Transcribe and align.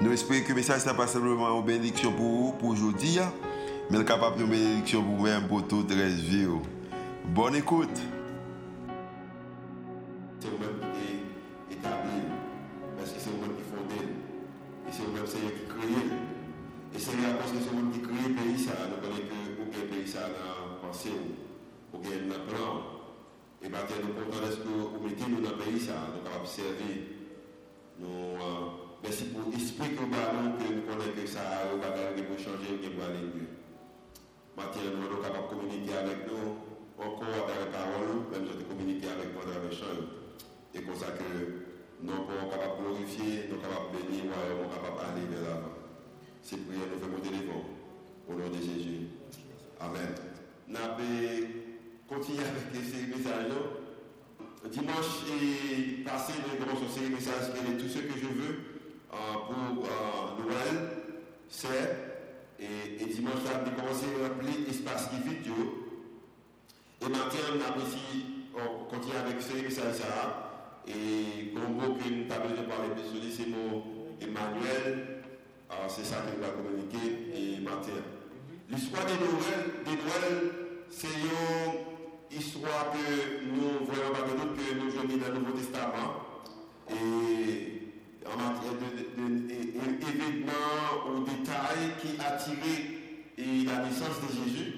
Nous 0.00 0.12
espérons 0.12 0.44
que 0.44 0.50
le 0.50 0.54
message 0.54 0.86
n'est 0.86 0.94
pas 0.94 1.08
simplement 1.08 1.58
une 1.58 1.66
bénédiction 1.66 2.12
pour 2.12 2.24
vous, 2.24 2.52
pour 2.52 2.68
aujourd'hui, 2.68 3.18
hein. 3.18 3.32
mais 3.90 4.04
capable 4.04 4.38
de 4.38 4.44
bénédiction 4.44 5.02
pour 5.02 5.16
vous-même, 5.16 5.48
pour 5.48 5.66
toute 5.66 5.90
la 5.90 6.06
vie. 6.06 6.46
Oh. 6.48 6.62
Bonne 7.34 7.56
écoute. 7.56 7.98
C'est 10.38 10.50
vous-même 10.50 10.78
qui 10.94 11.24
établi, 11.74 12.22
parce 12.96 13.10
que 13.10 13.18
c'est 13.18 13.30
vous-même 13.30 13.56
qui 13.56 13.64
fondé, 13.66 13.96
et 14.86 14.92
c'est 14.92 15.02
vous-même 15.02 15.24
qui 15.24 15.66
crée. 15.66 16.06
Et 16.94 16.98
c'est 17.00 17.10
à 17.10 17.34
cause 17.34 17.50
que 17.50 17.58
c'est 17.58 17.70
vous-même 17.70 17.90
qui 17.90 18.00
crée 18.00 18.28
le 18.28 18.34
pays, 18.34 18.56
ça, 18.64 18.74
nous 18.88 18.98
connaissons 19.02 19.26
que 19.26 19.62
aucun 19.66 19.84
pays 19.92 20.06
ça 20.06 20.30
dans 20.30 20.78
pensée, 20.86 21.10
aucun 21.92 22.38
plan. 22.46 22.82
Et 23.64 23.68
maintenant, 23.68 23.96
nous 24.06 24.14
comptons 24.14 24.46
que 24.46 25.26
nous 25.28 25.40
dans 25.40 25.50
le 25.50 25.56
pays, 25.56 25.80
ça, 25.80 25.94
nous 26.14 26.22
capables 26.22 26.46
de 26.46 26.50
Merci 29.02 29.24
pour 29.26 29.50
l'esprit 29.52 29.94
que 29.94 30.02
nous 30.02 30.10
avons, 30.10 30.58
que 30.58 30.74
nous 30.74 30.82
connaissons 30.82 31.14
que 31.14 31.26
ça 31.26 31.40
va 31.70 31.90
pour 31.94 32.38
changer, 32.38 32.82
que 32.82 32.90
nous 32.90 33.02
aller 33.02 33.30
mieux. 33.30 33.54
Maintenant, 34.56 34.82
nous 34.90 35.06
sommes 35.06 35.22
capables 35.22 35.46
de 35.46 35.54
communiquer 35.54 35.94
avec 35.94 36.26
nous, 36.26 36.58
encore 36.98 37.46
à 37.46 37.54
la 37.62 37.70
parole, 37.70 38.26
même 38.32 38.42
si 38.42 38.58
nous 38.58 38.66
communiquer 38.66 39.06
avec 39.06 39.30
nous 39.30 39.38
à 39.38 39.54
travers 39.54 39.70
champ. 39.70 40.02
Et 40.74 40.82
comme 40.82 40.96
ça 40.98 41.14
que 41.14 41.30
nous 42.02 42.10
sommes 42.10 42.50
capables 42.50 42.74
de 42.74 42.82
glorifier, 42.82 43.46
nous 43.46 43.62
sommes 43.62 43.70
capables 43.70 43.94
de 43.94 44.02
bénir, 44.02 44.34
nous 44.34 44.66
sommes 44.66 44.74
capables 44.74 44.98
d'aller 44.98 45.26
vers 45.30 45.46
l'avant. 45.46 45.78
C'est 46.42 46.58
prière, 46.66 46.90
nous 46.90 46.98
faisons 46.98 47.12
monter 47.14 47.30
devant. 47.38 47.64
Au 48.26 48.34
nom 48.34 48.50
de 48.50 48.58
Jésus. 48.60 49.14
Amen. 49.78 50.10
Nous 50.66 50.74
allons 50.74 50.98
continuer 52.10 52.42
avec 52.42 52.74
ces 52.74 53.06
messages. 53.06 53.54
Dimanche 54.68 55.22
est 55.30 56.02
passé, 56.02 56.34
nous 56.34 56.50
avons 56.50 56.74
commencé 56.74 56.98
ces 56.98 57.08
messages, 57.08 57.54
tout 57.54 57.88
ce 57.88 58.02
que 58.02 58.18
je 58.18 58.26
veux. 58.26 58.67
Euh, 59.12 59.16
pour 59.46 59.84
euh, 59.84 60.42
Noël, 60.42 60.90
c'est, 61.48 62.58
et, 62.60 63.04
dimanche, 63.06 63.40
on 63.46 63.66
a 63.66 63.70
commencé 63.70 64.06
à 64.22 64.28
remplir 64.28 64.66
l'espace 64.66 65.08
qui 65.08 65.28
vide. 65.28 65.46
Et 67.00 67.04
maintenant, 67.04 67.40
on 67.54 67.80
a 67.80 67.84
ici, 67.84 68.24
on 68.54 68.84
continue 68.84 69.16
avec 69.16 69.40
ce 69.40 69.54
message 69.54 69.94
ça. 69.94 70.44
Et 70.86 71.52
comme 71.54 71.74
mot 71.74 71.94
que 71.94 72.08
nous 72.08 72.32
avons 72.32 72.48
besoin 72.48 72.62
de 72.64 72.68
parler 72.68 72.88
de 72.88 73.30
c'est 73.30 73.46
mon 73.46 73.84
Emmanuel. 74.20 75.18
C'est 75.88 76.04
ça 76.04 76.16
nous 76.26 76.42
va 76.42 76.48
communiquer 76.50 77.30
et 77.34 77.60
matin. 77.60 77.92
L'histoire 78.68 79.04
de 79.04 79.12
Noël, 79.12 79.72
Noël 79.86 80.52
c'est 80.90 81.06
une 81.06 82.38
histoire 82.38 82.90
que 82.92 83.44
nous 83.46 83.86
voyons 83.86 84.10
pas 84.12 84.20
que 84.20 84.74
nous 84.74 84.90
jouons 84.90 85.02
dans 85.04 85.32
le 85.32 85.38
Nouveau 85.40 85.56
Testament. 85.56 86.14
Et 86.90 87.77
en 88.32 88.36
matière 88.36 88.76
d'événements 90.00 90.90
ou 91.06 91.24
détails 91.24 91.92
qui 92.00 92.10
attiraient 92.20 92.98
la 93.38 93.84
naissance 93.84 94.18
de 94.22 94.28
Jésus. 94.34 94.72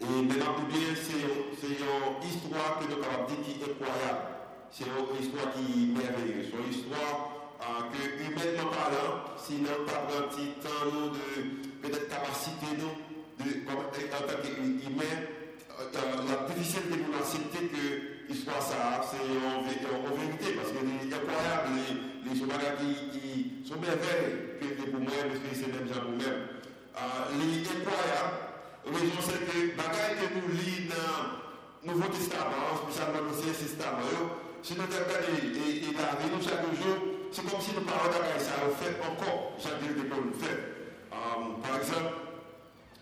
Et 0.00 0.04
maintenant, 0.04 0.54
bien, 0.68 0.94
c'est 0.94 1.66
une 1.66 2.28
histoire 2.28 2.78
que 2.78 2.84
nous 2.84 3.02
avons 3.02 3.26
dit 3.28 3.38
qui 3.44 3.60
est 3.60 3.64
incroyable. 3.64 4.22
C'est 4.70 4.84
une 4.84 5.24
histoire 5.24 5.52
qui 5.52 5.60
est 5.60 5.86
merveilleuse. 5.98 6.46
C'est 6.50 6.58
une 6.58 6.70
histoire 6.70 7.16
euh, 7.60 7.90
que, 7.90 8.00
humainement 8.22 8.70
parlant, 8.70 9.34
si 9.36 9.54
nous 9.54 9.68
avons 9.68 10.18
un 10.18 10.28
petit 10.28 10.54
temps 10.62 10.86
de 10.86 11.82
peut-être 11.82 12.08
capacité, 12.08 12.66
nous, 12.78 13.44
de, 13.44 13.50
en 13.68 14.22
tant 14.22 14.38
qu'humain, 14.42 15.16
euh, 15.80 15.90
la 16.28 16.54
difficile 16.54 16.90
de 16.90 16.96
nous 16.96 17.18
accepter 17.18 17.66
que 17.66 18.17
l'histoire 18.28 18.62
ça, 18.62 19.00
c'est 19.02 19.16
en, 19.16 19.62
vérité, 19.64 20.52
parce 20.56 20.68
que 20.68 20.78
c'est 20.84 21.14
incroyable, 21.14 21.80
les, 21.80 22.28
les 22.28 22.36
qui, 22.36 23.64
sont 23.64 23.80
merveilleux, 23.80 24.58
que 24.60 24.90
pour 24.90 25.00
moi, 25.00 25.12
parce 25.24 25.40
que 25.40 25.50
c'est 25.52 25.72
même 25.72 25.88
pour 25.88 26.12
moi. 26.12 26.28
Euh, 26.28 27.32
les 27.40 27.64
incroyables, 27.64 28.48
raison 28.84 29.20
c'est 29.24 29.42
que 29.48 29.56
les 29.56 29.72
que 29.72 30.26
nous 30.36 30.48
lisons 30.52 30.92
dans 30.92 31.88
le 31.88 31.94
Nouveau 31.94 32.08
Testament, 32.12 32.84
spécialement 32.84 33.24
dans 33.24 33.32
l'Ancien 33.32 33.52
Testament, 33.52 34.48
si 34.62 34.74
nous 34.74 34.82
regardons 34.84 35.32
et, 35.32 35.88
nous 35.88 36.42
chaque 36.42 36.68
jour, 36.76 36.96
c'est 37.32 37.44
comme 37.48 37.60
si 37.60 37.72
nous 37.72 37.86
parlions 37.88 38.12
de 38.12 38.40
ça, 38.40 38.60
on 38.60 38.74
fait 38.76 38.98
encore 39.00 39.56
chaque 39.56 39.80
jour 39.80 39.96
que 39.96 40.04
nous 40.04 40.36
fait. 40.36 40.76
Euh, 41.12 41.56
par 41.64 41.80
exemple, 41.80 42.27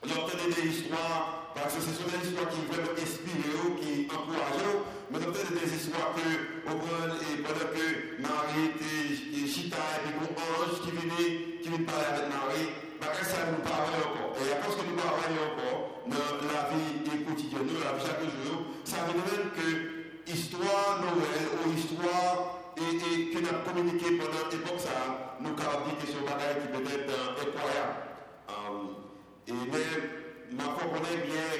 j'entendais 0.08 0.50
des 0.54 0.68
histoires, 0.68 1.52
parce 1.54 1.74
que 1.74 1.80
ce 1.80 1.92
sont 1.92 2.08
des 2.08 2.22
histoires 2.28 2.48
qui 2.48 2.62
vraiment 2.70 2.94
inspirent, 2.94 3.74
qui 3.80 4.06
encouragent, 4.06 4.86
mais 5.10 5.18
peut-être 5.18 5.52
des 5.52 5.70
histoires 5.74 6.14
que, 6.14 6.26
et 6.26 7.36
pendant 7.42 7.70
que 7.74 7.86
Marie 8.22 8.74
était 8.74 9.46
chita, 9.46 9.82
et 9.98 10.00
puis 10.06 10.14
mon 10.18 10.30
ange 10.34 10.80
qui 10.82 10.90
venait, 10.90 11.60
qui 11.62 11.68
venait 11.68 11.84
parler 11.84 12.06
avec 12.06 12.26
Marie, 12.30 12.70
bah, 13.00 13.12
ça 13.14 13.50
nous 13.50 13.62
parlait 13.62 14.02
encore. 14.02 14.34
Et 14.38 14.52
à 14.52 14.56
cause 14.62 14.76
que 14.76 14.86
nous 14.86 14.96
parlons 14.96 15.42
encore 15.50 16.02
dans 16.06 16.38
la 16.46 16.62
vie 16.70 17.24
quotidienne, 17.24 17.70
la 17.82 17.98
vie 17.98 18.04
chaque 18.06 18.22
jour, 18.22 18.70
ça 18.84 19.02
veut 19.06 19.18
dire 19.18 19.50
que 19.54 20.30
histoire 20.30 21.02
Noël 21.02 21.46
ou 21.64 21.72
histoire 21.76 22.72
et, 22.76 23.30
que 23.30 23.38
nous 23.38 23.62
communiqué 23.64 24.18
pendant 24.18 24.50
l'époque 24.50 24.80
ça, 24.80 25.38
nous 25.40 25.50
avons 25.50 25.86
dit 25.86 25.96
que 25.96 26.06
un 26.12 26.24
bagage 26.24 26.62
qui 26.62 26.68
peut 26.68 26.90
être 26.90 27.10
euh, 27.10 27.42
incroyable. 27.42 29.05
Et 29.48 29.52
même, 29.52 30.56
ma 30.58 30.64
connaît 30.64 31.22
bien 31.24 31.50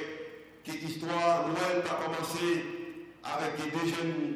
que 0.64 0.72
l'histoire 0.72 1.46
Noël 1.46 1.84
a 1.86 2.04
commencé 2.04 2.64
avec 3.22 3.56
des 3.56 3.88
jeunes 3.88 4.34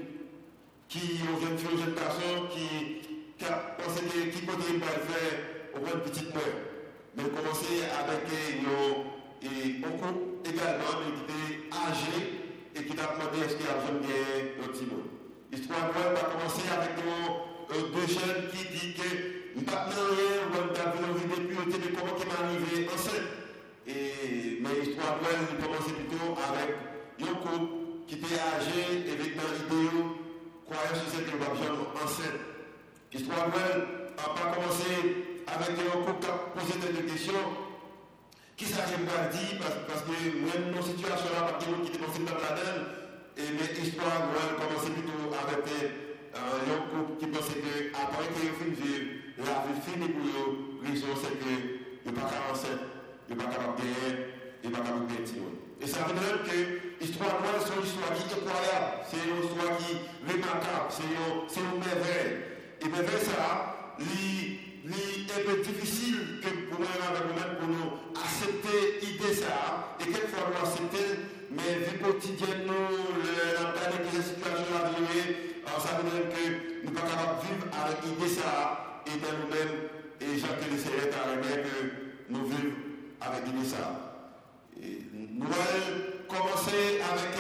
qui 0.89 1.21
ont 1.27 1.41
une 1.41 1.59
jeune 1.59 1.95
garçon 1.95 2.47
qui, 2.53 3.03
qui 3.37 3.45
a 3.45 3.75
pensé 3.79 4.05
que 4.05 4.31
qui 4.31 4.47
côté 4.47 4.65
il 4.75 4.81
faire 4.81 5.75
au 5.75 5.81
moins 5.81 5.99
petite 6.05 6.33
mère. 6.33 6.63
Mais 7.17 7.25
commencer 7.25 7.83
avec 7.91 8.23
nos 8.63 9.11
et 9.43 9.81
beaucoup 9.81 10.39
également 10.45 11.01
qui 11.03 11.11
étaient 11.25 11.75
âgés 11.75 12.23
et 12.77 12.85
qui 12.85 12.95
t'a 12.95 13.15
demandé 13.15 13.47
est-ce 13.47 13.57
qu'il 13.57 13.67
y 13.67 13.69
a 13.69 13.75
besoin 13.75 13.99
de 13.99 14.63
un 14.63 14.69
petit 14.69 14.85
mot. 14.87 15.03
L'histoire 15.51 15.91
Noël 15.91 16.15
va 16.15 16.31
commencer 16.31 16.69
avec 16.71 16.95
euh, 17.03 17.91
deux 17.95 18.07
jeunes 18.07 18.51
qui 18.53 18.63
disent 18.71 18.95
que 18.95 19.59
maintenant 19.59 20.07
rien, 20.15 20.47
on 20.47 20.55
a 20.55 21.13
vu 21.13 21.25
depuis 21.29 21.57
mais 21.57 21.99
comment 21.99 22.15
il 22.19 22.27
m'est 22.27 22.35
arrivé 22.39 22.89
enceinte. 22.93 23.40
Et, 23.87 24.61
mais 24.61 24.81
l'histoire 24.81 25.17
Noël 25.23 25.47
commencer 25.61 25.93
plutôt 25.93 26.37
avec 26.37 26.77
un 27.23 27.35
couple 27.41 27.81
qui 28.07 28.15
était 28.17 28.35
âgé 28.35 29.09
avec 29.11 29.37
dans 29.37 29.51
l'idée, 29.55 29.91
croyant 30.67 30.95
sur 30.95 31.09
cette 31.11 31.29
évasion 31.29 31.75
enceinte. 31.95 32.41
L'histoire 33.13 33.49
Noël 33.49 34.13
n'a 34.17 34.29
pas 34.35 34.55
commencé 34.55 35.41
avec 35.47 35.79
un 35.79 35.99
couple 36.05 36.21
qui 36.21 36.29
a 36.29 36.37
posé 36.55 36.93
des 36.93 37.07
questions. 37.11 37.47
Qui 38.57 38.67
ça 38.67 38.83
que 38.83 38.93
pas 39.09 39.33
parce, 39.89 40.03
que 40.05 40.13
même 40.13 40.75
dans 40.75 40.83
cette 40.83 40.97
situation-là, 40.99 41.49
parce 41.49 41.65
que 41.65 41.81
qui 41.81 41.97
était 41.97 41.99
dans 41.99 42.41
la 42.45 42.53
donne, 42.53 42.83
et 43.39 43.57
mais 43.57 43.73
l'histoire 43.73 44.29
Noël 44.29 44.53
commençait 44.61 44.93
plutôt 44.93 45.33
avec 45.33 45.65
euh, 45.65 46.37
un 46.37 46.81
couple 46.93 47.19
qui 47.19 47.27
pensait 47.33 47.57
qu'après 47.57 48.29
qu'il 48.29 48.53
ait 48.53 48.59
fini 48.61 49.21
la 49.39 49.65
vie 49.65 49.81
finie 49.81 50.13
pour 50.13 50.29
eux, 50.29 50.81
raison 50.85 51.09
c'est 51.17 51.41
que 51.41 51.81
il 52.05 52.13
n'est 52.13 52.21
pas 52.21 52.29
enceinte, 52.53 52.85
il 53.31 53.37
de 53.37 53.43
il 54.65 54.71
gagner. 54.71 55.61
Et 55.81 55.87
ça 55.87 56.01
veut 56.05 56.15
dire 56.15 56.43
que 56.45 57.01
l'histoire 57.01 57.41
noire, 57.41 57.63
c'est 57.65 57.77
une 57.79 57.87
histoire 57.87 58.13
qui 58.13 58.23
est 58.27 58.37
incroyable, 58.37 58.91
c'est 59.09 59.23
une 59.25 59.41
histoire 59.45 59.79
qui 59.79 59.93
est 59.95 60.03
remarquable, 60.29 60.91
c'est 61.49 61.61
une, 61.61 61.79
merveille. 61.79 62.35
Et 62.83 62.89
merveille, 62.89 63.25
ça, 63.25 63.97
c'est 63.99 65.41
un 65.41 65.45
peu 65.47 65.63
difficile 65.63 66.41
pour 66.69 66.81
nous, 66.81 66.87
pour 66.87 67.69
nous 67.69 68.21
accepter 68.21 69.01
l'idée 69.01 69.33
ça, 69.33 69.97
et 70.01 70.05
quelquefois 70.05 70.51
nous 70.51 70.67
accepter, 70.67 71.23
mais 71.51 71.87
vie 71.87 71.99
quotidienne, 72.03 72.67
la 72.67 73.73
planète 73.73 74.11
des 74.11 74.23
situations 74.23 74.77
à 74.77 74.91
vivre, 74.91 75.33
ça 75.79 75.97
veut 75.97 76.11
dire 76.11 76.29
que 76.29 76.85
nous 76.85 76.91
ne 76.91 76.97
sommes 76.97 77.07
pas 77.07 77.09
capables 77.09 77.41
de 77.41 77.47
vivre 77.47 77.67
avec 77.73 77.99
l'idée 78.05 78.35
ça, 78.35 79.03
et 79.07 79.17
dans 79.23 79.37
nous-mêmes, 79.39 79.89
et 80.21 80.37
Jacques 80.37 80.67
le 80.69 80.77
Seigneur 80.77 81.09
a 81.15 81.57
que 81.63 82.11
nous 82.29 82.45
vivons 82.45 82.91
Nous 83.53 83.75
allons 83.75 85.47
commencer 86.29 87.01
avec 87.03 87.40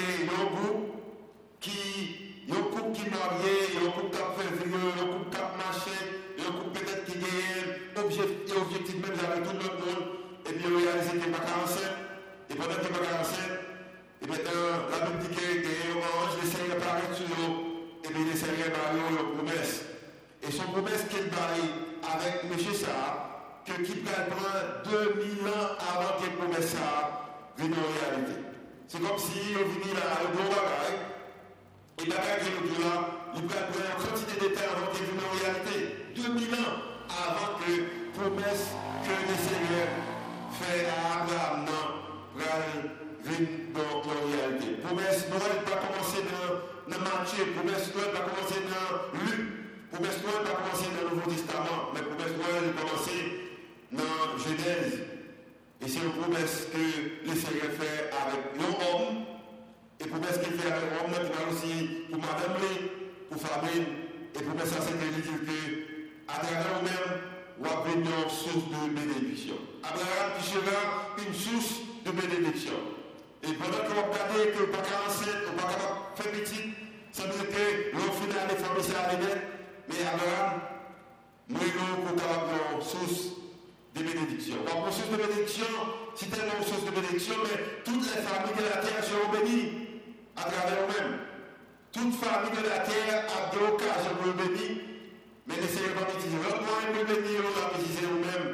Seigneur 95.90 96.06
va 96.06 96.12
utiliser 96.14 96.38
l'autre 96.38 96.62
moyen 96.62 96.92
pour 96.94 97.04
bénir, 97.04 97.40
on 97.42 97.50
va 97.50 97.64
utiliser 97.74 98.06
nous-mêmes 98.06 98.50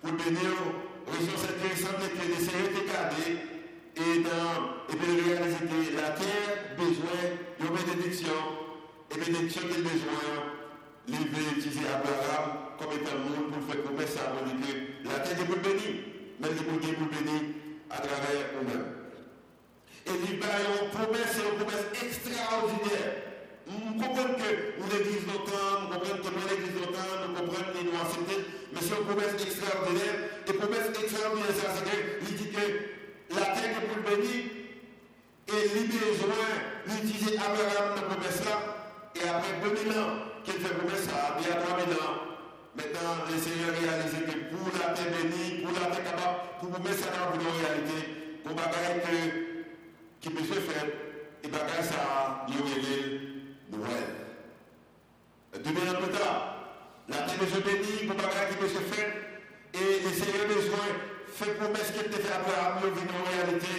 pour 0.00 0.12
bénir. 0.12 0.52
Région 1.10 1.36
intéressante 1.36 2.00
que 2.00 2.24
les 2.24 2.40
Seigneur 2.40 2.72
étaient 2.72 2.88
gardés 2.88 3.36
et, 3.96 4.16
et 4.20 4.96
puis 4.96 5.12
réaliser 5.20 5.60
que 5.60 5.96
la 5.96 6.10
terre 6.16 6.72
besoin 6.78 7.20
de 7.60 7.66
bénédiction 7.68 8.40
et 9.10 9.18
bénédiction 9.18 9.62
qu'il 9.68 9.82
besoin 9.82 10.24
il 11.08 11.16
veut 11.16 11.58
utiliser 11.58 11.84
Abraham 11.90 12.78
comme 12.78 12.92
étant 12.96 13.16
le 13.18 13.28
monde 13.28 13.52
pour 13.52 13.62
faire 13.68 13.82
promesse 13.82 14.16
à 14.16 14.30
que 14.30 15.08
la 15.08 15.18
terre 15.20 15.40
est 15.40 15.44
pour 15.44 15.56
bénir, 15.56 15.92
mais 16.38 16.48
il 16.48 16.60
est 16.60 16.94
pour 16.94 17.08
bénir 17.08 17.42
à 17.90 17.98
travers 17.98 18.56
nous-mêmes. 18.56 18.88
Et 20.06 20.10
il 20.16 20.38
y 20.38 20.42
a 20.42 20.56
une 20.80 20.88
promesse, 20.90 21.36
une 21.36 21.58
promesse 21.58 21.86
extraordinaire. 22.00 23.29
Nous 23.70 24.02
comprenons 24.02 24.34
que 24.34 24.50
nous 24.78 24.88
l'église 24.90 25.26
nous 25.30 25.38
comprenons 25.46 26.18
que 26.18 26.30
nous 26.34 26.46
l'église 26.50 26.74
nous 26.74 27.34
comprenons 27.38 27.70
que 27.70 27.82
nous 27.86 27.94
acceptons, 28.02 28.42
mais 28.72 28.80
c'est 28.82 28.98
une 28.98 29.06
promesse 29.06 29.34
extraordinaire. 29.38 30.16
Et 30.48 30.52
promesse 30.54 30.90
extraordinaire, 30.90 31.54
c'est 31.54 32.18
qu'il 32.18 32.34
dit 32.34 32.50
que 32.50 32.66
la 33.30 33.46
terre 33.54 33.78
est 33.78 33.86
pour 33.86 34.02
bénir, 34.02 34.42
et 35.46 35.60
il 35.70 35.86
besoin 35.86 36.50
d'utiliser 36.82 37.38
Abraham 37.38 37.94
dans 37.94 38.02
la 38.02 38.06
promesse 38.10 38.42
là, 38.42 38.58
et 39.14 39.28
après 39.28 39.54
2000 39.62 39.94
ans, 39.94 40.18
qu'il 40.42 40.54
fait 40.54 40.74
promesse 40.74 41.06
ça, 41.06 41.38
il 41.38 41.46
y 41.46 41.52
a 41.54 41.62
3000 41.62 41.94
ans, 41.94 42.16
maintenant 42.74 43.22
le 43.30 43.38
Seigneur 43.38 43.70
réalise 43.70 44.18
que 44.18 44.50
pour 44.50 44.66
la 44.74 44.98
terre 44.98 45.14
bénie, 45.14 45.62
pour 45.62 45.70
la 45.78 45.94
terre 45.94 46.10
capable, 46.10 46.58
pour 46.58 46.70
promesse 46.74 46.98
ça 46.98 47.14
dans 47.14 47.38
une 47.38 47.46
réalité, 47.46 48.42
pour 48.42 48.54
bagaille 48.58 48.98
que 48.98 49.14
qui 50.18 50.30
peut 50.30 50.42
se 50.42 50.58
faire, 50.58 50.90
et 51.44 51.48
bagaille 51.48 51.86
ça, 51.86 52.46
il 52.50 52.54
y 52.54 52.58
a 52.58 53.29
Noël. 53.70 54.08
Deux 55.52 55.70
ans 55.70 56.00
plus 56.00 56.12
tard, 56.12 56.56
la 57.08 57.16
terre 57.16 57.42
est 57.42 57.64
bénie, 57.64 58.06
pour 58.06 58.16
bagaille 58.16 58.56
qui 58.58 58.68
se 58.68 58.80
faire, 58.80 59.12
et 59.74 60.00
le 60.04 60.10
Seigneur 60.10 60.46
besoin 60.46 60.88
fait 61.26 61.54
promesse 61.54 61.90
qu'il 61.92 62.06
était 62.06 62.22
fait 62.22 62.32
à 62.32 62.36
Abraham, 62.36 62.78
y 62.84 62.88
en 62.88 63.24
réalité, 63.30 63.76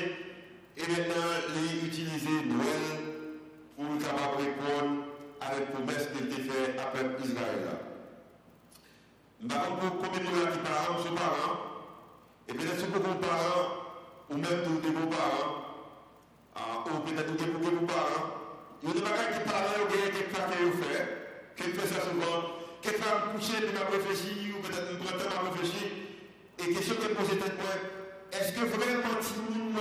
et 0.78 0.82
maintenant, 0.82 1.32
il 1.56 1.88
utilise 1.88 2.26
Noël 2.48 2.88
pour 3.76 3.98
capable 3.98 4.38
répondre 4.44 4.94
à 5.42 5.56
la 5.56 5.62
promesse 5.66 6.08
qu'il 6.12 6.26
était 6.28 6.44
fait 6.44 6.80
à 6.80 6.86
peuple 6.86 7.24
Israël. 7.26 7.66
Combien 9.42 10.20
de 10.20 10.26
gens 10.26 10.52
qui 10.52 10.60
parents, 10.60 11.00
sont 11.04 11.16
parents, 11.16 11.58
et 12.48 12.54
peut-être 12.54 12.80
ce 12.80 12.86
que 12.86 12.98
vos 12.98 13.16
parents, 13.16 13.68
ou 14.30 14.36
même 14.36 14.64
tous 14.64 14.88
les 14.88 14.94
beaux-parents, 14.94 15.56
ou 16.86 17.00
peut-être 17.00 17.36
tous 17.36 17.46
les 17.46 17.52
beaux-parents, 17.52 18.41
il 18.84 18.90
y 18.90 18.92
a 18.92 18.94
des 18.96 19.02
bagages 19.02 19.38
qui 19.38 19.44
parlent, 19.50 19.82
ou 19.84 19.88
bien 19.94 20.10
quelque 20.10 20.34
chose 20.34 20.50
qu'ils 21.56 21.74
fait, 21.74 21.88
ça 21.94 22.02
souvent, 22.02 22.58
quelque 22.82 22.98
chose 22.98 23.30
couché, 23.38 23.56
puis 23.62 23.74
m'a 23.78 23.86
réfléchi, 23.94 24.54
ou 24.54 24.62
peut-être 24.66 24.90
une 24.90 25.00
trentaine 25.06 25.30
m'a 25.30 25.50
réfléchi, 25.54 25.86
et 26.58 26.74
question 26.74 26.96
que 26.96 27.14
posée 27.14 27.38
tête 27.38 27.58
est-ce 28.32 28.54
que 28.54 28.66
vraiment, 28.66 29.22
si 29.22 29.34
nous, 29.38 29.72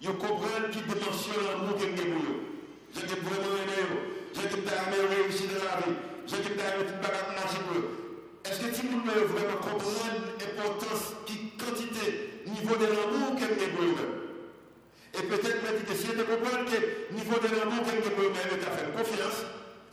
ils 0.00 0.08
comprennent 0.08 0.70
qui 0.70 0.80
dimension 0.80 1.34
l'amour 1.42 1.74
ont 1.74 1.78
pour 1.78 2.22
eux. 2.22 2.40
J'ai 2.94 3.02
vraiment 3.02 3.56
aimé 3.60 3.82
j'ai 4.32 4.42
aimé 4.46 4.96
réussir 5.10 5.48
dans 5.48 5.64
la 5.64 5.76
vie, 5.84 5.98
j'ai 6.26 6.36
tout 6.36 6.54
aimé 6.54 6.86
tout 6.86 7.00
pour. 7.02 7.82
Est-ce 8.44 8.60
que 8.60 8.74
peux 8.86 9.24
vraiment 9.24 9.56
comprendre 9.60 10.38
l'importance, 10.38 11.14
qui 11.26 11.50
quantité, 11.58 12.44
niveau 12.46 12.76
de 12.76 12.86
l'amour 12.86 13.32
ont 13.32 13.36
pour 13.36 13.84
eux 13.84 14.15
Et 15.18 15.22
peut-être 15.22 15.62
même 15.64 15.80
si 15.88 16.08
tu 16.08 16.16
comprends 16.16 16.64
que 16.64 17.14
niveau 17.14 17.38
de 17.40 17.56
l'amour 17.56 17.82
pour 17.84 18.24
eux-mêmes, 18.24 18.60
tu 18.60 18.66
as 18.66 18.76
fait 18.76 18.92
confiance, 18.92 19.48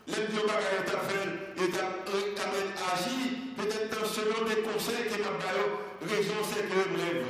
deux 0.07 0.45
bagages 0.45 0.83
tu 0.85 0.95
as 0.95 1.05
fait, 1.07 1.63
et 1.63 1.71
tu 1.71 1.79
as 1.79 2.91
agi, 2.91 3.53
peut-être 3.55 4.05
selon 4.05 4.43
des 4.45 4.61
conseils 4.61 5.07
que 5.07 5.15
tu 5.15 5.23
as 5.23 6.13
raison 6.13 6.33
c'est 6.51 6.67
que 6.67 6.75
vraiment, 6.75 7.23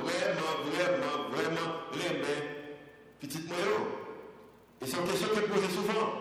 vraiment, 0.00 0.52
vraiment, 0.72 1.28
vraiment, 1.32 1.68
vraiment, 1.92 2.32
petite 3.20 3.46
moyenne. 3.48 3.92
Et 4.80 4.86
c'est 4.86 4.96
une 4.96 5.06
question 5.06 5.28
que 5.28 5.36
je 5.36 5.40
pose 5.42 5.74
souvent. 5.74 6.12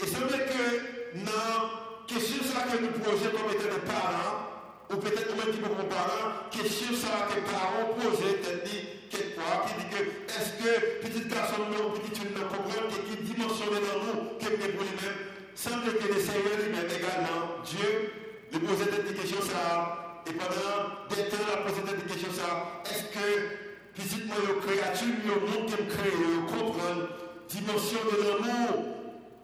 Et 0.00 0.06
c'est 0.06 0.20
vrai 0.20 0.46
que 0.46 1.16
dans 1.24 2.04
question 2.06 2.44
ça 2.44 2.66
que 2.70 2.82
nous 2.82 2.90
posons 2.90 3.30
comme 3.30 3.50
étant 3.52 3.74
des 3.74 3.86
parents, 3.86 4.50
ou 4.92 4.96
peut-être 4.96 5.34
même 5.34 5.54
qui 5.54 5.60
comme 5.60 5.88
parents, 5.88 6.50
question 6.50 6.94
ça 6.94 7.26
que 7.28 7.36
les 7.36 7.46
parents 7.46 7.94
posent, 7.98 8.20
dit 8.64 8.99
quelquefois, 9.10 9.66
qui 9.66 9.74
dit 9.82 9.90
que 9.90 10.00
est-ce 10.30 10.52
que 10.62 10.70
petite 11.02 11.28
personne 11.28 11.68
ou 11.68 11.90
petite 11.98 12.16
fille 12.18 12.32
ne 12.32 12.44
comprend 12.46 12.88
qui 12.88 13.16
dimensionne 13.22 13.74
dans 13.74 14.00
nous, 14.06 14.38
que 14.38 14.48
pour 14.48 14.82
lui-même, 14.86 15.18
semble 15.54 15.92
que 15.98 16.06
le 16.08 16.20
Seigneur 16.20 16.56
lui-même 16.62 16.86
également, 16.86 17.60
Dieu, 17.66 18.12
lui 18.52 18.60
pose 18.60 18.78
cette 18.78 19.16
question 19.16 19.42
ça, 19.42 20.22
et 20.26 20.32
pendant 20.32 21.10
des 21.10 21.28
temps, 21.28 21.44
la 21.50 21.62
poser 21.66 21.82
cette 21.86 22.06
question 22.06 22.30
ça, 22.32 22.82
est-ce 22.86 23.10
que 23.12 23.70
physiquement, 23.94 24.34
les 24.46 24.60
créatures, 24.64 25.20
le 25.26 25.40
monde 25.40 25.68
qu'elle 25.68 25.88
crée, 25.88 26.16
comprendre 26.46 27.08
dimension 27.48 27.98
de 28.06 28.22
l'amour 28.22 28.84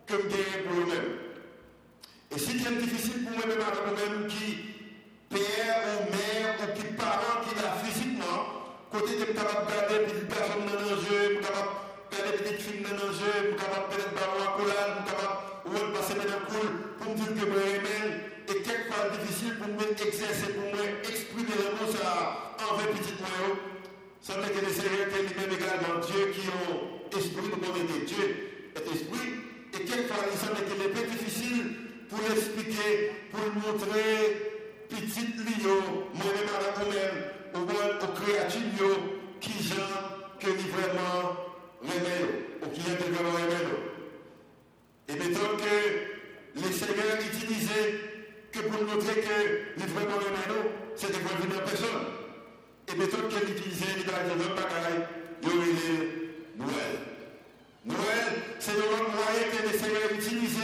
que 0.06 0.14
j'ai 0.14 0.62
pour 0.62 0.78
eux-mêmes. 0.78 1.18
Et 2.30 2.38
si 2.38 2.58
c'est 2.58 2.78
difficile 2.78 3.24
pour 3.24 3.32
moi-même 3.32 3.58
moi-même 3.58 4.28
qui 4.28 4.58
père 5.28 5.82
ou 5.86 6.10
mère 6.10 6.54
ou 6.62 6.78
qui 6.78 6.86
parent 6.94 7.40
qui 7.48 7.54
l'a 7.56 7.72
physiquement, 7.84 8.55
côté 8.96 9.16
de 9.20 9.24
capable 9.36 9.66
de 9.66 9.72
garder 9.76 10.08
petite 10.08 10.28
personne 10.28 10.64
dans 10.64 10.80
un 10.80 10.96
jeu, 10.96 11.20
capable 11.44 11.68
de 12.08 12.16
garder 12.16 12.32
petite 12.40 12.60
fille 12.64 12.80
dans 12.80 12.96
un 12.96 13.12
jeu, 13.12 13.52
capable 13.60 13.92
peut-être 13.92 14.08
de 14.08 14.16
faire 14.16 14.32
un 14.40 14.52
collage, 14.56 14.96
capable 15.04 15.36
de 15.68 15.92
passer 15.92 16.16
un 16.16 16.40
cool 16.48 16.68
pour 16.96 17.12
me 17.12 17.16
dire 17.20 17.32
que 17.36 17.44
moi 17.44 17.60
et 18.48 18.62
quelquefois 18.62 19.12
difficile 19.12 19.54
pour 19.60 19.68
moi 19.68 19.84
exercer, 19.92 20.48
pour 20.56 20.64
moi 20.72 20.84
exprimer 21.04 21.56
l'amour 21.60 21.92
envers 21.92 22.90
petite 22.96 23.20
moi. 23.20 23.52
Ça 24.22 24.40
veut 24.40 24.48
que 24.48 24.64
les 24.64 24.72
Seigneurs 24.72 25.12
qui 25.12 25.28
lui-même 25.28 25.52
également 25.52 26.00
Dieu 26.00 26.32
qui 26.32 26.48
ont 26.48 26.96
esprit 27.12 27.52
de 27.52 27.58
bonté. 27.60 28.06
Dieu 28.06 28.72
est 28.74 28.86
esprit. 28.86 29.28
Et 29.74 29.84
quelquefois, 29.84 30.24
il 30.30 30.38
semble 30.40 30.64
qu'il 30.64 30.80
est 30.82 30.88
peu 30.88 31.04
difficile 31.06 32.08
pour 32.08 32.18
l'expliquer, 32.26 33.12
pour 33.30 33.44
montrer 33.60 34.56
petit 34.88 35.26
lion, 35.36 36.06
moi-même 36.14 36.50
avec 36.54 36.74
vous-même, 36.80 37.35
ou 37.56 38.04
aux 38.04 38.12
créatures 38.20 38.98
qui 39.40 39.62
genre 39.62 40.36
que 40.38 40.48
vraiment 40.48 41.36
réveillent, 41.82 42.44
ou 42.62 42.68
qui 42.68 42.80
est 42.80 42.94
vraiment 42.94 43.34
réveillent. 43.34 43.86
Et 45.08 45.12
mettons 45.14 45.56
que 45.56 46.60
les 46.60 46.72
Seigneurs 46.72 47.18
utilisaient 47.20 48.00
que 48.52 48.60
pour 48.60 48.82
montrer 48.82 49.20
que 49.20 49.82
est 49.82 49.86
vraiment 49.86 50.16
vraiment 50.16 50.16
remet 50.16 50.70
c'est 50.94 51.08
de 51.08 51.18
voir 51.18 51.36
venir 51.40 51.64
personne. 51.64 52.06
Et 52.88 52.92
qu'elle 52.92 53.50
utilisait, 53.50 53.94
il 53.98 54.10
a 54.10 54.22
dit 54.22 54.38
l'autre 54.38 54.54
bagaille, 54.54 55.06
il 55.42 55.48
y 55.48 56.16
Noël. 56.58 56.94
Noël, 57.84 58.26
c'est 58.58 58.72
le 58.72 58.82
moyen 58.82 59.44
que 59.52 59.72
les 59.72 59.78
Seigneurs 59.78 60.12
utilisent, 60.14 60.58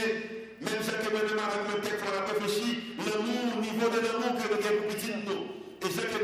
même 0.61 0.83
si 0.83 0.91
que 0.91 1.13
même 1.13 1.39
avec 1.39 1.75
le 1.75 1.81
texte, 1.83 2.05
on 2.07 2.17
a 2.17 2.33
réfléchi, 2.33 2.95
l'amour, 2.99 3.59
au 3.59 3.61
niveau 3.61 3.89
de 3.89 4.01
l'amour 4.07 4.41
que 4.41 4.49
nous 4.49 4.67
avons 4.67 4.87
pour 4.89 5.35
nous. 5.35 5.62
Et 5.85 5.91
ce 5.91 6.01
que 6.01 6.23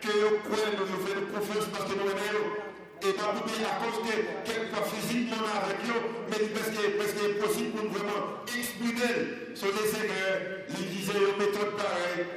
que 0.00 1.32
confiance 1.34 1.66
parce 1.72 1.84
que 1.84 1.98
nous 1.98 2.10
aimons 2.10 2.70
et 3.02 3.12
pas 3.14 3.34
oublier 3.34 3.64
à 3.64 3.80
cause 3.80 3.98
que 4.04 4.14
quelquefois 4.44 4.84
physiquement 4.84 5.48
avec 5.56 5.80
eux, 5.88 6.04
mais 6.28 6.46
parce 6.52 6.68
que 6.68 6.82
c'est 7.00 7.34
possible 7.40 7.70
pour 7.72 7.88
vraiment 7.90 8.44
exprimer 8.46 9.54
sur 9.54 9.68
les 9.72 9.88
erreurs, 9.88 10.68
l'utiliser 10.68 11.18
une 11.18 11.38
méthode 11.40 11.76
pareille, 11.76 12.28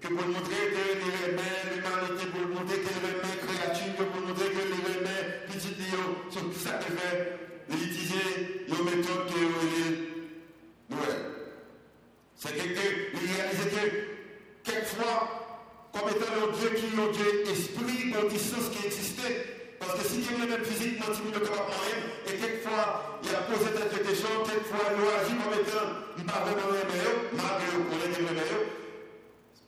que 0.00 0.08
pour 0.08 0.26
montrer 0.28 0.70
que 0.70 0.84
les 1.00 1.12
remèdes, 1.24 1.66
l'humanité, 1.72 2.24
pour 2.30 2.44
montrer 2.52 2.78
que 2.84 2.90
les 2.92 3.00
remèdes 3.00 3.40
créatures, 3.48 3.94
pour 3.96 4.20
montrer 4.20 4.48
que 4.52 4.64
les 4.68 4.82
remèdes 4.84 5.48
petites 5.48 5.80
sont 6.30 6.48
tout 6.52 6.60
ça 6.60 6.78
que 6.78 6.92
fait, 6.92 7.38
l'utiliser 7.70 8.68
une 8.68 8.84
méthode 8.84 9.26
qui 9.26 9.34
est 9.40 10.94
ouais. 10.94 11.16
C'est 12.36 12.52
que, 12.52 12.84
réaliser 13.16 13.70
que 13.72 14.70
quelquefois, 14.70 15.43
comme 15.94 16.10
étant 16.10 16.34
un 16.34 16.50
Dieu 16.58 16.70
qui 16.74 16.90
est 16.90 16.98
un 16.98 17.10
Dieu 17.14 17.30
esprit, 17.46 18.10
un 18.18 18.26
distance 18.26 18.66
qui 18.74 18.86
existait, 18.86 19.78
parce 19.78 19.94
que 19.94 20.04
si 20.08 20.26
tu 20.26 20.34
es 20.34 20.46
même 20.46 20.64
physiquement, 20.66 21.14
tu 21.14 21.22
ne 21.22 21.30
peux 21.30 21.46
pas 21.46 21.70
rien, 21.70 21.98
et 22.26 22.34
quelquefois, 22.34 23.20
il 23.22 23.30
a 23.30 23.46
posé 23.46 23.70
cette 23.70 24.02
question, 24.02 24.28
quelquefois, 24.42 24.90
il 24.90 25.06
agit 25.06 25.38
comme 25.38 25.54
étant, 25.54 25.88
il 26.18 26.24
vraiment 26.26 26.68
le 26.74 26.82
meilleur, 26.82 27.16
malgré 27.30 27.68
le 27.70 27.86
qu'on 27.86 28.00
est 28.02 28.18
le 28.18 28.34
meilleur. 28.34 28.62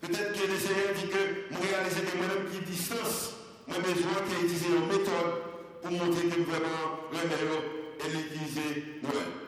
Peut-être 0.02 0.33
que 0.35 0.45
le 0.50 0.59
Seigneur 0.59 0.90
dit 0.99 1.09
que, 1.09 1.23
moi, 1.54 1.62
réaliser 1.62 2.02
que 2.02 2.16
moi-même 2.18 2.50
qui 2.50 2.59
distance, 2.66 3.38
moi, 3.66 3.78
besoin 3.78 4.18
qu'il 4.26 4.50
une 4.50 4.87
méthode 4.87 5.47
pour 5.83 5.90
montrer 5.92 6.26
que 6.26 6.40
vraiment 6.42 7.06
le 7.14 7.23
meilleur 7.23 7.62
et 8.02 8.09
l'utiliser 8.11 8.99
nous-mêmes. 9.02 9.47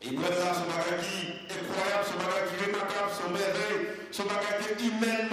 Et 0.00 0.10
nous, 0.10 0.22
là, 0.22 0.54
ce 0.54 0.64
bagage 0.70 1.02
qui 1.02 1.26
est 1.26 1.58
incroyable, 1.58 2.04
ce 2.06 2.14
bagage 2.14 2.46
qui 2.48 2.54
est 2.54 2.66
remarquable, 2.70 3.10
ce 3.10 3.26
merveille, 3.28 3.98
ce 4.10 4.22
bagage 4.22 4.76
qui 4.78 4.84
est 4.84 4.88
humainement 4.88 5.27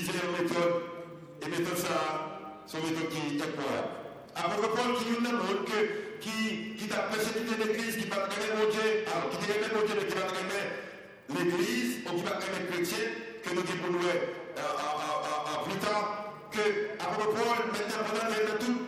L'utiliser 0.00 0.24
en 0.24 0.32
méthode, 0.32 0.80
et 1.44 1.48
méthode 1.50 1.76
ça, 1.76 2.64
son 2.64 2.78
méthode 2.78 3.12
qui 3.12 3.36
est 3.36 3.42
incroyable. 3.42 4.00
Après 4.34 4.56
Paul 4.56 4.96
qui 4.96 5.12
nous 5.12 5.20
demande 5.20 5.68
que 5.68 6.16
qui, 6.24 6.88
t'a 6.88 7.04
persécuté 7.12 7.52
l'église, 7.60 7.96
qui 8.00 8.08
va 8.08 8.24
te 8.24 8.40
mon 8.56 8.70
Dieu, 8.72 9.04
alors 9.12 9.28
qui 9.28 9.36
te 9.36 9.52
remet 9.52 9.68
mon 9.76 9.84
Dieu, 9.84 9.94
mais 10.00 10.08
qui 10.08 10.16
va 10.16 10.24
te 10.24 10.40
l'église, 11.36 12.00
ou 12.08 12.16
qui 12.16 12.24
va 12.24 12.40
te 12.40 12.48
les 12.48 12.64
chrétien, 12.72 13.04
que 13.44 13.50
nous 13.52 13.60
disons 13.60 13.92
nous 13.92 14.08
euh, 14.08 14.24
plus 15.68 15.78
tard, 15.84 16.32
que 16.48 16.96
après 16.96 17.28
Paul, 17.36 17.60
maintenant, 17.68 18.02
pendant 18.08 18.56
tout, 18.56 18.80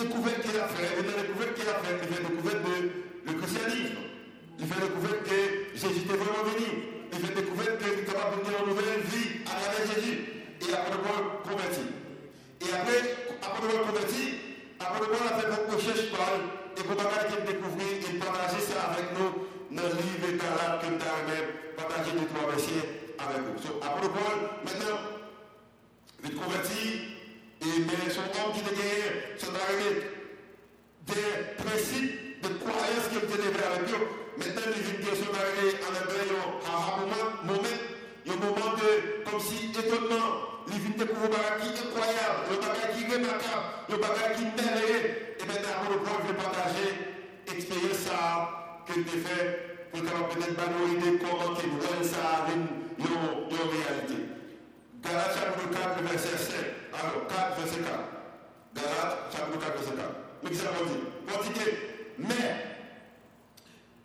découverte 0.00 0.40
qu'il 0.48 0.56
a 0.56 0.68
fait, 0.68 0.88
il 0.96 1.04
a 1.04 1.22
découverte 1.28 1.54
qu'il 1.60 1.68
a 1.68 1.76
fait, 1.84 1.96
il 2.00 2.08
fait 2.08 2.24
découverte 2.24 2.62
de 2.64 2.76
le 3.28 3.32
christianisme. 3.36 4.00
Il 4.58 4.66
fait 4.66 4.80
découverte 4.80 5.22
que 5.28 5.76
Jésus 5.76 6.08
était 6.08 6.16
vraiment 6.16 6.44
venu. 6.48 6.88
Il 7.12 7.18
fait 7.20 7.34
découverte 7.34 7.78
qu'il 7.78 8.00
était 8.00 8.12
capable 8.12 8.40
de 8.40 8.44
donner 8.48 8.58
une 8.64 8.70
nouvelle 8.70 9.00
vie 9.12 9.44
à 9.44 9.60
travers 9.60 9.92
Jésus. 9.92 10.33
Et 10.66 10.72
après 10.72 10.96
monde 10.96 11.44
converti. 11.44 11.84
Et 12.62 12.72
après, 12.72 13.00
après 13.42 13.62
le 13.62 13.68
monde 13.76 13.86
converti, 13.88 14.24
après 14.80 15.00
le 15.00 15.08
monde 15.12 15.28
a 15.28 15.38
fait 15.38 15.50
beaucoup 15.50 15.70
de 15.70 15.76
recherches 15.76 16.10
Paul, 16.10 16.40
et 16.76 16.82
pour 16.82 16.96
pas 16.96 17.24
qu'il 17.28 17.44
découvrir 17.44 17.90
et 18.00 18.18
partager 18.18 18.60
ça 18.64 18.90
avec 18.96 19.12
nous 19.12 19.44
dans 19.76 19.82
le 19.82 19.94
livre 20.00 20.40
Galates 20.40 20.80
que 20.80 20.86
nous 20.88 21.04
avons 21.04 21.52
partagé 21.76 22.10
les 22.16 22.26
trois 22.26 22.48
versets 22.48 22.88
avec 23.20 23.40
vous. 23.44 23.60
So, 23.60 23.80
après 23.84 24.08
monde, 24.08 24.40
maintenant, 24.64 24.98
vous 26.20 26.28
êtes 26.28 26.36
converti, 26.40 26.80
et 27.60 27.84
mais 27.84 28.08
son 28.10 28.24
homme 28.24 28.52
qui 28.56 28.60
était 28.60 29.36
son 29.36 29.52
arrivé 29.52 30.08
des 31.06 31.62
principes 31.62 32.40
de 32.42 32.48
croyance 32.64 33.06
qu'il 33.12 33.20
était 33.20 33.52
avec 33.52 33.84
eux. 33.92 34.06
Maintenant, 34.36 34.72
il 34.74 34.82
vient 34.82 35.12
de 35.12 35.16
son 35.16 35.30
arrivé 35.36 35.76
en 35.84 35.92
un 35.92 36.04
moment, 37.04 37.28
moment, 37.44 37.76
un 38.26 38.36
moment 38.36 38.72
de, 38.76 39.22
comme 39.28 39.40
si 39.40 39.70
étonnement, 39.70 40.53
il 40.68 40.78
vient 40.80 40.96
découvrir 41.06 41.30
un 41.34 41.60
qui 41.60 41.68
incroyable, 41.74 42.40
un 42.50 42.58
bagage 42.60 42.92
qui 42.96 43.04
remarquable, 43.04 43.66
un 43.90 43.98
bagage 43.98 44.36
qui 44.36 44.44
merveilleux. 44.44 45.06
Et 45.40 45.46
maintenant, 45.46 45.76
pour 45.84 45.94
le 45.94 46.00
point, 46.00 46.18
je 46.22 46.32
vais 46.32 46.38
partager 46.42 46.88
l'expérience 47.46 48.08
qu'il 48.86 49.02
a 49.02 49.28
fait 49.28 49.90
pour 49.92 50.02
peut-être 50.02 50.56
pas 50.56 50.68
idée 50.90 51.18
comment 51.18 51.54
qu'il 51.54 51.70
voit 51.70 52.02
ça 52.02 52.44
en 52.44 53.70
réalité. 53.70 54.34
Galates 55.04 55.34
chapitre 55.34 55.68
4, 55.70 56.02
verset 56.02 56.38
5. 56.38 56.54
Alors, 56.96 57.26
4, 57.28 57.60
verset 57.60 57.80
4. 57.80 57.92
Galates 58.74 59.18
chapitre 59.32 59.60
4, 59.60 59.76
verset 59.76 59.96
4. 59.96 60.08
Mais 60.42 60.50
qui 60.50 60.56
ça 60.56 60.70
veut 60.72 60.86
dire 60.88 61.04
Continuez. 61.28 61.72
Mais, 62.18 62.48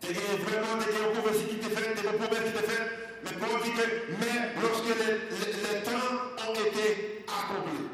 tu 0.00 0.08
as 0.08 0.36
vraiment 0.44 0.76
des 0.76 1.20
prophéties 1.20 1.46
qui 1.48 1.56
t'est 1.56 1.74
faites, 1.74 1.96
des 1.96 2.08
promesses 2.08 2.44
qui 2.44 2.52
t'est 2.52 2.68
faites, 2.68 2.90
mais 3.24 3.32
pour 3.32 3.62
dire 3.62 3.74
que, 3.74 3.86
mais 4.18 4.60
lorsque 4.60 4.92
les, 4.92 5.12
les, 5.30 5.52
les 5.56 5.82
temps 5.84 6.10
ont 6.36 6.54
été 6.54 7.24
accomplis, 7.28 7.88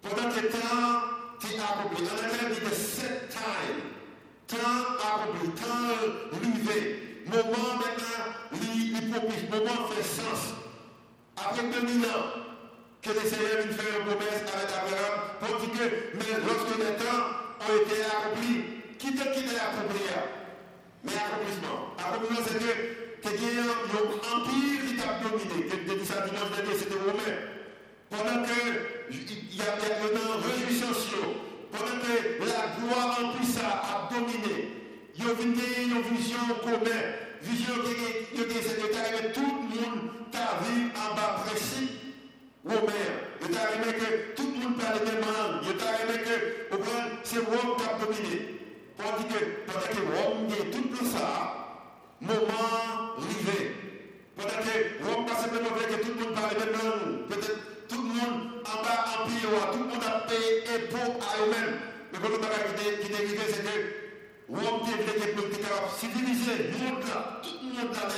pendant 0.00 0.30
que 0.30 0.40
les 0.40 0.48
temps 0.48 0.58
sont 1.38 1.58
accomplis, 1.60 2.06
en 2.06 2.18
anglais, 2.18 2.46
il 2.48 2.54
dit 2.54 2.60
the 2.60 2.74
set 2.74 3.28
time, 3.28 3.82
temps 4.46 4.96
accompli, 4.98 5.48
temps 5.50 6.32
levé, 6.32 7.24
moment 7.26 7.76
maintenant, 7.76 8.22
il 8.54 9.10
propice, 9.12 9.50
moment 9.50 9.88
fait 9.88 10.02
sens. 10.02 10.54
Après 11.36 11.62
2000 11.62 12.04
ans, 12.06 12.32
que 13.02 13.10
les 13.10 13.28
Seigneurs 13.28 13.58
viennent 13.58 13.74
faire 13.74 13.98
une 13.98 14.06
promesse 14.06 14.42
avec 14.46 14.70
Abraham 14.72 15.16
pour 15.40 15.58
dire 15.58 15.72
que, 15.74 15.86
mais 16.16 16.38
lorsque 16.46 16.78
les 16.78 16.94
temps 17.02 17.22
ont 17.58 17.76
été 17.82 17.98
accomplis, 18.06 18.62
qui 18.98 19.14
t'a 19.14 19.26
quitté 19.32 19.56
accompli 19.58 20.06
Mais 21.02 21.12
accomplissement. 21.18 21.98
Accomplissement, 21.98 22.46
c'est 22.46 22.62
que 22.62 22.72
tu 23.22 23.58
as 23.58 23.62
un 23.62 24.38
empire 24.38 24.80
qui 24.86 24.96
t'a 24.96 25.18
dominé. 25.18 25.66
Que 25.66 25.98
dit 25.98 26.06
ça 26.06 26.22
dimanche 26.22 26.54
dernier, 26.54 26.78
c'était 26.78 27.00
romain. 27.02 27.34
Pendant 28.08 28.42
que 28.44 28.60
il 29.10 29.56
y 29.56 29.62
a 29.62 29.74
maintenant 29.74 30.38
réjouissance, 30.46 31.08
pendant 31.72 31.98
que 31.98 32.14
la 32.38 32.76
gloire 32.78 33.18
en 33.18 33.36
puissance 33.36 33.82
a 33.82 34.08
dominé, 34.14 34.78
il 35.16 35.24
y 35.24 35.26
a 35.26 35.32
une 35.32 36.16
vision 36.16 36.38
commune, 36.62 37.02
vision 37.42 37.74
qui 37.84 38.40
est 38.40 39.32
tout 39.32 39.40
le 39.40 39.80
monde 39.80 40.10
ta 40.30 40.58
vie 40.64 40.90
en 40.96 41.14
bas 41.14 41.44
précis, 41.44 42.00
Romain. 42.64 43.12
Je 43.40 43.46
t'ai 43.46 43.52
aimé 43.52 43.98
que 43.98 44.34
tout 44.34 44.52
le 44.54 44.64
monde 44.64 44.78
parle 44.78 45.00
de 45.00 45.04
même 45.04 45.20
langue. 45.20 45.62
Je 45.62 45.72
t'ai 45.72 45.92
aimé 46.02 46.24
que, 46.24 46.74
au 46.74 46.78
point, 46.78 47.04
c'est 47.24 47.38
Rome 47.38 47.76
qui 47.76 47.84
a 47.84 47.98
dominé. 47.98 48.60
Pour 48.96 49.12
dire 49.18 49.28
que, 49.28 49.44
pendant 49.66 49.86
que 49.86 50.02
Rome 50.16 50.46
est 50.50 50.70
tout 50.70 51.06
ça, 51.06 51.78
moment 52.20 53.16
arrivé. 53.18 53.76
Pendant 54.36 54.60
que 54.62 55.04
Rome 55.04 55.26
passe 55.26 55.52
même 55.52 55.66
avec 55.66 55.88
que 55.88 56.04
tout 56.06 56.12
le 56.18 56.24
monde 56.24 56.34
parle 56.34 56.54
de 56.54 56.70
même 56.70 56.80
langue. 56.80 57.28
Peut-être 57.28 57.88
tout 57.88 58.02
le 58.02 58.08
monde 58.08 58.62
en 58.64 58.82
bas 58.82 59.04
en 59.12 59.26
pire, 59.26 59.72
tout 59.72 59.78
le 59.78 59.84
monde 59.84 60.06
a 60.06 60.26
payé 60.26 60.64
impôt 60.76 61.18
à 61.20 61.42
eux-mêmes. 61.42 61.78
Mais 62.12 62.18
quand 62.22 62.28
le 62.28 62.38
bagage 62.38 62.72
qui 62.78 63.12
est 63.12 63.14
arrivé, 63.14 63.44
c'est 63.48 63.64
que 63.64 63.76
Rome 64.48 64.86
était 64.88 65.18
capable 65.18 65.50
de 65.50 65.98
civiliser, 65.98 66.70
monde 66.78 67.02
là, 67.08 67.40
tout 67.42 67.58
le 67.60 67.72
monde 67.74 67.94
là 67.94 68.08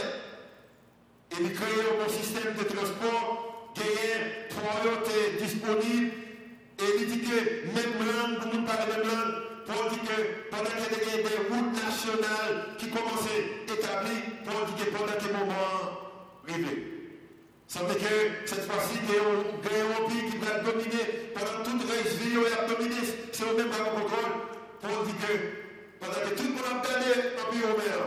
il 1.40 1.52
crée 1.52 1.66
un 2.04 2.08
système 2.08 2.54
de 2.54 2.64
transport 2.64 3.72
qui 3.74 3.82
est 3.82 4.48
priorité 4.48 5.42
disponible 5.44 6.12
et 6.78 7.00
il 7.00 7.06
dit 7.06 7.20
que 7.20 7.66
même 7.74 7.98
langue, 7.98 8.40
pour 8.40 8.54
nous 8.54 8.66
parler 8.66 8.92
même 8.92 9.08
langue, 9.08 9.34
pour 9.66 9.90
dire 9.90 10.00
que 10.64 11.16
des 11.16 11.36
routes 11.48 11.74
nationales 11.74 12.76
qui 12.78 12.88
commencent 12.88 13.28
à 13.28 13.72
établir, 13.72 14.20
pour 14.44 14.76
que 14.76 14.90
pendant 14.90 15.18
que 15.18 15.26
le 15.26 15.32
moment 15.32 16.04
arrivé. 16.48 16.94
Ça 17.66 17.80
veut 17.80 17.98
dire 17.98 18.08
que 18.08 18.48
cette 18.48 18.64
fois-ci, 18.70 18.98
il 19.02 19.14
y 19.14 19.18
a 19.18 19.22
un 19.22 20.08
pays 20.08 20.30
qui 20.30 20.36
va 20.38 20.60
dominer 20.60 21.32
pendant 21.34 21.64
toute 21.64 21.88
la 21.88 22.02
vie, 22.02 22.30
il 22.30 22.38
a 22.38 22.68
dominé, 22.68 23.00
c'est 23.32 23.44
au 23.44 23.56
même 23.56 23.68
contrôle, 23.68 24.32
pour 24.80 25.04
dire 25.04 25.14
que 25.20 25.32
pendant 25.98 26.20
que 26.22 26.34
tout 26.36 26.44
le 26.44 26.50
monde 26.50 26.70
a 26.70 26.86
gagné 26.86 27.12
un 27.34 27.50
pays 27.50 27.64
au 27.64 27.76
maire, 27.76 28.06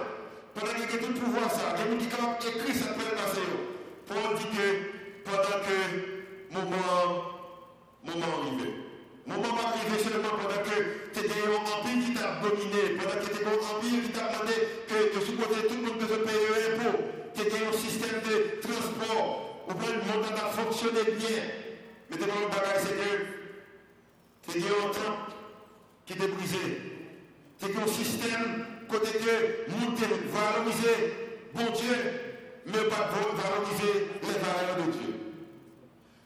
pendant 0.54 0.74
que 0.74 0.98
tout 0.98 1.08
le 1.08 1.20
pouvoir 1.20 1.52
ça, 1.52 1.76
il 1.76 1.92
y 1.92 1.96
a 1.96 1.98
des 1.98 2.10
gens 2.10 2.38
qui 2.40 2.48
écrit 2.48 2.74
ça 2.74 2.94
peut 2.94 3.16
passer. 3.16 3.48
Pour 4.08 4.16
dire 4.16 4.48
que 4.56 5.30
pendant 5.30 5.60
que 5.66 6.54
moment, 6.54 7.38
moment 8.04 8.34
arrivé. 8.42 8.87
Moment 9.28 9.60
arrivé 9.60 10.00
seulement 10.02 10.40
pendant 10.40 10.64
que 10.64 11.12
tu 11.12 11.20
étais 11.20 11.44
un 11.44 11.60
empire 11.60 12.00
qui 12.06 12.14
t'a 12.14 12.40
dominé, 12.40 12.96
pendant 12.96 13.20
que 13.20 13.26
tu 13.28 13.36
étais 13.36 13.46
un 13.46 13.60
empire 13.60 14.04
qui 14.04 14.10
t'a 14.16 14.32
demandé 14.32 14.56
que, 14.88 14.98
que 15.14 15.26
supposé 15.26 15.68
tout 15.68 15.76
le 15.76 15.84
monde 15.84 16.00
devait 16.00 16.24
payer 16.24 16.48
un 16.48 16.88
impôt, 16.88 16.98
tu 17.36 17.42
étais 17.42 17.66
un 17.68 17.74
système 17.74 18.22
de 18.24 18.62
transport, 18.62 19.66
où 19.68 19.72
le 19.74 20.00
monde 20.08 20.32
a 20.32 20.48
fonctionné 20.48 21.04
bien. 21.20 21.44
Mais 22.10 22.16
devant 22.16 22.40
le 22.40 22.48
bagage, 22.48 22.88
c'est 22.88 22.96
que 22.96 23.28
tu 24.48 24.58
étais 24.60 24.70
un 24.72 24.90
temps 24.96 25.18
qui 26.06 26.14
était 26.14 26.28
brisé. 26.28 26.66
C'est 27.60 27.76
un 27.76 27.88
système 27.88 28.66
côté 28.88 29.12
que 29.12 29.70
nous 29.72 29.92
valoriser 30.32 31.28
bon 31.54 31.72
Dieu, 31.76 31.98
mais 32.66 32.88
pas 32.90 33.10
valoriser 33.12 34.08
les 34.24 34.40
valeurs 34.40 34.86
de 34.86 34.92
Dieu. 34.92 35.14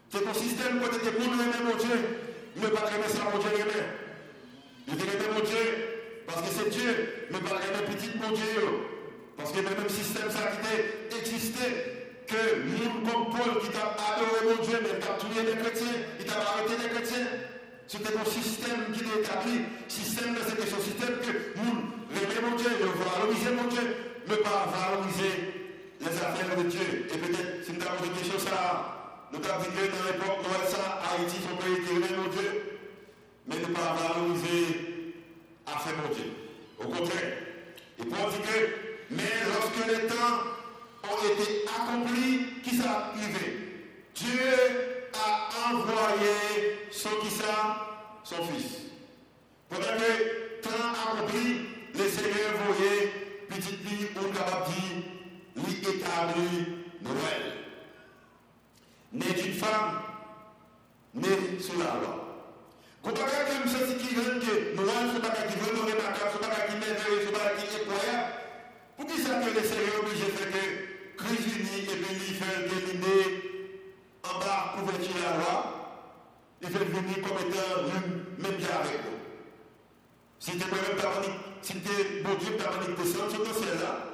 C'est 0.08 0.26
un 0.26 0.34
système 0.34 0.80
côté 0.80 0.98
que 0.98 1.18
nous 1.18 1.24
aimons 1.24 1.70
mon 1.70 1.76
Dieu, 1.76 2.31
mais 2.56 2.68
pas 2.68 2.90
aimer 2.94 3.08
ça 3.08 3.24
mon 3.32 3.38
Dieu 3.38 3.50
aimé. 3.54 3.82
Je 4.88 4.94
dirais 4.94 5.32
mon 5.32 5.40
Dieu, 5.40 5.66
parce 6.26 6.42
que 6.42 6.48
c'est 6.54 6.70
Dieu, 6.70 7.28
mais 7.30 7.38
pas 7.38 7.56
aimer 7.56 7.86
petit 7.94 8.10
mon 8.18 8.32
Dieu. 8.32 8.92
Parce 9.36 9.52
que 9.52 9.58
le 9.58 9.64
même 9.64 9.88
système 9.88 10.30
ça 10.30 10.52
qui 11.10 11.18
existait, 11.18 12.02
que 12.26 12.64
nous 12.64 13.04
comme 13.04 13.28
Paul 13.30 13.60
qui 13.60 13.68
t'a 13.68 13.92
adoré 13.92 14.40
mon 14.48 14.62
Dieu, 14.62 14.78
mais 14.82 14.98
qui 14.98 15.08
a 15.08 15.14
tué 15.18 15.42
les 15.44 15.58
chrétiens, 15.60 15.98
il 16.20 16.26
t'a 16.26 16.38
arrêté 16.40 16.74
les 16.82 16.88
chrétiens. 16.88 17.26
C'était 17.86 18.16
mon 18.16 18.24
système 18.24 18.88
qui 18.94 19.04
est 19.04 19.20
établi. 19.20 19.68
Système, 19.88 20.36
c'était 20.48 20.70
ce 20.70 20.80
système 20.80 21.20
que 21.20 21.58
nous, 21.60 21.92
les 22.14 22.40
mon 22.40 22.56
Dieu, 22.56 22.70
valoriser 22.70 23.50
mon 23.52 23.68
Dieu, 23.68 23.84
mais 24.28 24.36
pas 24.36 24.72
valoriser 24.72 25.84
les 26.00 26.16
affaires 26.16 26.56
de 26.56 26.62
Dieu. 26.70 27.06
Et 27.12 27.18
peut-être, 27.18 27.88
avons 27.88 28.02
des 28.02 28.18
questions, 28.18 28.38
ça, 28.38 29.01
nous 29.32 29.38
dit 29.38 29.46
que 29.46 29.86
dans 29.90 30.04
l'époque 30.04 30.44
Noël, 30.44 30.68
ça, 30.68 31.00
Haïti, 31.08 31.36
son 31.40 31.56
pays 31.56 31.96
aimait 31.96 32.16
mon 32.16 32.28
Dieu, 32.28 32.78
mais 33.46 33.56
ne 33.56 33.74
pas 33.74 33.96
valoriser 33.96 35.14
affaires 35.66 35.94
mon 36.02 36.14
Dieu. 36.14 36.32
Au 36.78 36.84
contraire. 36.84 37.38
Et 37.98 38.04
pour 38.04 38.28
dire 38.28 38.42
que, 38.42 39.14
mais 39.14 39.32
lorsque 39.46 39.86
les 39.88 40.06
temps 40.06 40.38
ont 41.04 41.32
été 41.32 41.64
accomplis, 41.66 42.60
qui 42.62 42.76
s'est 42.76 42.86
arrivé? 42.86 43.58
Dieu 44.14 45.10
a 45.14 45.72
envoyé 45.72 46.88
son 46.90 47.10
qui 47.22 47.30
ça, 47.30 48.10
son 48.24 48.44
fils. 48.46 48.82
Pendant 49.68 49.82
que 49.82 50.60
temps 50.60 50.92
accompli, 50.92 51.68
le 51.94 52.08
Seigneur 52.08 52.52
voyait 52.66 53.12
petite 53.48 53.80
fille 53.86 54.08
ou 54.16 54.32
capable 54.32 54.66
dire, 54.66 55.64
lui 55.64 55.78
établi 55.80 56.66
Noël. 57.00 57.61
Né 59.12 59.26
d'une 59.34 59.52
femme, 59.52 60.00
né 61.14 61.28
sous 61.60 61.78
la 61.78 62.00
loi. 62.00 62.22
Regarde 63.02 63.30
comme 63.30 63.70
ceci 63.70 63.96
qui 63.96 64.14
veut 64.14 64.40
que 64.40 64.46
ce 64.46 65.12
n'est 65.14 65.20
pas 65.20 65.30
qui 65.30 65.58
veut, 65.58 65.76
ce 65.76 65.84
n'est 65.84 65.92
pas 65.92 66.12
qui 66.66 66.76
merveilleux, 66.76 67.32
pas 67.32 67.50
qui 67.58 67.76
incroyable. 67.76 68.32
Pour 68.96 69.06
qui 69.06 69.20
ça 69.20 69.34
que 69.34 69.50
le 69.50 69.62
Seigneur 69.62 69.94
est 69.94 69.98
obligé 69.98 70.24
de 70.24 70.30
faire 70.30 70.50
que 70.50 71.22
Christ 71.22 71.46
et 71.46 71.96
puis 71.96 72.16
il 72.28 72.34
fait 72.34 72.56
éliminer 72.64 73.52
en 74.24 74.38
bas 74.38 74.74
couverture 74.78 75.16
la 75.22 75.36
loi, 75.36 75.54
il 76.62 76.68
fait 76.68 76.84
venir 76.84 77.16
comme 77.22 77.38
étant 77.38 77.82
même 78.38 78.56
bien 78.56 78.68
avec 78.80 79.00
nous. 79.04 79.18
Si 80.38 80.52
tu 80.52 80.58
même 80.58 80.96
ta 80.96 81.10
si 81.60 81.74
tu 81.74 82.22
bon 82.22 82.34
Dieu 82.40 82.56
ta 82.56 82.70
manique 82.70 82.96
descend, 82.96 83.28
tu 83.30 83.36
es 83.40 83.54
ciel 83.54 83.78
là. 83.80 84.12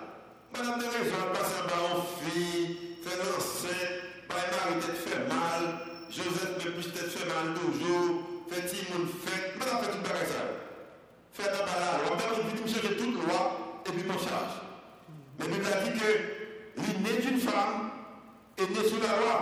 Madame 0.53 0.79
de 0.81 0.85
raison, 0.85 1.17
passe 1.33 1.55
en 1.61 1.67
bas 1.69 1.83
en 1.95 2.03
fille, 2.25 2.97
fait 3.03 3.17
l'enceinte, 3.19 3.98
pas 4.29 4.45
mari 4.53 4.81
tête 4.81 4.97
fait 4.97 5.25
mal, 5.27 5.89
Joseph 6.11 6.65
me 6.65 6.71
plus 6.73 6.93
tête 6.93 7.11
fait 7.11 7.27
mal 7.27 7.55
toujours, 7.57 8.45
fait 8.51 8.67
Timon 8.69 9.09
fait, 9.25 9.57
madame 9.59 9.83
fait 9.83 9.91
tout 9.91 10.03
bagage 10.05 10.29
ça. 10.29 10.45
Fait 11.33 11.49
en 11.49 11.65
bas 11.65 11.81
la 11.81 12.05
loi, 12.05 12.17
madame 12.17 12.45
dit 12.45 12.63
me 12.63 12.69
changer 12.69 12.97
toute 12.97 13.17
loi 13.25 13.83
et 13.87 13.91
puis 13.91 14.05
mon 14.05 14.19
charge. 14.19 14.61
Mais 15.39 15.49
Bible 15.49 15.67
a 15.73 15.81
dit 15.81 15.99
que 15.99 16.11
l'inné 16.77 17.23
d'une 17.25 17.41
femme 17.41 17.91
est 18.59 18.69
né 18.69 18.89
sous 18.89 19.01
la 19.01 19.17
loi. 19.17 19.37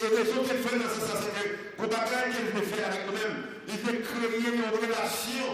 Et 0.00 0.08
les 0.10 0.30
autres 0.30 0.54
fait 0.54 0.78
dans 0.78 0.90
ce 0.90 1.00
sens, 1.00 1.18
c'est 1.18 1.34
que 1.34 1.76
pour 1.76 1.88
bagage 1.88 2.34
qu'il 2.36 2.50
veut 2.54 2.66
faire 2.66 2.86
avec 2.86 3.06
nous-mêmes, 3.06 3.38
il 3.66 3.78
veut 3.78 3.98
créer 3.98 4.54
une 4.54 4.68
relation, 4.70 5.46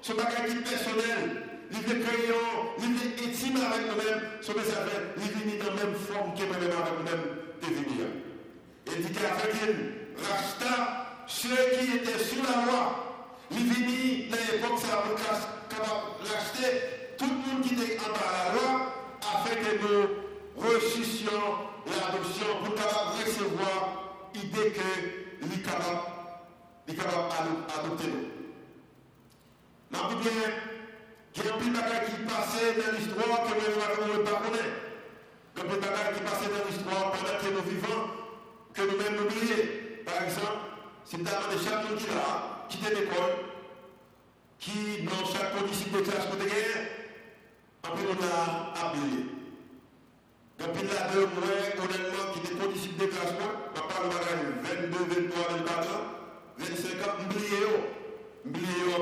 ce 0.00 0.12
bagage 0.14 0.50
qui 0.50 0.62
personnel, 0.66 1.46
il 1.70 1.78
veut 1.78 2.00
créer, 2.02 2.32
il 2.78 3.28
intime 3.28 3.58
avec 3.60 3.86
nous-mêmes, 3.86 4.22
ce 4.40 4.52
message, 4.52 4.88
il 5.18 5.30
vient 5.30 5.58
dans 5.58 5.74
la 5.74 5.84
même 5.84 5.94
forme 5.94 6.34
que 6.34 6.42
nous-mêmes 6.42 6.74
avec 6.74 6.96
nous-mêmes 6.98 7.39
devenir. 7.60 8.06
Et 8.86 9.02
dit 9.02 9.12
qu'avec 9.12 9.54
il 9.62 10.24
racheta 10.24 11.24
ceux 11.26 11.48
qui 11.48 11.96
étaient 11.96 12.18
sous 12.18 12.42
la 12.42 12.64
loi, 12.64 13.36
il 13.50 13.64
vient 13.64 14.30
dans 14.30 14.52
l'époque, 14.52 14.78
ça 14.78 14.96
va 14.96 15.14
capable 15.68 16.20
racheter 16.20 17.16
tout 17.18 17.26
le 17.26 17.52
monde 17.52 17.62
qui 17.62 17.74
était 17.74 17.98
en 18.00 18.12
bas 18.12 18.30
de 18.30 18.54
la 18.54 18.60
loi, 18.60 18.92
afin 19.20 19.54
que 19.54 19.72
nous 19.82 20.02
reçussions 20.56 21.70
l'adoption 21.86 22.46
pour 22.64 22.74
capable 22.74 23.24
recevoir 23.24 23.78
l'idée 24.34 24.72
que 24.72 25.20
est 26.90 26.96
capable 26.96 27.30
d'adopter 27.68 28.08
nous. 28.08 28.26
N'a 29.90 30.08
bien, 30.20 30.30
il 31.36 31.44
y 31.44 31.48
a 31.48 31.54
un 31.54 31.58
qui 31.58 32.16
passait 32.24 32.74
dans 32.74 32.92
l'histoire 32.96 33.42
que 33.44 33.52
nous 34.06 34.18
ne 34.18 34.22
pas 34.24 34.40
Il 35.56 35.62
petit 35.62 35.80
bagage 35.80 36.14
qui 36.16 36.22
passait 36.22 36.50
dans 36.50 36.64
l'histoire 36.68 37.12
pendant 37.12 37.38
que 37.38 37.48
nous 37.54 37.70
vivons, 37.70 38.02
que 38.74 38.82
nous-mêmes 38.82 39.16
nous 39.16 39.26
oublions. 39.26 39.66
Par 40.04 40.22
exemple, 40.24 40.60
c'est 41.04 41.16
une 41.16 41.24
dame 41.24 41.42
de 41.52 41.58
chaque 41.58 41.82
qui 42.68 42.78
là, 42.78 42.90
l'école, 42.90 43.34
qui, 44.58 45.02
dans 45.02 45.24
chaque 45.26 45.58
condition 45.58 45.88
de 45.92 46.00
classe, 46.00 46.26
côté 46.30 46.46
guerre, 46.46 46.86
après 47.82 48.04
on 48.08 48.24
a. 48.24 48.70
Depuis 50.60 50.86
là, 50.88 51.08
deux 51.14 51.24
mois, 51.24 51.56
honnêtement, 51.80 52.32
qui 52.34 52.40
était 52.40 52.54
condition 52.54 52.92
de 52.92 52.98
déclassement, 52.98 53.52
on 53.74 53.80
parle 53.88 54.10
de 54.10 54.18
22, 54.92 55.28
23, 55.28 55.56
24 55.56 55.88
ans, 55.88 56.04
25 56.58 57.08
ans, 57.08 57.16
oublié, 57.24 57.64
oublié 58.44 58.94
en 58.94 59.00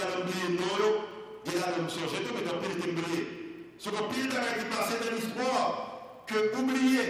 aller 0.00 0.22
oublier 0.22 0.58
non, 0.58 1.04
il 1.44 1.56
a 1.62 1.76
même 1.76 1.90
changé 1.90 2.24
tout, 2.24 2.34
mais 2.34 2.50
on 2.50 2.58
peut 2.58 2.90
oublié. 2.90 3.39
Ce 3.80 3.88
qu'on 3.88 4.08
peut 4.08 4.14
dire 4.14 4.28
qui 4.28 4.76
passé 4.76 4.94
dans 5.02 5.16
l'histoire, 5.16 6.24
que 6.26 6.34
moi 6.52 6.62
oublié. 6.64 7.00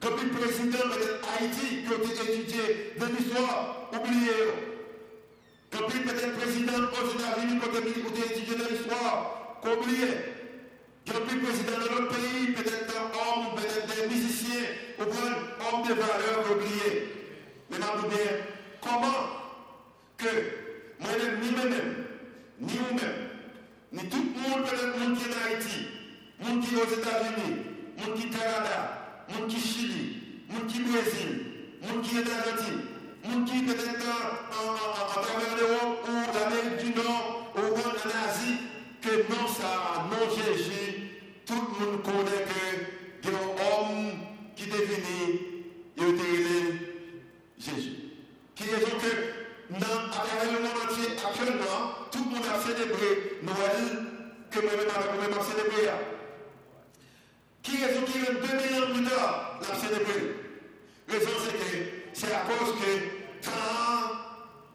Comme 0.00 0.16
le 0.20 0.30
président 0.30 0.88
de 0.88 1.20
Haïti 1.30 1.84
qui 1.86 1.92
a 1.92 1.96
été 1.96 2.32
étudié 2.32 2.92
dans 2.98 3.06
l'histoire, 3.06 3.88
oublié. 3.92 4.32
Comme 5.70 5.86
peut-être 5.86 6.36
président 6.38 6.72
aux 6.72 7.06
États-Unis 7.06 7.60
a 7.62 7.78
été 7.78 8.34
étudié 8.34 8.56
dans 8.56 8.68
l'histoire, 8.68 9.60
a 9.64 11.20
plus 11.20 11.38
président 11.38 11.78
de 11.78 11.88
notre 11.90 12.08
pays, 12.08 12.52
peut-être 12.52 12.94
un 12.98 13.06
homme, 13.14 13.54
peut-être 13.54 13.86
des 13.86 14.08
musiciens, 14.12 14.66
ou 14.98 15.04
bien 15.04 15.30
homme 15.70 15.86
de 15.86 15.94
valeur 15.94 16.50
oublié. 16.50 16.90
Mais 17.70 17.78
maintenant, 17.78 18.08
bien, 18.08 18.42
comment 18.82 19.22
que 20.18 20.26
moi-même, 20.98 21.40
ni 21.40 21.50
moi-même, 21.52 21.94
ni 22.60 22.72
vous-même, 22.72 23.33
ni 23.94 24.08
tout 24.08 24.16
le 24.18 24.40
monde, 24.40 24.66
monde 24.98 25.16
qui 25.16 25.24
est 25.24 25.34
en 25.34 25.46
Haïti, 25.46 25.86
monde 26.40 26.64
qui 26.64 26.74
est 26.74 26.78
aux 26.78 26.98
États-Unis, 26.98 27.54
monde 27.96 28.16
qui 28.16 28.26
est 28.26 28.30
au 28.30 28.38
Canada, 28.38 29.26
monde 29.28 29.48
qui 29.48 29.56
est 29.56 29.60
Chili, 29.60 30.22
monde 30.50 30.66
qui 30.66 30.80
Brésil, 30.80 31.30
monde 31.82 32.02
qui 32.02 32.16
est 32.18 32.26
Argentine, 32.26 32.80
monde 33.22 33.44
qui 33.46 33.58
est 33.58 33.62
peut-être 33.62 34.06
en 34.50 35.22
travers 35.22 35.56
l'Europe 35.56 36.08
ou 36.08 36.16
l'Amérique 36.34 36.84
du 36.84 37.00
Nord 37.00 37.52
ou 37.54 37.60
en 37.60 38.28
Asie, 38.28 38.58
que 39.00 39.30
non 39.30 39.46
ça, 39.46 40.08
non 40.10 40.26
Jésus, 40.28 41.10
tout 41.46 41.54
le 41.54 41.86
monde 41.86 42.02
connaît 42.02 42.44
que 42.44 42.94
il 43.22 43.30
y 43.30 43.32
a 43.32 43.38
un 43.38 43.90
homme 43.90 44.10
qui 44.56 44.64
il 44.64 46.04
était 46.04 46.34
Jésus. 47.58 47.92
Qui 48.56 48.64
est 48.64 49.00
que 49.00 49.70
dans, 49.70 50.06
à 50.06 50.10
travers 50.10 50.52
le 50.52 50.58
monde 50.58 50.78
entier, 50.84 51.16
actuellement, 51.16 52.10
tout 52.10 52.18
le 52.18 52.30
monde 52.34 52.44
célébré 53.04 53.38
Noël 53.42 54.06
que 54.50 54.60
moi-même 54.60 55.38
a 55.38 55.42
célébré. 55.42 55.90
Qui 57.62 57.76
est 57.76 58.04
qui 58.04 58.18
est 58.18 58.32
2000 58.32 58.82
ans 58.82 58.94
plus 58.94 59.04
tard, 59.04 59.60
l'a 59.60 59.74
célébré. 59.74 60.36
Raison 61.08 61.30
c'est 61.44 61.52
que 61.52 61.86
c'est 62.12 62.32
à 62.32 62.40
cause 62.40 62.74
que 62.74 63.48
quand 63.48 64.10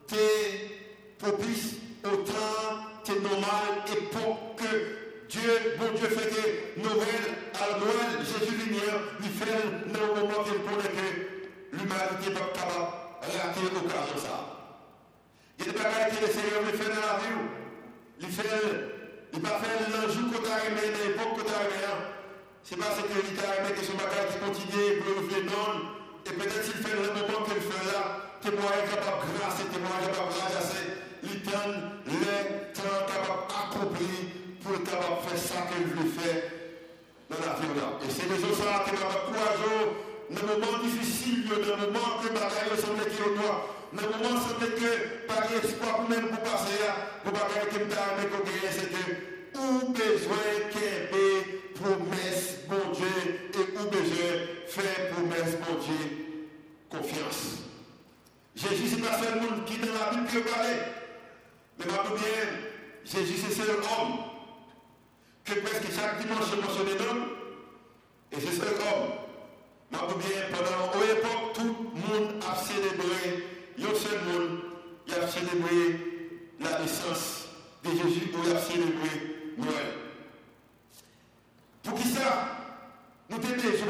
tu 0.08 0.16
es 0.16 1.18
propice 1.18 1.76
au 2.06 2.18
temps 2.18 2.90
c'est 3.04 3.22
normal 3.22 3.84
et 3.92 4.02
pour 4.16 4.56
que 4.56 5.00
Dieu, 5.30 5.76
bon 5.80 5.96
Dieu, 5.96 6.08
fait 6.08 6.30
que 6.30 6.82
Noël, 6.82 7.26
à 7.54 7.78
Noël, 7.78 8.26
Jésus 8.26 8.56
lumière, 8.66 9.00
il 9.22 9.30
fait 9.30 9.46
le 9.86 10.22
moment 10.22 10.44
qu'il 10.44 10.60
connaît 10.64 10.90
que 10.90 11.78
l'humanité 11.78 12.30
n'est 12.30 12.34
pas 12.34 12.50
capable 12.54 12.92
de 13.22 13.38
rater 13.38 13.74
l'occasion 13.74 14.18
ça. 14.18 14.50
Il 15.60 15.68
y 15.68 15.70
a 15.70 15.74
bagages 15.74 16.20
que 16.20 16.26
le 16.26 16.32
Seigneur 16.32 16.62
me 16.64 16.72
fait 16.72 16.90
dans 16.90 17.02
la 17.02 17.20
vie. 17.20 17.59
Il 18.20 18.28
fait, 18.28 18.44
il 19.34 19.40
va 19.42 19.50
faire 19.50 19.80
l'enjeu 19.90 20.24
qu'on 20.28 20.44
t'a 20.44 20.66
aimé, 20.68 20.92
l'époque 20.92 21.40
qu'on 21.40 21.48
t'a 21.48 21.64
aimé. 21.64 21.88
C'est 22.64 22.78
parce 22.78 23.00
que 23.00 23.16
il 23.16 23.36
t'a 23.36 23.56
aimé 23.58 23.72
que 23.74 23.84
son 23.84 23.96
bagage 23.96 24.36
qui 24.36 24.40
continue 24.44 25.00
pour 25.00 25.22
le 25.22 25.28
faire 25.28 25.46
non. 25.48 25.98
Et 26.28 26.34
peut-être 26.36 26.64
s'il 26.64 26.84
fait 26.84 26.96
le 26.96 27.08
moment 27.08 27.46
qu'il 27.48 27.64
fait 27.64 27.86
là, 27.90 28.38
témoin 28.42 28.76
est 28.76 28.90
capable 28.92 29.26
de 29.26 29.40
grâce, 29.40 29.58
témoin 29.72 29.96
est 30.04 30.12
capable 30.12 30.34
de 30.34 30.40
grâce 30.40 31.00
il 31.24 31.42
donne 31.44 31.92
les 32.08 32.72
temps 32.72 33.04
capable 33.08 33.48
accompli 33.52 34.58
pour 34.64 34.76
être 34.76 34.90
capable 34.90 35.20
de 35.24 35.30
faire 35.30 35.40
ça 35.40 35.68
qu'il 35.68 35.88
veut 35.88 36.10
faire 36.10 36.44
dans 37.30 37.40
la 37.44 37.54
vie. 37.60 37.76
là. 37.76 38.00
Et 38.04 38.10
c'est 38.10 38.28
les 38.28 38.40
autres 38.44 38.64
ça 38.64 38.86
qui 38.88 38.96
m'a 38.96 39.12
courageux 39.28 39.84
dans 40.30 40.42
les 40.42 40.60
moments 40.60 40.80
difficiles, 40.84 41.48
dans 41.48 41.56
les 41.60 41.92
moments 41.92 42.22
que 42.24 42.30
bagaille 42.32 42.78
semble 42.80 43.04
qu'il 43.10 43.20
est 43.20 43.36
noir, 43.36 43.68
les 43.94 44.02
moments 44.02 44.40
semble 44.40 44.76
que 44.76 45.26
par 45.28 45.44
espoir 45.52 45.96
pour 45.98 46.10
même 46.10 46.28
pour 46.30 46.40
passer 46.40 46.78
là, 46.80 46.96
pour 47.24 47.34
pas 47.34 47.48
que 47.48 47.80
me 47.80 47.86
mais 47.86 48.70
c'est 48.72 48.90
que 48.90 49.58
ou 49.58 49.90
besoin 49.90 50.38
qu'il 50.72 50.82
y 50.82 51.74
promesse 51.74 52.60
bon 52.68 52.92
Dieu 52.94 53.50
et 53.54 53.78
ou 53.78 53.90
besoin 53.90 54.30
faire 54.68 55.10
promesse 55.12 55.56
bon 55.58 55.76
Dieu 55.82 56.30
confiance. 56.90 57.60
Jésus 58.56 58.96
c'est 58.96 59.02
pas 59.02 59.18
seulement 59.18 59.64
qui 59.66 59.78
dans 59.78 59.94
la 59.94 60.12
Bible 60.12 60.28
qui 60.28 60.50
parle, 60.50 60.68
mais 61.80 61.86
ma 61.86 62.04
bien, 62.16 62.46
Jésus 63.06 63.38
c'est 63.38 63.54
seul 63.54 63.76
homme 63.78 64.20
que 65.46 65.54
presque 65.62 65.96
chaque 65.96 66.20
dimanche 66.22 66.46
je 66.52 66.56
mentionne 66.62 66.98
l'homme 66.98 67.26
et 68.32 68.36
c'est 68.36 68.56
seul 68.56 68.76
homme. 68.76 69.10
Ma 69.92 69.98
bien, 69.98 70.42
pendant 70.52 70.94
une 71.02 71.18
époque, 71.18 71.54
tout 71.56 71.64
le 71.64 72.00
monde 72.00 72.44
a 72.48 72.56
célébré, 72.56 73.49
un 73.86 73.96
seul 73.96 74.20
monde, 74.26 74.60
il 75.08 75.14
a 75.14 75.28
célébré 75.28 76.00
la 76.60 76.80
naissance 76.80 77.48
de 77.84 77.90
Jésus, 77.92 78.32
il 78.34 78.56
a 78.56 78.60
célébré 78.60 79.54
Noël. 79.58 79.94
Pour 81.84 81.96
qui 81.96 82.08
ça 82.08 82.58
Nous 83.30 83.38
avons 83.38 83.56
besoin 83.56 83.88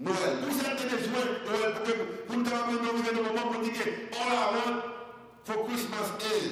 Noël. 0.00 0.38
Pour 0.42 0.52
ça, 0.54 0.74
nous 0.74 0.82
avons 0.82 0.96
besoin 0.96 1.24
Noël. 1.46 1.74
Pour 1.74 1.84
que 1.84 1.92
pour 2.26 2.36
nous 2.36 2.46
avons 2.50 2.92
besoin 2.92 3.12
de 3.12 3.28
moment 3.28 3.50
pour 3.52 3.62
dire 3.62 3.72
all 4.12 4.32
I 4.32 4.54
want 4.54 4.82
for 5.44 5.66
Christmas 5.66 6.10
is. 6.20 6.50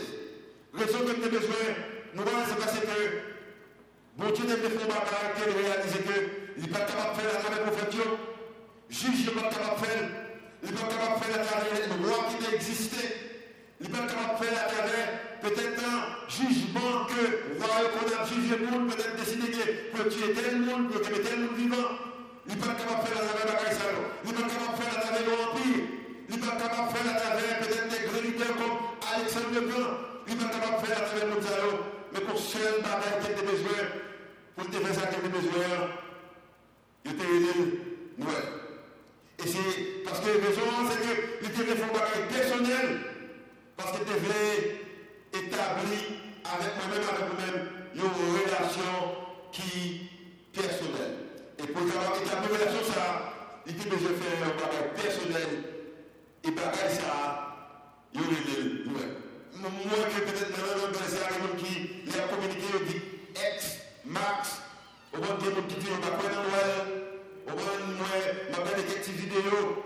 Raison 0.73 0.99
que 0.99 1.17
nous 1.17 1.25
avons 1.25 1.31
besoin 1.31 1.67
Noël, 2.15 2.45
c'est 2.49 2.59
parce 2.59 2.79
que 2.79 2.87
bon 4.17 4.31
Dieu 4.31 4.45
n'a 4.47 4.57
pas 4.57 4.69
fait 4.69 4.89
ma 4.89 5.45
qu'elle 5.45 5.65
réalise 5.65 5.93
que 5.93 6.39
il 6.57 6.63
n'est 6.63 6.69
pas 6.69 6.81
capable 6.81 7.17
de 7.17 7.21
faire 7.23 7.51
la 7.51 7.71
prophète. 7.71 7.95
Juge 8.89 9.27
n'est 9.27 9.43
pas 9.43 9.49
capable 9.49 9.81
de 9.81 9.87
faire. 9.87 10.18
Il 10.63 10.71
n'est 10.71 10.77
pas 10.77 10.89
capable 10.89 11.21
de 11.21 11.25
faire 11.25 11.37
la 11.39 11.45
travers 11.45 11.73
une 11.87 12.03
loi 12.03 12.19
qui 12.29 12.55
existait. 12.55 13.17
Il 13.81 13.87
n'est 13.87 13.97
pas 13.97 14.07
capable 14.07 14.39
de 14.39 14.45
faire 14.45 14.55
la 14.55 14.67
travers 14.67 15.09
peut-être 15.41 15.79
un 15.87 16.01
jugement 16.27 17.07
que 17.07 17.55
roi 17.63 17.91
qu'on 17.95 18.11
a 18.11 18.27
jugé 18.27 18.57
le 18.59 18.67
monde, 18.67 18.91
peut-être 18.91 19.17
décider 19.17 19.51
que 19.55 20.03
tu 20.11 20.19
es 20.25 20.35
tel 20.35 20.61
monde, 20.61 20.91
que 20.91 20.99
tu 20.99 21.15
es 21.15 21.23
tel 21.23 21.39
monde 21.41 21.57
vivant. 21.57 21.91
Il 22.47 22.55
n'est 22.55 22.61
pas 22.61 22.75
capable 22.75 23.03
de 23.03 23.07
faire 23.07 23.23
la 23.23 23.29
travers 23.29 23.73
salon. 23.73 24.05
Il 24.25 24.33
pas 24.35 24.43
capable 24.43 24.75
de 24.75 24.83
faire 24.83 24.95
la 24.95 25.01
travers 25.01 25.25
l'Empire. 25.31 25.85
Il 26.29 26.41
pas 26.41 26.57
capable 26.59 26.89
de 26.89 26.97
faire 26.97 27.07
la 27.07 27.21
travers 27.21 27.59
peut-être 27.61 27.89
des 27.89 28.03
grands 28.09 28.25
leaders 28.25 28.57
comme 28.59 28.77
Alexandre 29.15 29.53
le 29.55 29.61
Grand. 29.69 29.95
Il 30.27 30.35
n'est 30.35 30.43
pas 30.43 30.51
capable 30.51 30.83
de 30.83 30.87
faire 30.87 30.99
la 30.99 31.07
travers 31.07 31.29
Mozart. 31.29 31.79
Mais 32.13 32.21
qu'on 32.21 32.37
seul 32.37 32.83
bagaille 32.83 33.21
qui 33.21 33.31
a 33.31 33.45
besoin, 33.47 33.85
pour 34.57 34.67
te 34.67 34.77
faire 34.77 34.95
ça 34.95 35.07
qui 35.07 35.17
a 35.17 35.29
besoin, 35.29 35.71
je 37.05 37.11
t'ai 37.13 37.37
aidé 37.37 37.55
Noël. 38.17 38.68
Et 39.39 39.47
c'est 39.47 40.03
parce 40.05 40.21
que 40.21 40.31
les 40.31 40.53
gens, 40.55 40.83
c'est 40.91 41.01
que 41.01 41.63
fait 41.75 41.85
un 41.85 41.93
personnel, 42.27 43.01
parce 43.77 43.93
que 43.93 43.99
tu 43.99 44.11
devais 44.11 44.83
établir 45.33 46.03
avec 46.45 46.75
moi-même, 46.77 47.07
avec 47.07 47.27
moi-même, 47.31 47.69
une 47.95 48.03
relation 48.03 48.95
qui 49.53 50.11
personnelle. 50.53 51.15
Et 51.59 51.67
pour 51.69 51.83
avoir 51.83 52.17
établi 52.19 52.49
une 52.49 52.57
relation, 52.57 52.93
ça, 52.93 53.33
il 53.67 53.75
dit, 53.75 53.87
mais 53.89 53.99
je 53.99 54.11
fais 54.19 54.43
un 54.43 54.55
bagage 54.59 54.91
personnel, 54.97 55.51
et 56.43 56.51
bagage 56.51 56.99
ça, 56.99 57.57
il 58.15 58.21
y 58.21 58.25
a 58.25 58.27
Noël. 58.91 59.15
Moi, 59.55 59.71
que 60.15 60.21
peut-être 60.21 60.51
dans 60.51 60.91
qui, 61.63 62.03
il 62.07 62.13
a 62.19 62.27
communiqué, 62.27 62.67
il 62.81 62.87
dit, 62.87 63.03
ex, 63.35 63.79
max, 64.05 64.63
au 65.13 65.23
gens 65.23 65.67
qui 65.69 65.75
disent, 65.77 65.91
on 65.97 66.01
va 66.05 66.11
quoi 66.17 67.08
dans 67.49 67.57
Noël, 67.57 67.81
au 67.81 67.97
moins, 67.97 67.99
moi, 67.99 68.09
ma 68.53 68.71
belle 68.71 68.85
petite 68.85 69.15
vidéo, 69.15 69.85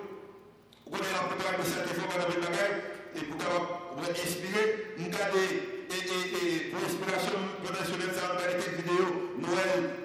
on 0.86 0.90
va 0.90 0.98
la 0.98 1.28
préparer 1.30 1.56
de 1.58 1.62
cette 1.62 1.94
fois, 1.94 2.20
dans 2.20 2.28
le 2.34 2.40
bagage, 2.40 2.76
et 3.14 3.20
pour 3.20 3.36
pouvoir 3.38 4.10
inspirer, 4.10 4.94
nous 4.98 5.08
garder, 5.08 5.86
et, 5.88 5.94
et, 5.94 6.22
et 6.42 6.70
pour 6.70 6.80
l'inspiration 6.80 7.38
professionnelle, 7.62 8.14
ça 8.14 8.34
va 8.34 8.42
quelques 8.42 8.74
vidéos, 8.82 9.32
Noël, 9.38 10.02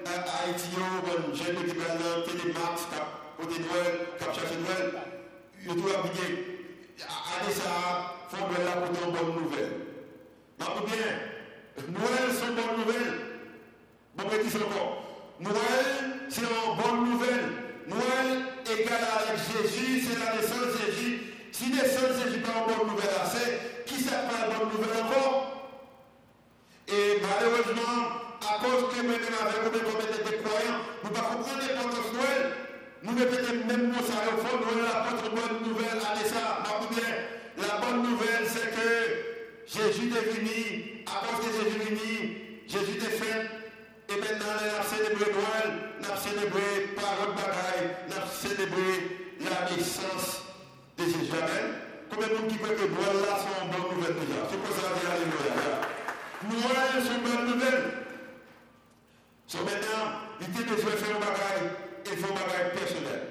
qui 0.54 1.78
va 1.78 1.88
dans 1.96 2.22
Télémax, 2.24 2.88
côté 3.38 3.60
Noël, 3.60 4.08
cap 4.20 4.34
chercher 4.34 4.56
Noël, 4.58 4.94
je 5.62 5.74
dois 5.74 6.00
appliquer. 6.00 6.58
Allez, 7.00 7.54
ça, 7.54 8.16
faut 8.30 8.38
là 8.38 8.72
pour 8.82 9.08
une 9.08 9.14
bonne 9.14 9.44
nouvelle. 9.44 9.74
Mais 10.60 10.66
bien, 10.86 11.06
Noël, 11.90 12.30
c'est 12.32 12.48
une 12.48 12.56
bonne 12.56 12.78
nouvelle. 12.80 13.14
Bon, 14.16 14.24
dis 14.30 14.58
encore. 14.58 15.07
Noël, 15.40 16.28
c'est 16.30 16.42
une 16.42 16.82
bonne 16.82 17.12
nouvelle. 17.12 17.48
Noël 17.88 18.44
égale 18.66 19.08
avec 19.22 19.38
Jésus, 19.38 20.02
c'est 20.02 20.20
la 20.20 20.36
naissance 20.36 20.74
de 20.74 20.92
Jésus. 20.92 21.22
Si 21.52 21.70
naissance 21.70 22.18
de 22.18 22.30
Jésus 22.30 22.42
pas 22.42 22.58
une 22.58 22.76
bonne 22.76 22.88
nouvelle 22.88 23.16
assez, 23.22 23.84
qui 23.86 24.02
s'appelle 24.02 24.50
une 24.50 24.58
bonne 24.58 24.74
nouvelle 24.74 25.04
encore? 25.04 25.72
Et 26.88 27.22
malheureusement, 27.22 27.98
à 28.42 28.64
cause 28.64 28.90
que 28.92 29.02
maintenant, 29.06 29.42
avec 29.46 29.62
nous, 29.64 29.80
comme 29.80 30.02
des 30.02 30.38
croyants, 30.42 30.82
nous 31.04 31.10
ne 31.10 31.16
pouvons 31.16 31.44
pas 31.44 31.56
l'importance 31.62 32.12
de 32.12 32.18
Noël. 32.18 32.44
Nous 33.04 33.16
répétons 33.16 33.68
même 33.68 33.88
mot 33.90 34.02
ça 34.02 34.26
au 34.34 34.38
fond, 34.42 34.58
Noël 34.58 34.90
apporte 34.90 35.26
une 35.26 35.36
bonne 35.36 35.70
nouvelle. 35.70 36.02
Allez 36.02 36.28
ça. 36.28 36.64
La 37.58 37.82
bonne 37.82 38.04
nouvelle, 38.04 38.46
c'est 38.46 38.70
que 38.70 38.90
Jésus 39.66 40.12
est 40.14 40.30
venu, 40.32 41.04
à 41.06 41.26
cause 41.26 41.46
de 41.46 41.52
Jésus 41.52 41.76
est 41.76 41.86
venu, 41.90 42.38
Jésus 42.68 42.98
est 42.98 43.18
fait 43.18 43.57
et 44.10 44.16
maintenant, 44.16 44.56
on 44.56 44.80
a 44.80 44.84
célébré 44.84 45.32
Noël, 45.32 45.70
on 46.00 46.14
a 46.14 46.18
célébré 46.18 46.96
parole 46.96 47.36
bagaille, 47.36 47.92
on 48.08 48.12
a 48.16 48.26
célébré 48.26 49.36
la 49.42 49.68
naissance 49.70 50.44
de 50.98 51.04
Jésus. 51.04 51.32
Amen. 51.36 51.88
Combien 52.10 52.28
de 52.30 52.34
monde 52.36 52.48
qui 52.48 52.58
peut 52.58 52.72
que 52.72 52.88
Noël 52.88 53.20
là 53.28 53.36
sont 53.36 53.68
une 53.68 53.72
bonne 53.72 54.00
nouvelle 54.00 54.16
déjà? 54.16 54.48
C'est 54.48 54.60
quoi 54.64 54.72
ça 54.72 54.96
dire 54.96 55.12
Alléluia 55.12 55.52
Noël, 56.48 57.04
c'est 57.04 57.16
une 57.20 57.24
bonne 57.28 57.46
nouvelle. 57.52 57.84
So 59.48 59.60
maintenant, 59.64 60.24
il 60.40 60.48
était 60.48 60.64
besoin 60.64 60.92
de 60.92 60.98
faire 60.98 61.16
un 61.16 61.20
bagaille 61.20 61.68
et 62.08 62.16
faire 62.16 62.32
un 62.32 62.40
bagaille 62.48 62.72
personnel. 62.80 63.22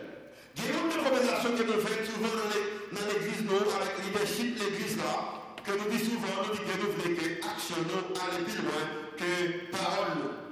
Il 0.57 0.65
y 0.65 0.69
a 0.69 0.71
une 0.77 0.93
conversation 0.93 1.51
que 1.57 1.62
nous 1.65 1.81
faisons 1.81 2.05
souvent 2.05 2.37
dans 2.37 3.07
l'église, 3.09 3.45
nous, 3.45 3.65
avec 3.65 3.97
leadership, 4.05 4.61
l'église 4.61 4.97
là, 4.97 5.41
que 5.65 5.73
nous 5.73 5.89
disons 5.89 6.21
souvent, 6.21 6.37
nous 6.45 6.53
disons 6.53 6.69
que 6.69 6.77
nous 6.85 6.93
voulons 6.93 7.17
que 7.17 7.27
action, 7.49 7.77
nous, 7.81 8.12
aller 8.21 8.45
plus 8.45 8.61
loin 8.61 8.85
que 9.17 9.73
parole. 9.73 10.46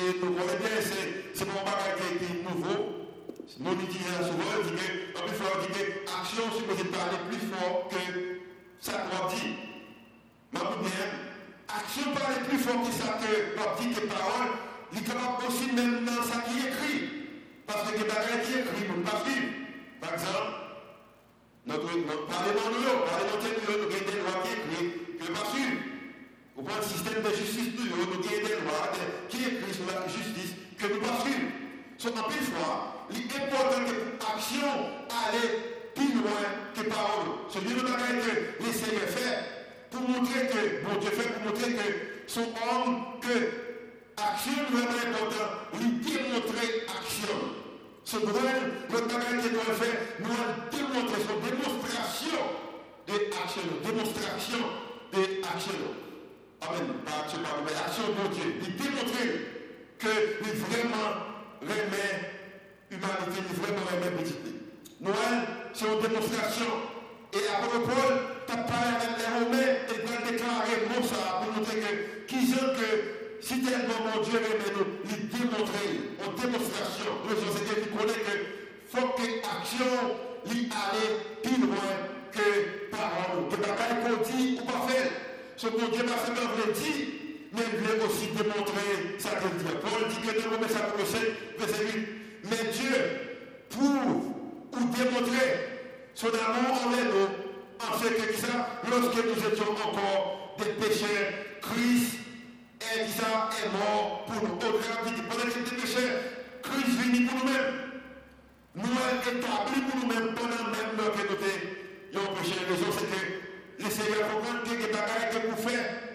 Et 0.00 0.16
nous 0.18 0.32
bien, 0.32 0.46
c'est 1.34 1.44
mon 1.44 1.60
bagage 1.60 2.00
qui 2.16 2.24
est 2.24 2.40
nouveau. 2.40 3.04
Nous 3.58 3.74
disons 3.74 4.24
souvent, 4.24 4.56
on 4.56 4.64
dit 4.64 4.72
que, 4.72 5.18
en 5.18 5.26
plus, 5.28 5.36
il 5.36 5.66
dit 5.66 5.72
que 5.76 5.84
l'action 6.08 6.44
supposée 6.56 6.88
parler 6.88 7.20
plus 7.28 7.44
fort 7.52 7.88
que 7.90 8.40
ça 8.80 8.92
qu'on 9.04 9.28
dit. 9.28 9.56
Mais 10.54 10.60
bien, 10.80 11.04
action 11.68 12.14
parle 12.16 12.48
plus 12.48 12.58
fort 12.58 12.80
que 12.80 12.92
ça 12.96 13.18
que 13.20 13.82
dit 13.82 13.92
que 13.92 14.06
parole, 14.06 14.48
il 14.90 14.98
est 15.00 15.02
capable 15.02 15.44
aussi 15.46 15.70
même 15.72 16.06
dans 16.06 16.22
ça 16.24 16.40
qui 16.48 16.64
est 16.64 16.70
écrit. 16.72 17.00
Parce 17.66 17.92
que 17.92 17.98
les 17.98 18.04
bagages 18.04 18.46
qui 18.46 18.52
est 18.54 18.60
écrit, 18.60 18.88
nous 18.88 19.00
ne 19.00 19.04
pas 19.04 19.20
suivre. 19.20 19.52
Par 20.00 20.14
exemple, 20.14 20.52
notre, 21.66 21.84
notre 21.84 22.24
parlement 22.24 22.72
nous, 22.72 22.88
parlement 22.88 23.36
nous, 23.52 23.76
nous 23.76 23.84
avons 23.84 24.00
des 24.00 24.16
lois 24.16 24.40
qui 24.40 24.48
est 24.48 24.64
écrit, 24.64 24.86
que 25.20 25.26
pas 25.28 25.44
suivre. 25.52 25.76
Au 26.56 26.62
point 26.62 26.80
le 26.80 26.88
système 26.88 27.20
de 27.22 27.36
justice, 27.36 27.69
que 30.80 30.94
nous 30.94 31.00
pas 31.00 31.20
suivre. 31.20 31.50
Sauf 31.98 32.18
en 32.18 32.28
plus 32.28 32.40
fois, 32.40 33.06
l'important 33.10 33.84
que 33.84 34.24
l'action 34.24 34.72
aller 35.10 35.92
plus 35.94 36.12
loin 36.14 36.40
que 36.74 36.88
parole. 36.88 37.44
Ce 37.50 37.58
livre 37.58 37.82
de 37.82 37.88
que 37.88 38.64
les 38.64 38.72
Seigneur 38.72 39.08
fait 39.08 39.44
pour 39.90 40.00
montrer 40.08 40.46
que, 40.48 40.82
bon 40.84 40.98
Dieu 40.98 41.10
fait 41.10 41.28
pour 41.28 41.52
montrer 41.52 41.72
que 41.74 41.88
son 42.26 42.40
homme, 42.40 43.20
que 43.20 43.36
action 44.16 44.52
vraiment 44.70 45.18
important, 45.18 45.50
lui 45.78 45.90
démontrer 46.00 46.86
action. 46.88 47.36
Ce 48.04 48.16
Noël, 48.16 48.72
le 48.90 49.00
travail 49.06 49.42
que 49.42 49.48
doit 49.52 49.74
faire, 49.74 50.00
nous 50.20 50.78
démontrer 50.78 51.20
son 51.20 51.36
démonstration 51.46 52.40
de 53.06 53.14
action, 53.14 53.62
démonstration 53.84 54.58
de 55.12 55.44
action. 55.44 55.80
Amen. 56.62 56.94
Pas 57.04 57.24
action, 57.24 57.38
pas 57.42 57.84
action 57.84 58.04
de 58.08 58.34
Dieu. 58.34 58.54
Il 58.62 58.76
démontrer 58.76 59.59
que 60.00 60.40
nous 60.40 60.56
vraiment 60.64 61.12
remet 61.60 62.12
l'humanité, 62.90 63.40
nous 63.48 63.62
vraiment 63.62 63.84
remet 63.92 64.22
petit. 64.22 64.34
Noël, 65.00 65.36
c'est 65.74 65.84
une 65.84 66.00
démonstration. 66.00 66.72
Et 67.32 67.44
après 67.46 67.80
Paul, 67.84 68.12
tu 68.46 68.52
as 68.52 68.56
parlé 68.64 68.90
avec 68.96 69.12
les 69.20 69.28
Romains 69.28 69.72
et 69.84 70.00
tu 70.00 70.12
as 70.12 70.30
déclaré 70.30 71.04
ça 71.04 71.44
pour 71.44 71.52
montrer 71.52 71.80
que, 71.80 72.26
qui 72.26 72.46
sont 72.46 72.72
que 72.72 73.40
si 73.40 73.60
tellement 73.60 74.00
mon 74.08 74.22
Dieu 74.22 74.40
remet 74.40 74.72
nous, 74.72 74.88
il 75.04 75.28
démontrer 75.28 76.16
en 76.24 76.32
démonstration. 76.32 77.12
Le 77.28 77.36
Seigneur 77.36 77.76
qui 77.84 77.88
connaît 77.92 78.24
que 78.24 78.36
faut 78.88 79.08
que 79.08 79.22
l'action 79.22 80.16
lui 80.50 80.68
aille 80.72 81.42
plus 81.42 81.60
loin 81.60 81.92
que 82.32 82.88
parole. 82.90 83.48
Que 83.50 83.56
bagaille 83.56 84.00
qu'on 84.02 84.24
dit 84.24 84.58
ou 84.60 84.64
pas 84.64 84.88
faire. 84.88 85.10
Ce 85.56 85.66
que 85.66 85.92
Dieu 85.92 86.04
m'a 86.04 86.16
fait 86.16 86.32
veut 86.32 86.72
dire, 86.72 87.19
mais 87.52 87.62
il 87.72 87.78
veut 87.78 88.04
aussi 88.06 88.28
démontrer 88.28 89.18
sa 89.18 89.30
dit. 89.30 89.64
Paul 89.82 90.08
dit 90.08 90.20
que 90.20 90.40
chapitre 90.40 91.06
5, 91.06 91.20
verset 91.58 91.84
8, 91.94 92.08
mais 92.44 92.70
Dieu 92.72 92.96
prouve 93.68 94.30
ou 94.72 94.84
démontrer 94.96 95.70
son 96.14 96.28
amour 96.28 96.86
envers 96.86 97.04
nous 97.06 97.50
en 97.80 97.98
ce 97.98 98.08
que 98.08 98.34
ça, 98.34 98.80
lorsque 98.88 99.16
nous 99.16 99.52
étions 99.52 99.72
encore 99.72 100.54
des 100.58 100.72
pécheurs, 100.72 101.32
Christ 101.62 102.18
est, 102.80 103.08
ça, 103.08 103.48
est 103.64 103.68
mort 103.72 104.26
pour 104.26 104.48
nous. 104.48 104.54
Au 104.54 104.58
pendant 104.58 105.50
qu'il 105.50 105.62
était 105.62 105.76
pécheur, 105.76 106.10
Christ 106.62 106.98
venu 106.98 107.26
pour 107.26 107.38
nous-mêmes. 107.38 107.74
Nous 108.76 108.84
avons 108.84 109.38
établi 109.38 109.80
pour 109.88 110.00
nous-mêmes 110.00 110.34
pendant 110.34 110.70
même 110.70 110.92
que 110.96 111.22
nous 111.26 111.40
étions 111.46 112.34
péchés. 112.34 112.60
La 112.60 112.74
raison, 112.74 112.90
c'est 112.92 113.10
que 113.10 113.82
le 113.82 113.90
Seigneur 113.90 114.28
comprend 114.30 114.60
que 114.62 114.70
les 114.70 114.92
bagages 114.92 115.30
que 115.32 115.46
vous 115.48 115.68
faites, 115.68 116.09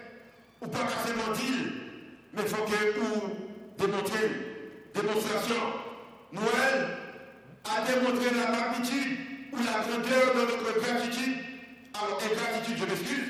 ou 0.61 0.67
pas 0.67 0.79
qu'à 0.79 1.13
mentir, 1.13 1.55
mais 2.33 2.41
il 2.41 2.47
faut 2.47 2.63
que 2.63 2.99
vous 2.99 3.21
démontrez, 3.77 4.29
démonstration. 4.93 5.55
Noël 6.31 6.97
a 7.65 7.81
démontré 7.81 8.29
la 8.35 8.51
magnitude 8.51 9.17
ou 9.53 9.57
la 9.57 9.79
grandeur 9.83 10.35
de 10.35 10.39
notre 10.51 10.79
gratitude, 10.81 11.35
alors 11.93 12.19
ingratitude, 12.21 12.77
je 12.77 12.85
m'excuse, 12.85 13.29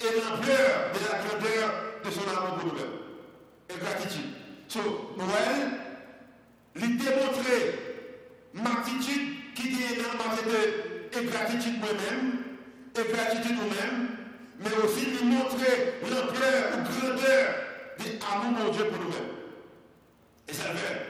et 0.00 0.20
l'ampleur 0.20 0.90
de 0.94 1.00
la 1.10 1.18
grandeur 1.24 1.74
de 2.04 2.10
son 2.10 2.22
amour 2.22 2.58
pour 2.58 2.66
nous-mêmes. 2.68 2.98
Ingratitude. 3.70 4.30
So, 4.68 4.80
Noël, 5.16 5.70
lui 6.74 6.96
démontrer 6.96 7.78
ma 8.54 8.80
attitude 8.80 9.54
qui 9.54 9.70
dans 9.70 10.16
ma 10.18 10.34
de 10.36 11.28
gratitude 11.28 11.78
moi-même, 11.78 12.42
et 12.96 13.12
gratitude 13.12 13.56
nous-mêmes, 13.56 14.11
mais 14.62 14.76
aussi 14.84 15.06
lui 15.06 15.24
montrer 15.24 15.94
l'ampleur 16.02 16.62
ou 16.74 16.82
grandeur 16.82 17.54
de 17.98 18.04
l'amour 18.20 18.70
de 18.70 18.76
Dieu 18.76 18.84
pour 18.86 18.98
nous-mêmes. 18.98 19.32
Et 20.48 20.52
ça 20.52 20.64
fait. 20.74 21.00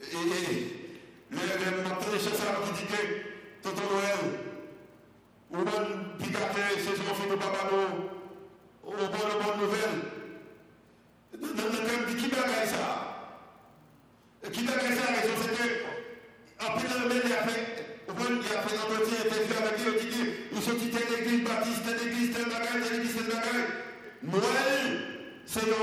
Et, 0.00 0.14
le, 1.30 1.36
le 1.36 1.82
matin 1.82 2.10
de 2.12 2.18
chasseurs 2.18 2.62
qui 2.64 2.72
dit 2.80 2.86
que 2.90 3.62
Tonton 3.62 3.82
Noël, 3.92 4.20
ou 5.50 5.56
bonne 5.56 6.16
picaté, 6.18 6.62
c'est 6.76 6.96
son 6.96 7.14
fils 7.14 7.30
de 7.30 7.36
papa, 7.36 7.68
ou 8.84 8.90
bonne 8.90 9.08
bonne 9.08 9.60
nouvelle. 9.60 9.98
Dans 11.38 11.64
le 11.64 11.78
thème, 11.86 12.16
qui 12.16 12.28
bagaille 12.28 12.66
ça? 12.66 12.84
Qui 14.50 14.62
bagaille 14.62 14.96
ça? 14.96 15.12
La 15.12 15.20
raison, 15.20 15.34
c'est 15.42 15.54
que, 15.56 16.64
en 16.64 16.78
plus 16.78 16.88
de 16.88 16.94
il 17.14 17.77
a 18.08 18.14
fait, 18.14 18.32
il 18.32 18.56
a 18.56 18.62
fait 18.62 18.76
l'entretien, 18.76 19.18
il 19.24 19.30
fait 19.30 19.62
avec 19.62 19.78
lui, 19.84 19.92
il 20.02 20.08
dit, 20.10 20.30
nous 20.52 20.62
sommes 20.62 20.78
quittés 20.78 21.04
l'église 21.10 21.44
baptiste, 21.44 21.82
l'église, 21.86 22.34
telle 22.34 22.44
bagaille, 22.44 22.82
telle 22.82 23.00
église, 23.00 23.14
telle 23.16 23.26
bagaille. 23.26 23.68
Noël, 24.22 24.84
c'est 25.46 25.60
une 25.60 25.76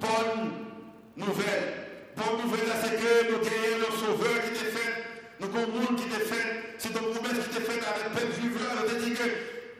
bonne 0.00 0.52
nouvelle. 1.16 1.66
Bonne 2.16 2.42
nouvelle, 2.44 2.70
c'est 2.82 2.96
que 2.96 3.32
nous 3.32 3.38
gagnons 3.38 3.78
le 3.78 3.90
sauveur 3.98 4.42
qui 4.42 4.64
est 4.64 4.70
fait, 4.70 4.92
nous 5.40 5.48
avons 5.48 5.94
qui 5.96 6.04
est 6.04 6.24
fait, 6.24 6.74
c'est 6.78 6.88
une 6.88 6.94
promesse 6.94 7.48
qui 7.50 7.58
est 7.58 7.60
faite 7.60 7.84
avec 7.84 8.32
juif 8.40 8.54
là, 8.62 8.82
nous 8.88 9.04
dit 9.04 9.12
que 9.12 9.26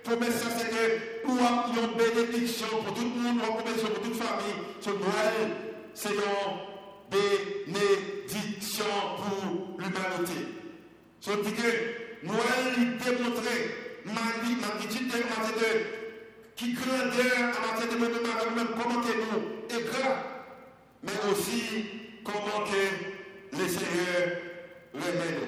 promesse 0.04 0.44
c'est 0.56 0.68
que 0.68 1.26
nous 1.26 1.38
avons 1.38 1.72
une 1.72 1.96
bénédiction 1.96 2.66
pour 2.84 2.94
tout 2.94 3.02
le 3.02 3.08
monde, 3.08 3.40
une 3.40 3.64
bénédiction 3.64 3.88
pour 3.88 4.02
toute 4.02 4.16
famille. 4.16 4.58
Ce 4.80 4.90
Noël, 4.90 5.50
c'est 5.94 6.10
une 6.10 6.20
bénédiction 7.10 8.84
pour 9.16 9.78
l'humanité. 9.78 10.55
Ce 11.26 11.32
dit 11.32 11.54
que 11.54 12.24
Noël, 12.24 12.76
il 12.78 12.98
démontrait 12.98 13.74
magnitude 14.04 15.08
de 15.08 15.16
qui 16.54 16.72
grandeur 16.72 17.50
en 17.50 17.72
matière 17.72 17.88
de 17.88 18.54
même 18.54 18.68
comment 18.80 19.00
que 19.02 19.12
nous 19.12 19.90
grand, 19.90 20.18
mais 21.02 21.32
aussi 21.32 21.84
comment 22.22 22.64
que 22.64 23.58
le 23.58 23.68
Seigneur 23.68 24.38
remède. 24.94 25.42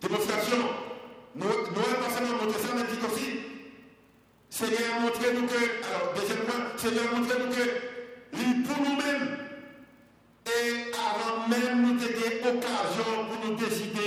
Démonstration. 0.00 0.58
Noël 1.34 1.56
pas 1.74 2.10
seulement 2.16 2.44
montré 2.44 2.62
ça, 2.62 2.74
mais 2.76 2.84
dit 2.84 3.04
aussi, 3.12 3.40
Seigneur 4.48 4.96
a 4.96 5.00
montré 5.00 5.32
nous 5.34 5.46
que, 5.48 5.56
alors 5.88 6.14
deuxième 6.14 6.44
point, 6.46 6.70
Seigneur 6.76 7.12
a 7.12 7.18
montré 7.18 7.34
nous 7.40 7.50
que, 7.50 8.68
pour 8.68 8.78
nous-mêmes, 8.78 9.11
occasion 13.64 13.86
pour 13.92 13.96
nous 13.96 14.01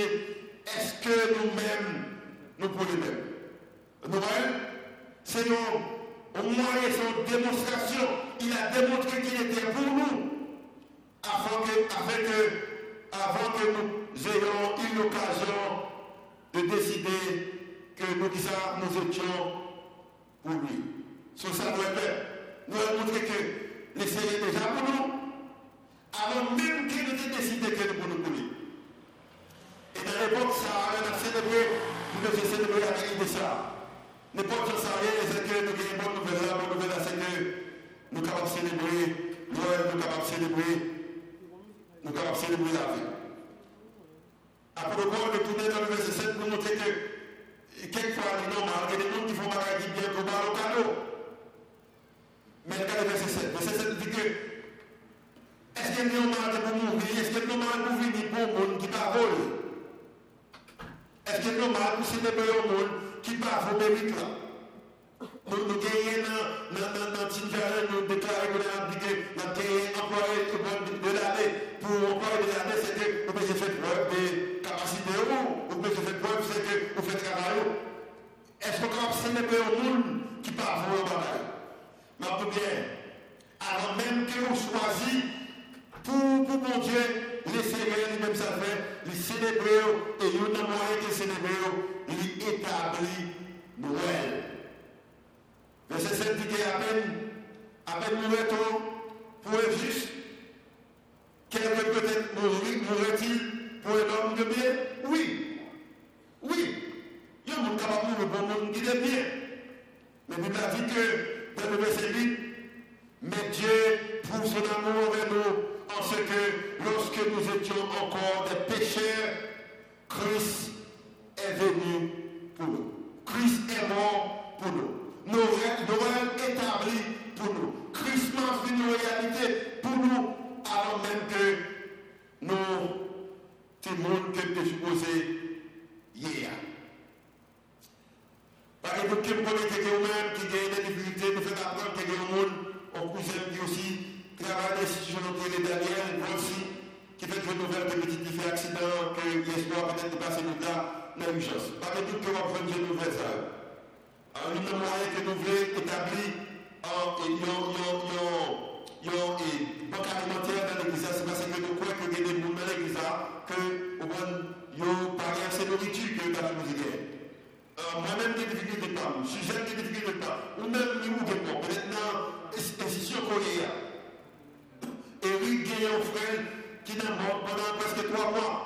pendant 177.00 177.72
presque 177.78 178.12
trois 178.12 178.30
mois, 178.30 178.56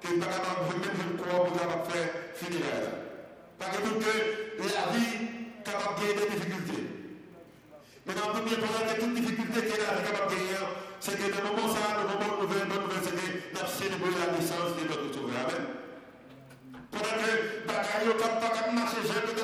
pas 0.00 0.08
même 0.08 0.20
je 0.96 1.22
crois, 1.22 1.44
pour 1.44 1.58
capable 1.58 1.90
faire 1.90 2.08
funéraire. 2.34 2.90
Parce 3.58 3.76
que 3.76 3.82
la 4.58 4.84
vie 4.92 5.34
capable 5.64 6.00
de 6.00 6.06
des 6.20 6.36
difficultés. 6.36 6.84
Mais 8.06 8.14
dans 8.14 8.28
le 8.28 8.32
premier 8.40 8.56
temps, 8.56 8.74
il 8.80 8.86
y 8.86 8.90
a 8.90 8.94
toute 8.94 9.14
difficulté 9.14 9.60
qu'elle 9.60 9.80
a 9.80 10.02
capable 10.04 10.30
de 10.30 10.36
gagner, 10.36 10.60
c'est 11.00 11.16
que 11.16 11.24
le 11.24 11.40
moment 11.42 11.68
ça, 11.72 12.00
le 12.00 12.04
moment 12.04 12.42
nouvelle, 12.42 12.68
bonne 12.68 12.84
nouvelle, 12.84 13.02
c'est 13.02 13.16
que 13.16 13.26
nous 13.54 13.68
célébré 13.68 14.10
la 14.12 14.32
naissance 14.36 14.76
de 14.76 14.84
notre 14.88 15.08
sauveur. 15.14 15.48
Amen. 15.48 15.64
Pendant 16.92 17.16
que 17.16 17.66
bagaille 17.66 18.08
au 18.08 18.14
cap 18.20 18.40
pas 18.40 18.70
marcher, 18.72 18.98
nous 19.02 19.10
avons 19.10 19.28
une 19.30 19.36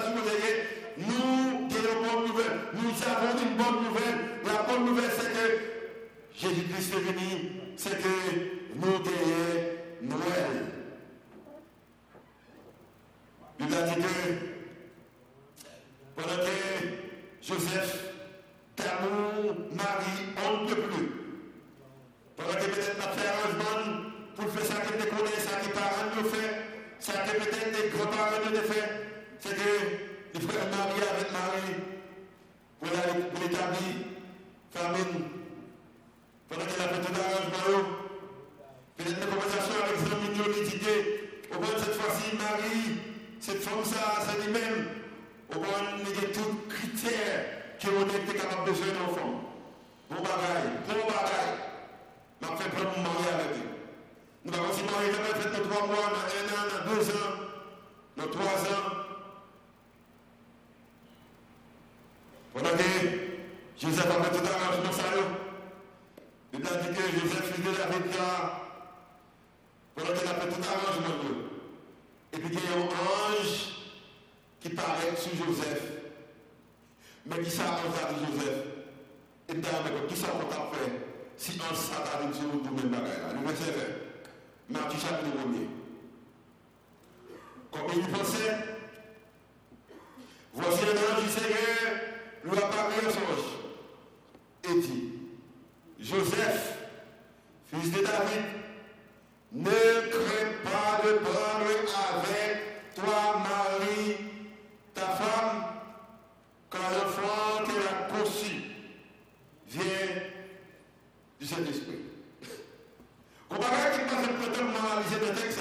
bonne 2.04 2.26
nouvelle. 2.28 2.60
Nous 2.74 2.92
avons 3.02 3.32
une 3.38 3.56
bonne 3.56 3.84
nouvelle. 3.84 4.18
La 4.44 4.62
bonne 4.62 4.84
nouvelle, 4.84 5.10
c'est 5.16 5.32
que 5.32 5.46
Jésus-Christ 6.34 6.94
est 6.94 7.00
venu, 7.00 7.59
c'est 7.82 7.96
que 7.96 8.14
nous 8.74 8.98
gagnons 8.98 9.70
Noël. 10.02 10.66
Il 13.58 13.74
a 13.74 13.82
dit 13.82 13.94
que 13.94 14.18
pendant 16.14 16.42
que 16.44 16.56
Joseph, 17.40 18.12
d'amour, 18.76 19.56
Marie, 19.72 20.20
on 20.46 20.62
ne 20.62 20.68
peut 20.68 20.82
plus. 20.82 21.08
Pendant 22.36 22.52
que 22.52 22.64
peut-être 22.66 22.98
n'a 22.98 23.12
fait 23.12 23.28
arrangement 23.28 24.10
pour 24.36 24.50
faire 24.50 24.66
ça 24.66 24.74
que 24.82 25.02
connaît, 25.08 25.40
ça 25.40 25.56
que 25.56 25.72
parents 25.72 26.10
nous 26.16 26.28
fait, 26.28 26.50
ça 26.98 27.12
que 27.12 27.30
peut-être 27.38 27.82
des 27.82 27.88
grands-parents 27.96 28.50
nous 28.50 28.72
fait, 28.72 28.88
c'est 29.38 29.56
que 29.56 30.34
les 30.34 30.40
frères 30.40 30.68
Marie 30.68 31.08
avec 31.14 31.32
Marie 31.32 31.76
pour 32.78 33.40
l'établir 33.40 33.94
famine. 34.70 35.39
Pendant 36.50 36.66
qu'il 36.66 36.82
a 36.82 36.88
fait 36.88 37.00
tout 37.00 37.14
arrangement, 37.14 37.86
peut-être 38.96 39.22
une 39.22 39.30
conversation 39.30 39.74
avec 39.84 40.00
nous 40.02 40.64
dit 40.64 40.80
au 41.54 41.58
moins 41.60 41.78
cette 41.78 41.94
fois-ci, 41.94 42.36
Marie, 42.36 42.98
cette 43.38 43.62
femme, 43.62 43.84
ça, 43.84 44.32
lui-même. 44.44 44.88
Au 45.54 45.58
moins, 45.60 45.94
il 45.98 46.08
y 46.08 46.24
a 46.24 46.28
tous 46.34 46.40
les 46.40 46.74
critères 46.74 47.76
qui 47.78 47.86
ont 47.86 48.02
été 48.02 48.34
capables 48.36 48.68
de 48.68 48.74
jouer 48.74 48.90
d'enfant. 48.98 49.46
Bon 50.10 50.16
bagaille, 50.16 50.74
bon 50.88 51.06
bagaille. 51.06 51.54
M'a 52.40 52.56
fait 52.56 52.70
prendre 52.70 52.96
mon 52.96 53.02
mari 53.02 53.24
avec 53.32 53.56
lui. 53.56 53.62
Nous 54.44 54.54
avons 54.54 54.70
aussi 54.70 54.82
marié, 54.82 55.10
nous 55.10 55.40
fait 55.40 55.68
trois 55.68 55.86
mois, 55.86 56.10
dans 56.10 56.26
un 56.34 56.46
an, 56.50 56.66
dans 56.66 56.94
deux 56.94 57.10
ans, 57.10 57.34
dans 58.16 58.28
trois 58.28 58.58
ans. 58.74 58.90
Pendant 62.54 62.70
que 62.70 62.90
Joseph 63.78 64.06
a 64.06 64.24
fait 64.24 64.38
tout 64.38 64.46
arrangement, 64.46 64.92
ça, 64.92 65.04
a 66.52 66.58
que 66.58 67.02
Joseph, 67.18 67.58
de 67.58 67.70
David, 67.76 68.12
pendant 69.94 70.12
qu'il 70.12 70.28
a 70.28 70.34
fait 70.34 70.48
tout 70.48 70.68
arrangement, 70.68 71.20
et 72.32 72.38
puis 72.38 72.48
il 72.52 72.54
y 72.54 72.72
a 72.72 72.76
un 72.76 72.86
ange 72.86 73.70
qui 74.60 74.68
paraît 74.70 75.16
sur 75.16 75.46
Joseph. 75.46 75.82
Mais 77.26 77.40
qui 77.42 77.50
ça 77.50 77.62
a 77.64 77.76
Joseph. 77.76 78.66
Et 79.48 79.54
puis 79.54 79.62
qui 80.08 80.16
ça 80.16 80.28
t'a 80.28 80.78
fait 80.78 80.92
si 81.36 81.58
un 81.58 81.74
satan 81.74 82.32
sur 82.32 82.42
nous 82.52 82.60
pour 82.60 82.76
même 82.76 82.90
bagaille 82.90 83.34
Le 83.34 83.48
verset 83.48 83.72
20. 83.72 84.78
Matthieu 84.78 85.00
chapitre 85.00 85.36
1 87.72 87.78
Comme 87.78 87.90
il 87.96 88.08
pensait, 88.08 88.56
voici 90.52 90.82
un 90.84 91.16
ange 91.16 91.24
du 91.24 91.30
Seigneur 91.30 92.10
lui 92.44 92.58
apparaît 92.58 93.06
à 93.06 93.10
songe 93.10 93.50
et 94.64 94.80
dit 94.80 95.12
Joseph, 95.98 96.78
fils 98.26 98.38
de 98.38 98.42
David, 98.42 98.44
ne 99.52 100.10
crains 100.10 100.52
pas 100.64 101.06
de 101.06 101.12
prendre 101.18 101.70
avec 102.14 102.94
toi 102.94 103.42
Marie, 103.42 104.16
ta 104.94 105.06
femme, 105.06 105.64
car 106.70 106.80
l'enfant 106.92 107.64
qu'elle 107.64 107.86
a 107.86 108.18
conçu 108.18 108.54
vient 109.68 109.82
du 111.40 111.46
Saint-Esprit. 111.46 112.00
Comment 113.48 113.60
qui 113.60 114.00
passe 114.08 114.26
le 114.28 114.52
temps 114.52 114.64
de 114.64 114.68
analyser 114.68 115.20
le 115.20 115.40
texte, 115.40 115.60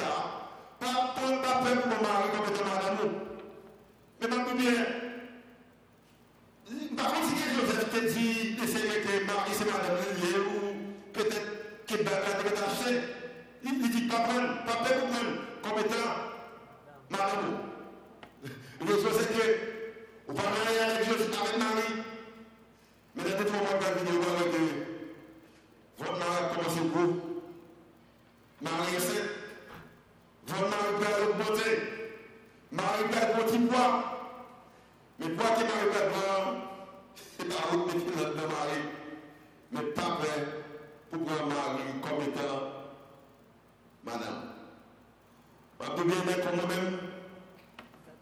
pas 0.80 1.16
pour 1.16 1.42
pas 1.42 1.62
peur 1.64 1.82
pour 1.82 2.02
mari 2.08 2.30
comme 2.32 2.54
étant 2.54 2.66
madame. 2.66 3.12
Mais 4.22 4.28
pas 4.28 4.54
bien. 4.54 4.86
Par 6.96 7.14
contre, 7.14 7.28
si 7.30 7.36
Joseph 7.56 7.90
te 7.90 8.00
dit 8.14 8.56
d'essayer 8.56 9.02
que 9.02 9.26
Marie 9.26 9.54
c'est 9.54 9.66
madame 9.66 9.98
ou 10.38 11.12
peut-être 11.14 11.86
que 11.88 11.96
Bernard 11.96 12.46
est 12.46 12.60
acheté, 12.60 13.02
il 13.64 13.90
dit 13.90 14.08
pas 14.08 14.20
prendre, 14.20 14.64
pas 14.66 14.84
peur 14.84 15.00
pour 15.00 15.10
prendre 15.10 15.34
comme 15.64 15.80
étant 15.80 16.12
madame. 17.10 17.58
Le 18.82 18.88
chose 18.88 19.18
c'est 19.20 19.34
que 19.34 19.70
on 20.28 20.34
va 20.34 20.44
marier 20.44 20.80
avec 20.80 21.08
Joseph, 21.10 21.42
avec 21.42 21.58
Marie. 21.58 22.04
Mais 23.16 23.24
dans 23.24 23.38
deux 23.38 23.52
moments 23.52 23.80
de 23.80 23.84
la 23.84 23.92
vidéo, 23.94 24.22
on 24.22 24.34
va 24.38 24.44
que 24.52 24.90
votre 25.98 26.20
mari 26.20 26.38
a 26.40 26.56
commencé 26.56 26.80
gros. 26.94 27.30
Marie 28.62 28.96
est 28.96 29.00
sept. 29.00 29.30
Votre 30.48 30.62
mari 30.62 30.92
perd 31.00 31.20
l'augmenter. 31.22 31.76
Marie 32.72 33.10
perd 33.12 33.38
le 33.38 33.44
petit 33.44 33.60
poids. 33.60 34.04
Mais 35.20 35.30
poids 35.30 35.50
qui 35.56 35.64
Marie 35.64 35.90
perd 35.92 36.10
c'est 37.38 37.48
pas 37.48 37.56
l'autre 37.72 37.96
métier 37.96 38.12
de 38.12 38.34
Marie. 38.36 38.86
Mais 39.72 39.82
pas 39.92 40.18
prêt 40.20 40.46
pour 41.10 41.24
prendre 41.24 41.48
Marie 41.48 42.02
comme 42.02 42.22
étant 42.28 42.60
madame. 44.04 44.42
Pas 45.78 45.90
de 45.96 46.04
bien 46.04 46.24
mettre 46.26 46.56
moi-même. 46.56 47.00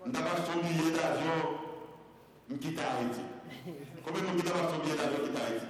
Je 0.06 0.12
n'ai 0.12 0.19
pas 0.19 0.38
son 0.45 0.60
billet 0.88 1.00
d'avion. 1.00 1.39
Je 2.50 2.56
quitte 2.56 2.80
Haïti. 2.80 3.21
Combien 4.06 4.21
de 4.21 4.47
gens 4.47 4.54
pas 4.54 4.71
son 4.71 4.80
billet 4.84 4.95
d'avion 4.95 5.19
quitte 5.26 5.41
Haïti? 5.41 5.65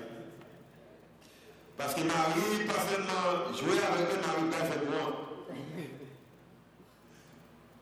Parce 1.78 1.94
que 1.94 2.02
Marie, 2.02 2.66
pas 2.66 2.82
seulement 2.90 3.54
jouer 3.54 3.80
avec 3.82 4.08
eux, 4.14 4.22
Marie 4.26 4.50
pas 4.52 4.66
fait 4.66 4.86
moi. 4.86 5.06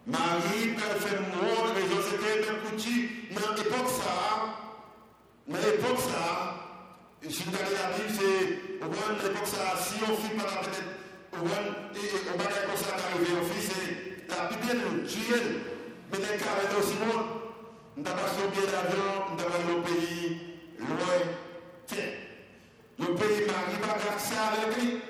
Marie 0.07 0.67
pas 0.75 0.95
fait 0.99 1.19
moi, 1.19 1.71
mais 1.73 1.81
je 1.81 2.01
sais 2.01 2.19
même 2.21 2.61
coutu, 2.61 3.27
dans 3.31 3.53
l'époque 3.55 3.89
ça, 3.89 4.15
dans 5.47 5.57
l'époque 5.57 5.99
ça, 5.99 6.55
je 7.23 7.29
suis 7.29 7.49
allé 7.49 7.73
la 7.73 7.97
Bible, 7.97 8.13
c'est, 8.13 8.85
au 8.85 8.87
moins 8.87 9.17
l'époque 9.23 9.47
ça, 9.47 9.75
si 9.81 9.95
on 10.03 10.15
fait 10.15 10.35
pas 10.35 10.43
la 10.43 10.61
peut-être, 10.61 10.91
au 11.33 11.45
moins, 11.45 11.65
et 11.95 11.99
on 12.33 12.37
va 12.37 12.43
dire 12.43 12.65
comme 12.67 12.77
ça 12.77 12.93
arrivé, 12.93 13.31
on 13.41 13.45
fait, 13.45 13.61
c'est 13.67 14.27
la 14.29 14.45
Bible 14.49 15.07
tue, 15.07 15.74
mais 16.11 16.17
les 16.19 16.37
carrés 16.37 16.79
aussi 16.79 16.95
loin. 16.99 17.25
Nous 17.97 18.05
avons 18.05 18.17
pas 18.17 18.47
billet 18.53 18.67
d'avion, 18.67 19.11
nous 19.31 19.43
avons 19.43 19.77
le 19.77 19.83
pays 19.83 20.41
loin. 20.79 21.35
Tiens. 21.87 22.25
Le 22.97 23.05
pays 23.15 23.47
Marie 23.47 23.79
pas 23.81 24.19
ça 24.19 24.53
avec 24.53 24.77
lui. 24.81 25.01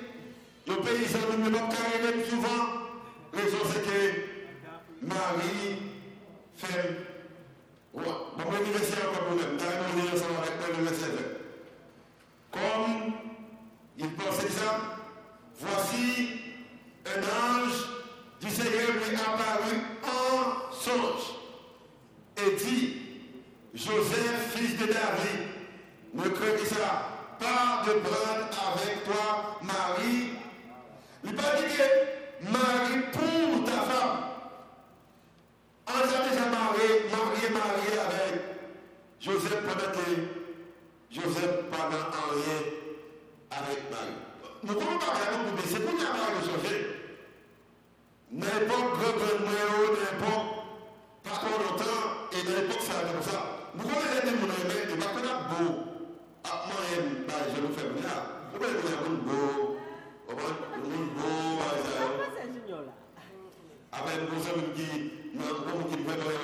Le 0.66 0.74
pays, 0.76 1.06
ça 1.06 1.18
ne 1.18 1.48
pas 1.50 1.58
carrément 1.58 2.24
souvent. 2.28 2.66
Raison, 3.32 3.58
c'est 3.72 3.82
que 3.82 5.06
Marie 5.06 5.82
fait. 6.56 7.06
Ouais, 7.94 8.02
bon, 8.02 8.56
anniversaire 8.56 9.10
encore 9.10 9.30
nous-mêmes. 9.30 9.56
Dans 9.56 10.02
le 10.02 10.08
ensemble 10.12 10.34
avec 10.42 10.78
le 10.78 10.84
verset 10.84 11.06
Comme 12.52 13.12
il 13.96 14.10
pensait 14.14 14.48
ça, 14.48 14.80
voici 15.60 16.40
un 17.06 17.20
ange 17.20 17.86
du 18.40 18.50
Seigneur 18.50 18.92
lui 18.92 19.14
apparu 19.14 19.76
en 20.02 20.65
et 22.36 22.56
dit 22.56 22.96
Joseph, 23.74 24.54
fils 24.54 24.78
de 24.78 24.86
David, 24.86 25.48
ne 26.14 26.28
crains 26.28 26.56
pas 27.38 27.82
de 27.86 27.92
prendre 28.00 28.74
avec 28.74 29.04
toi 29.04 29.58
Marie. 29.62 30.30
Il 31.24 31.34
pas 31.34 31.56
dit 31.56 31.74
que 31.76 32.50
Marie 32.50 33.02
pour 33.12 33.64
ta 33.64 33.82
femme. 33.82 34.18
On 35.88 35.92
a 35.92 36.28
déjà 36.28 36.46
marié, 36.46 37.10
marié, 37.10 37.50
marié 37.50 37.98
avec 38.06 38.42
Joseph 39.20 39.60
pendant 39.62 39.92
Joseph 41.10 41.64
pendant 41.70 41.96
en 41.96 42.32
rien 42.32 42.62
avec 43.50 43.90
Marie. 43.90 44.26
Nous 44.62 44.72
ne 44.72 44.78
pouvons 44.78 44.98
pas 44.98 45.06
regarder 45.06 45.50
pour 45.50 45.66
c'est 45.66 45.80
pour 45.80 45.98
y 45.98 46.04
avoir 46.04 46.28
changer. 46.44 46.86
N'importe 48.30 48.98
grand-mère, 49.00 49.90
n'importe 49.92 50.55
pas 51.26 51.36
trop 51.42 51.58
longtemps, 51.58 52.30
et 52.32 52.40
dans 52.46 52.54
l'époque 52.60 52.82
ça 52.82 52.94
comme 53.02 53.22
ça. 53.22 53.38
Nous 53.74 53.82
connaissons 53.82 54.22
des 54.22 54.30
gens 54.30 55.10
qui 55.14 55.22
beau. 55.50 55.66
Ah, 56.44 56.64
moi, 56.66 56.78
je 56.88 57.60
le 57.60 57.68
fais 57.74 57.90
bien. 58.00 58.16
Vous 58.52 58.58
pouvez 58.58 58.74
dire 58.80 59.00
beau, 59.26 59.76
non, 65.34 65.78
qui 65.90 65.96
ne 65.96 66.04
peut 66.04 66.16
pas 66.16 66.36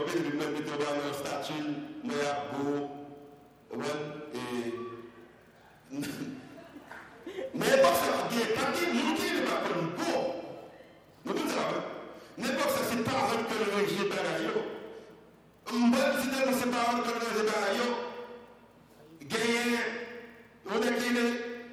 c'était 16.23 16.45
dans 16.45 16.59
ces 16.59 16.69
paroles, 16.69 17.03
quand 17.05 17.17
nous 17.21 17.41
avons 17.41 17.97
gagné, 19.23 19.79
on 20.67 20.77
a 20.77 20.79
créé 20.81 21.25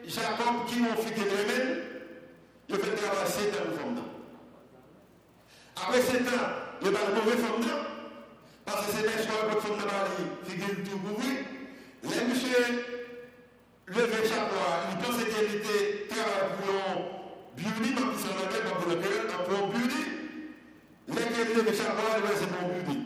Jacob 0.08 0.66
qui 0.68 0.80
m'ont 0.80 0.96
fait 0.96 1.16
des 1.16 1.30
remèdes, 1.30 1.84
il 2.70 2.76
fait 2.76 2.96
travailler 2.96 3.28
7 3.28 3.56
ans 3.56 3.72
de 3.72 3.78
femme. 3.78 4.04
Après 5.76 6.02
7 6.02 6.22
ans, 6.22 6.50
il 6.82 6.88
a 6.88 6.92
pas 6.92 7.06
de 7.10 7.16
mauvais 7.16 7.38
femme, 7.38 7.66
parce 8.66 8.86
que 8.86 8.92
c'est 8.92 9.04
des 9.04 9.24
choix 9.24 9.50
de 9.50 9.60
femme 9.60 9.78
de 9.78 9.86
mari, 9.86 10.24
figure 10.46 10.76
tout 10.86 11.00
couvrir. 11.00 11.38
Les 12.04 12.26
monsieur 12.26 12.64
levé 13.88 14.28
chaque 14.28 14.50
fois, 14.50 14.72
il 14.92 14.98
pensait 15.04 15.26
qu'il 15.26 15.56
était 15.56 16.08
travail 16.08 16.50
pour 16.62 16.86
beauty, 17.58 17.94
même 17.94 18.14
si 18.18 18.26
on 18.28 18.38
a 18.46 18.50
fait 18.50 18.64
pour 18.64 18.90
le 18.90 18.96
cœur, 18.96 19.44
pour 19.44 19.68
beauty. 19.68 20.04
Les 21.08 21.16
qui 21.16 21.54
levé 21.54 21.74
chaque 21.76 21.96
fois, 21.98 22.12
c'est 22.36 22.48
pour 22.48 22.70
beauty. 22.70 22.98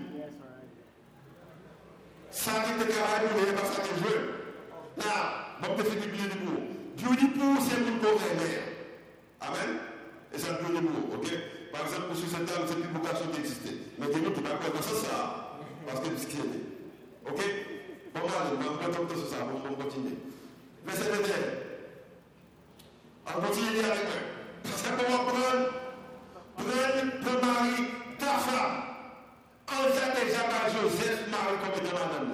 Ça 2.30 2.52
qui 2.52 2.74
te 2.74 2.92
travaille 2.92 3.28
pour 3.30 3.40
les 3.40 3.54
parce 3.54 3.70
que 3.70 3.82
tu 3.88 3.94
joues. 4.00 4.24
Là, 4.98 5.58
bon, 5.62 5.76
tu 5.78 5.84
fais 5.84 6.00
du 6.00 6.08
beauty 6.10 6.38
pour. 6.44 6.60
Beauty 6.98 7.28
pour, 7.28 7.62
c'est 7.62 7.80
pour 7.80 8.12
le 8.12 8.34
mère. 8.36 8.64
Amen. 9.40 9.72
Et 10.34 10.38
c'est 10.38 10.50
un 10.50 10.54
beauty 10.62 10.82
pour, 10.86 11.20
ok? 11.20 11.28
Par 11.72 11.82
exemple, 11.86 12.08
pour 12.08 12.18
cette 12.18 12.46
table, 12.46 12.66
c'est 12.68 12.76
une 12.76 12.82
publication 12.84 13.28
qui 13.32 13.40
existait. 13.40 13.78
Mais 13.98 14.08
dis-nous, 14.08 14.32
tu 14.32 14.42
n'as 14.42 14.56
pas 14.56 14.82
ça, 14.82 14.96
ça. 14.96 15.18
Parce 15.88 16.00
que 16.02 16.06
c'est 16.18 16.24
ce 16.24 16.28
qui 16.28 16.38
est. 16.38 17.30
Ok? 17.30 17.42
Bon, 18.14 18.22
allez, 18.22 18.58
on 18.60 18.74
va 18.74 18.90
pas 18.90 19.16
sur 19.16 19.28
ça, 19.30 19.38
on 19.42 19.70
va 19.70 19.84
continuer. 19.84 20.18
Verset 20.86 21.10
21. 21.10 21.34
On 23.26 23.42
continue 23.42 23.80
avec 23.80 24.04
moi. 24.04 24.20
Parce 24.64 24.82
que 24.82 24.90
pour 24.90 25.06
prendre, 25.06 25.70
prendre 26.58 27.12
ton 27.24 27.46
mari, 27.46 27.76
ta 28.20 28.34
femme. 28.38 28.78
On 29.70 29.84
sait 29.92 30.26
déjà 30.26 30.44
par 30.44 30.70
Joseph, 30.70 31.20
Marie 31.32 31.58
comme 31.62 31.86
étant 31.86 31.96
madame. 31.98 32.34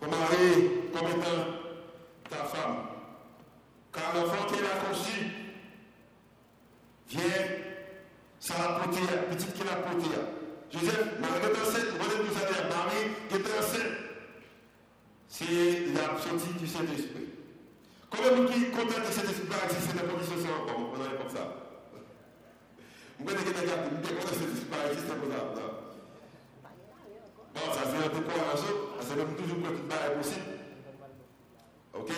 Ton 0.00 0.08
mari 0.08 0.46
comme 0.92 1.08
étant 1.08 1.40
ta 2.30 2.44
femme. 2.44 2.78
Car 3.92 4.14
l'enfant 4.14 4.46
qu'il 4.46 4.64
a 4.64 4.76
conçu 4.88 5.18
vient, 7.08 7.46
ça 8.92 9.00
l'a 9.00 9.22
petite 9.34 9.54
qu'il 9.54 9.68
a 9.68 9.76
porté. 9.76 10.08
Joseph, 10.70 11.20
Marie 11.20 11.40
est 11.46 11.90
vous 12.22 12.34
Marie 12.68 13.16
c'est 15.28 15.92
la 15.92 16.16
sortie 16.18 16.54
du 16.58 16.66
Saint-Esprit. 16.66 17.28
Comment 18.10 18.40
nous 18.40 18.48
qui 18.48 18.70
content 18.70 19.00
de 19.00 19.12
cet 19.12 19.28
esprit 19.28 19.46
par 19.48 19.64
exister 19.64 19.92
dans 19.92 20.06
la 20.06 20.12
condition 20.12 20.36
sans 20.40 20.62
encore 20.62 20.92
On 20.94 20.96
comme 20.96 21.28
ça. 21.28 21.44
Vous 23.18 23.24
connaissez 23.24 23.44
qui 23.44 23.60
me 23.60 24.02
esprit 24.24 24.64
par 24.70 24.86
exister 24.90 25.12
comme 25.12 25.30
ça 25.30 25.76
Bon, 27.54 27.72
ça 27.72 27.82
c'est 27.84 28.06
un 28.06 28.08
peu 28.08 28.24
la 28.32 28.56
chose, 28.56 28.96
c'est 29.00 29.16
même 29.16 29.34
toujours 29.36 29.58
quand 29.62 30.16
possible. 30.16 30.46
Ok? 31.94 32.12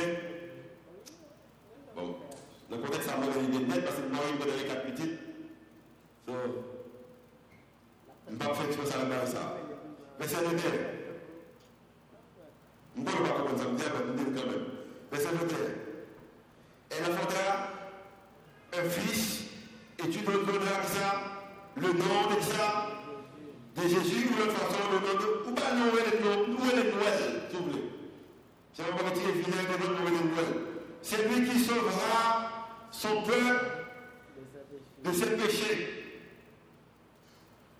Bon, 1.96 2.16
le 2.70 2.76
contexte, 2.76 3.08
ça 3.08 3.16
m'a 3.16 3.26
donné 3.26 3.66
net 3.66 3.84
parce 3.84 3.96
que 3.96 4.12
moi, 4.12 4.22
il 4.30 4.38
m'a 4.38 4.44
donné 4.44 4.64
quatre 4.66 4.86
petites. 4.86 5.27
Le 6.28 6.34
peut 8.24 8.32
pas 8.32 8.50
comprendre 8.50 8.88
ça, 8.88 8.98
mais 9.08 9.14
on 14.10 14.24
quand 14.34 14.46
même. 14.50 14.66
Verset 15.10 15.28
21. 15.28 15.56
Elle 16.90 17.04
enfantera 17.12 17.68
un 18.76 18.88
fils, 18.90 19.44
et 19.98 20.08
tu 20.10 20.18
donneras 20.20 20.82
ça, 20.84 21.08
le 21.76 21.88
nom 21.88 21.94
de 21.94 22.42
ça, 22.42 22.88
de 23.76 23.82
Jésus, 23.88 24.28
ou 24.30 24.38
la 24.38 24.52
façon, 24.52 24.82
le 24.92 24.98
nom 24.98 25.14
de. 25.18 25.48
Ou 25.48 25.54
pas 25.54 25.72
nous, 25.72 25.96
est 25.96 26.10
le 26.12 26.18
Noël, 26.24 27.42
s'il 27.50 27.58
vous 27.58 27.70
plaît. 27.70 27.88
C'est 28.74 28.82
un 28.82 29.10
tirer 29.12 29.32
vinaigre 29.32 29.78
de 29.80 29.86
nous, 29.86 30.30
Noël. 30.34 30.52
C'est 31.00 31.26
lui 31.26 31.48
qui 31.48 31.58
sauvera 31.60 32.50
son 32.90 33.22
peuple 33.22 33.64
de 35.04 35.12
ses 35.12 35.30
péchés. 35.36 35.97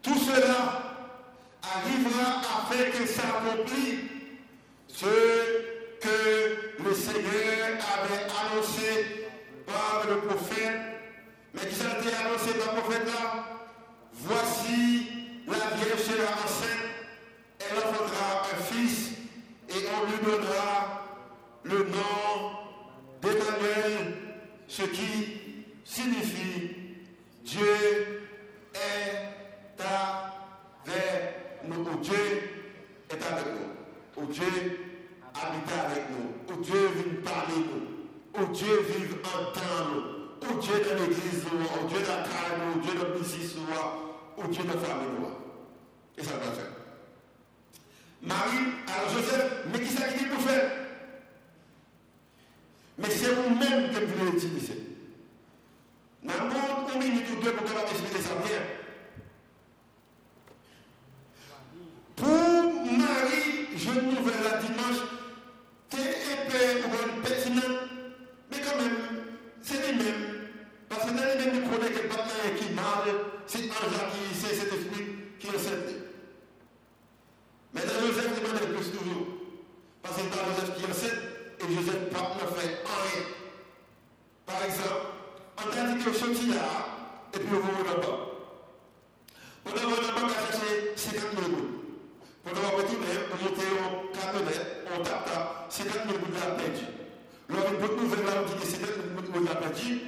Tout 0.02 0.18
cela 0.18 0.82
arrivera 1.62 2.40
afin 2.40 2.90
que 2.90 3.06
s'accomplisse 3.06 4.00
ce 4.88 5.06
que 6.00 6.82
le 6.82 6.94
Seigneur 6.94 7.78
avait 7.94 8.26
annoncé 8.40 9.28
par 9.66 10.04
le 10.08 10.20
prophète, 10.20 10.80
mais 11.54 11.60
qui 11.60 11.82
a 11.82 12.26
annoncé 12.26 12.58
par 12.58 12.74
le 12.74 12.80
prophète 12.80 13.06
là, 13.06 13.44
voici 14.12 15.08
la 15.46 15.76
Vierge 15.76 16.00
sera 16.00 16.32
enceinte, 16.44 16.88
elle 17.60 17.78
enfantera 17.78 18.42
un 18.52 18.62
fils 18.62 19.10
et 19.68 19.86
on 19.94 20.10
lui 20.10 20.18
donnera 20.24 21.04
le 21.64 21.78
nom 21.78 22.50
d'Emmanuel, 23.20 24.14
ce 24.68 24.82
qui 24.82 25.38
signifie 25.84 26.76
Dieu 27.44 28.22
est 28.74 29.37
avec 29.80 31.64
nous. 31.64 31.98
Dieu 32.00 32.14
est 33.10 33.14
avec 33.14 33.46
nous. 33.46 33.68
Dieu 34.32 34.44
habiter 35.34 35.78
avec 35.86 36.04
nous, 36.10 36.52
où 36.52 36.60
Dieu 36.60 36.88
vient 36.94 37.22
parler 37.24 37.54
nous, 37.56 38.40
où 38.40 38.52
Dieu 38.52 38.80
vit 38.88 39.14
entendre 39.24 39.90
nous, 39.94 40.48
où 40.48 40.60
Dieu 40.60 40.74
dans 40.74 41.02
l'église 41.02 41.44
où 41.46 41.88
Dieu 41.88 42.00
dans 42.00 42.16
la 42.16 42.22
carrière 42.22 42.76
où 42.76 42.80
Dieu 42.80 42.94
dans 42.94 43.08
le 43.08 43.18
business 43.18 43.54
où 44.36 44.48
Dieu 44.48 44.64
dans 44.64 44.74
la 44.74 44.80
famille 44.80 45.08
nous. 45.18 45.28
Et 46.16 46.24
ça 46.24 46.32
va 46.34 46.52
faire. 46.52 46.72
Marie, 48.22 48.72
alors 48.88 49.10
Joseph, 49.10 49.64
mais 49.72 49.80
qui 49.80 49.92
ça 49.92 50.08
qui 50.08 50.24
pour 50.24 50.40
faire? 50.40 50.70
Mais 52.98 53.10
c'est 53.10 53.32
vous-même 53.32 53.90
que 53.90 54.04
vous 54.04 54.14
voulez 54.18 54.36
utiliser. 54.36 54.82
Dans 56.24 56.34
le 56.34 56.50
monde, 56.50 56.90
une 56.94 57.00
minute 57.00 57.26
ou 57.30 57.42
deux 57.42 57.52
pour 57.52 57.64
capable 57.64 57.90
expliquer 57.90 58.20
ça 58.20 58.34
bien. 58.44 58.62
Pour 62.16 62.84
Marie, 62.98 63.77
je 63.94 64.00
nouvelle 64.00 64.42
la 64.44 64.58
c'est 65.90 66.00
épais 66.00 66.84
ou 66.84 67.22
pertinent, 67.22 67.76
mais 68.50 68.58
quand 68.58 68.76
même, 68.76 68.96
c'est 69.62 69.86
les 69.86 69.92
mêmes. 69.94 70.48
Parce 70.88 71.04
que 71.04 71.10
dans 71.10 71.24
les 71.24 71.44
mêmes, 71.44 71.62
nous 71.62 71.70
connaissons 71.70 72.02
que 72.02 72.08
pas 72.08 72.24
qui 72.56 72.74
mal, 72.74 73.14
c'est 73.46 73.64
Anja 73.64 74.04
qui 74.12 74.34
c'est 74.34 74.54
cet 74.54 74.72
esprit 74.72 75.06
qui 75.38 75.48
enceinte. 75.48 75.94
Mais 77.72 77.80
dans 77.80 78.06
Joseph, 78.06 78.30
il 78.36 78.42
demande 78.42 78.76
plus 78.76 78.90
toujours. 78.90 79.26
Parce 80.02 80.16
que 80.16 80.22
dans 80.22 80.54
Joseph 80.54 80.76
qui 80.76 80.84
enceinte, 80.84 81.28
et 81.60 81.74
Joseph 81.74 82.02
ne 82.12 82.60
fait 82.60 82.84
rien. 82.84 83.24
Par 84.46 84.64
exemple, 84.64 85.06
on 85.56 85.70
a 85.70 85.92
dit 85.92 86.04
que 86.04 86.12
je 86.12 86.34
suis 86.34 86.48
là, 86.48 86.68
et 87.34 87.38
puis 87.38 87.48
on 87.52 87.60
va 87.60 87.90
là-bas. 87.90 88.18
On 89.66 89.70
va 89.70 89.76
là-bas 89.76 90.26
à 90.26 90.52
chercher 90.52 90.92
50 90.96 91.22
000 91.32 91.50
euros. 91.50 91.78
On 92.46 92.54
va 92.54 92.68
retourner, 92.68 93.18
on 93.28 93.44
monte 93.44 93.58
au 93.58 94.16
cabinet, 94.16 94.60
on 94.96 95.02
tape 95.02 95.28
50 95.68 95.92
000 95.92 96.18
de 96.18 96.34
la 96.34 96.54
perdu. 96.56 96.84
Lors 97.48 97.72
une 97.72 97.78
bonne 97.78 97.96
nouvelle, 98.02 98.24
là, 98.24 98.32
on 98.40 98.46
dit 98.48 98.54
que 98.58 98.66
50 98.66 98.88
000 99.32 99.44
de 99.44 99.48
la 99.48 99.54
perdu. 99.54 100.00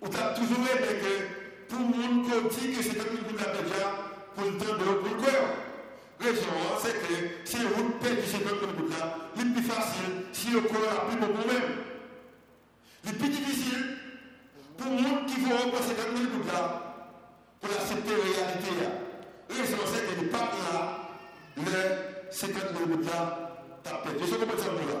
On 0.00 0.06
a 0.06 0.34
toujours 0.34 0.64
aimé 0.74 1.00
que 1.00 1.68
pour 1.68 1.80
le 1.80 1.86
monde 1.86 2.50
qui 2.50 2.60
dit 2.60 2.72
que 2.74 2.82
50 2.82 2.96
000 2.96 3.32
de 3.32 3.38
la 3.38 3.44
perdu, 3.44 3.70
pour 4.34 4.44
le 4.44 4.58
temps 4.58 4.74
de 4.74 4.84
l'autre, 4.84 5.02
pour 5.02 5.16
le 5.16 5.22
cœur. 5.22 5.44
Raison, 6.20 6.56
c'est 6.80 6.94
que 6.94 7.14
si 7.44 7.56
on 7.62 7.90
perd 8.02 8.24
50 8.24 8.48
000 8.48 8.86
de 8.86 8.90
là, 8.90 9.16
c'est 9.36 9.52
plus 9.52 9.62
facile 9.62 10.12
si 10.32 10.50
le 10.50 10.60
corps 10.62 10.88
a 10.90 11.06
plus 11.06 11.18
beaucoup 11.18 11.46
même. 11.46 11.84
Le 13.04 13.12
plus 13.12 13.28
difficile 13.28 13.98
pour 14.78 14.90
le 14.90 15.02
monde 15.02 15.26
qui 15.26 15.40
veut 15.40 15.54
reprendre 15.54 15.84
50 15.84 15.96
000 16.16 16.42
de 16.42 16.48
là, 16.48 17.06
pour 17.60 17.70
accepter 17.70 18.10
la 18.10 18.24
réalité. 18.24 18.70
Raison, 19.50 19.78
c'est 19.86 20.06
que 20.06 20.20
les 20.20 20.28
papes 20.28 20.54
là, 20.72 21.04
les 21.56 22.32
50 22.32 22.62
000 22.88 22.98
de 22.98 23.06
là, 23.06 23.44
tapette. 23.84 24.18
Je 24.20 24.24
sais 24.24 24.36
comment 24.38 24.58
ça 24.58 24.72
me 24.72 24.78
là. 24.78 25.00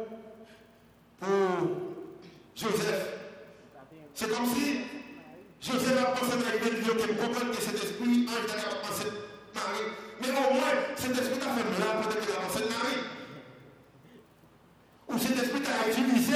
pour 1.21 2.01
Joseph. 2.55 3.07
C'est 4.13 4.29
comme 4.29 4.47
si 4.47 4.81
Joseph 5.61 5.99
a 5.99 6.11
pensé 6.11 6.33
avec 6.33 6.63
des 6.63 6.81
gens 6.81 6.95
qui 6.95 7.07
que 7.07 7.61
cet 7.61 7.75
esprit, 7.75 8.27
ange, 8.27 8.47
n'a 8.47 8.63
pas 8.63 8.87
pensé 8.87 9.07
Marie. 9.53 9.91
Mais 10.19 10.29
au 10.29 10.53
moins, 10.53 10.75
cet 10.95 11.11
esprit 11.11 11.39
a 11.39 11.53
fait 11.53 11.69
mal 11.79 12.01
peut-être 12.01 12.25
qu'il 12.25 12.35
a 12.35 12.69
Marie. 12.69 13.01
Ou 15.09 15.17
cet 15.17 15.43
esprit 15.43 15.61
a 15.67 15.89
utilisé. 15.89 16.35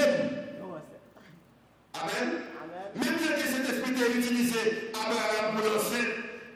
Amen. 1.95 2.29
Même 2.95 3.17
si 3.19 3.51
cet 3.51 3.69
esprit 3.69 4.03
a 4.03 4.17
utilisé 4.17 4.91
Abraham 4.93 5.55
pour 5.55 5.73
lancer, 5.73 6.05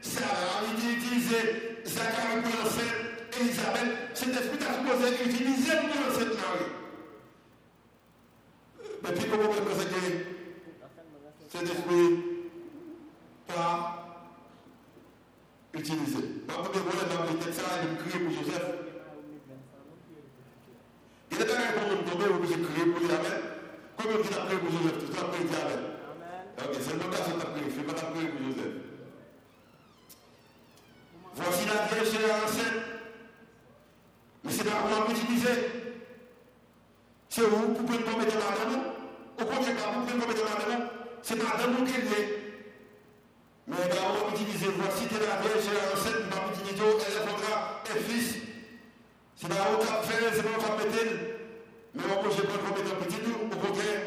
Sarah 0.01 0.59
a 0.59 0.93
utilisé 0.93 1.81
Zacharie 1.85 2.41
pour 2.43 2.63
lancer, 2.63 2.89
Elisabeth, 3.39 3.91
cet 4.13 4.29
esprit 4.29 4.59
a 4.61 4.73
supposé 4.73 5.13
utiliser 5.25 5.71
pour 5.71 6.01
lancer 6.05 6.25
Marie. 6.25 6.78
Mais 9.03 9.11
puis 9.13 9.25
comment 9.29 9.49
vous 9.49 9.61
persécuter 9.61 10.25
C'est 11.49 11.63
esprit 11.63 12.19
pas 13.47 14.25
utilisé. 15.73 16.17
Ma 16.47 16.53
première 16.55 16.83
fois, 16.83 17.05
j'ai 17.09 17.15
appris 17.15 17.53
ça, 17.53 17.63
j'ai 17.81 18.09
crié 18.09 18.25
pour 18.25 18.33
Joseph. 18.33 18.63
Il 21.31 21.37
est 21.37 21.49
arrivé 21.51 21.69
pour 21.75 21.89
nous 21.89 22.11
tomber, 22.11 22.25
vous 22.25 22.53
avez 22.53 22.63
crié 22.63 22.85
pour 22.85 22.99
lui, 22.99 23.07
Amen. 23.07 23.41
Combien 23.97 24.17
vous 24.17 24.37
avez 24.37 24.45
prié 24.45 24.59
pour 24.59 24.71
Joseph? 24.71 24.99
Tout 24.99 25.13
ça, 25.15 25.25
vous 25.25 25.35
avez 25.35 25.43
dit 25.45 25.55
Amen. 25.55 25.83
Ok, 26.59 26.75
c'est 26.81 26.93
le 26.93 26.99
cas 26.99 27.05
que 27.05 27.15
tu 27.15 27.41
as 27.41 27.49
prié, 27.49 27.83
pas 27.83 27.93
ta 27.93 28.05
prière 28.07 28.31
pour 28.31 28.45
Joseph. 28.47 28.75
Voici 31.35 31.65
la 31.65 31.87
vieille 31.87 32.11
chez 32.11 32.27
la 32.27 32.35
ancienne. 32.43 32.83
Mais 34.43 34.51
c'est 34.51 34.63
là 34.65 34.71
qu'on 34.71 34.93
a. 34.93 35.09
C'est 37.29 37.41
vous, 37.41 37.73
vous 37.77 37.83
pouvez 37.85 37.99
me 37.99 38.17
mettre 38.17 38.35
la 38.35 38.65
main. 38.65 38.83
Au 39.39 39.45
contraire, 39.45 39.75
vous 39.93 40.01
pouvez 40.01 40.13
me 40.13 40.25
mettre 40.25 40.43
dans 40.43 40.59
la 40.59 40.77
main. 40.77 40.85
C'est 41.21 41.37
pas 41.37 41.57
dans 41.57 41.71
vous 41.73 41.85
qu'il 41.85 41.95
est. 41.95 42.49
Mais 43.67 43.85
d'abord, 43.85 44.33
utilisez, 44.33 44.73
voici 44.81 45.05
de 45.05 45.19
la 45.21 45.37
Vierge 45.37 45.69
et 45.69 45.77
la 45.77 45.93
recette, 45.93 46.25
nous 46.25 46.57
utilisons, 46.57 46.97
elle 47.05 47.21
répondra, 47.21 47.83
et 47.85 47.99
fils. 48.01 48.41
C'est 49.35 49.47
pas 49.47 49.61
qui 49.77 50.01
faire, 50.01 50.33
c'est 50.33 50.41
pas 50.41 50.57
vous 50.57 50.73
qui. 50.73 51.37
Mais 51.93 52.01
moi, 52.01 52.17
je 52.33 52.41
vous 52.41 52.49
mettre 52.49 52.81
dans 52.81 52.97
petit 53.05 53.21
tout, 53.21 53.37
au 53.45 53.57
contraire. 53.61 54.01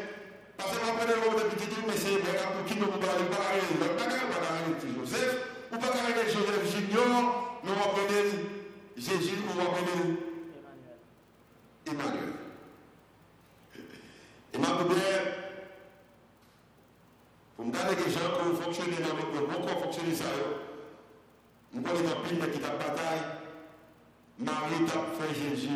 Parce 0.57 0.71
que 0.71 0.83
vous 0.83 0.91
prenez 0.99 1.15
le 1.15 1.47
petit 1.55 1.67
tout, 1.71 1.83
mais 1.87 1.95
c'est 1.95 2.19
bien 2.19 2.43
pour 2.51 2.65
qui 2.67 2.75
nous 2.75 2.87
parlons 2.87 3.31
pas 3.31 3.39
arrêter. 3.39 3.71
Vous 3.71 3.87
pas 3.87 4.51
arrêter 4.51 4.87
Joseph, 4.99 5.47
vous 5.71 5.77
ne 5.77 5.81
pas 5.81 5.95
arrêter 5.95 6.27
Joseph 6.27 6.63
Junior, 6.75 7.59
mais 7.63 7.71
on 7.71 7.79
va 7.79 7.87
prendre 7.87 8.11
Jésus, 8.97 9.39
on 9.47 9.57
va 9.57 9.65
prendre 9.71 10.19
Emmanuel. 11.87 12.42
Me 17.63 17.71
garder 17.71 17.95
des 17.95 18.11
gens 18.11 18.19
qui 18.19 18.61
fonctionnent 18.61 18.91
dans 18.91 19.15
le 19.15 19.47
bon 19.47 19.65
corps 19.65 19.83
fonctionner 19.83 20.13
ça, 20.13 20.25
nous 21.71 21.81
connaissons 21.81 22.17
pile 22.27 22.51
qui 22.51 22.59
t'a 22.59 22.69
bataille. 22.69 23.21
Marie 24.37 24.85
t'a 24.85 25.25
fait 25.25 25.33
Jésus 25.33 25.69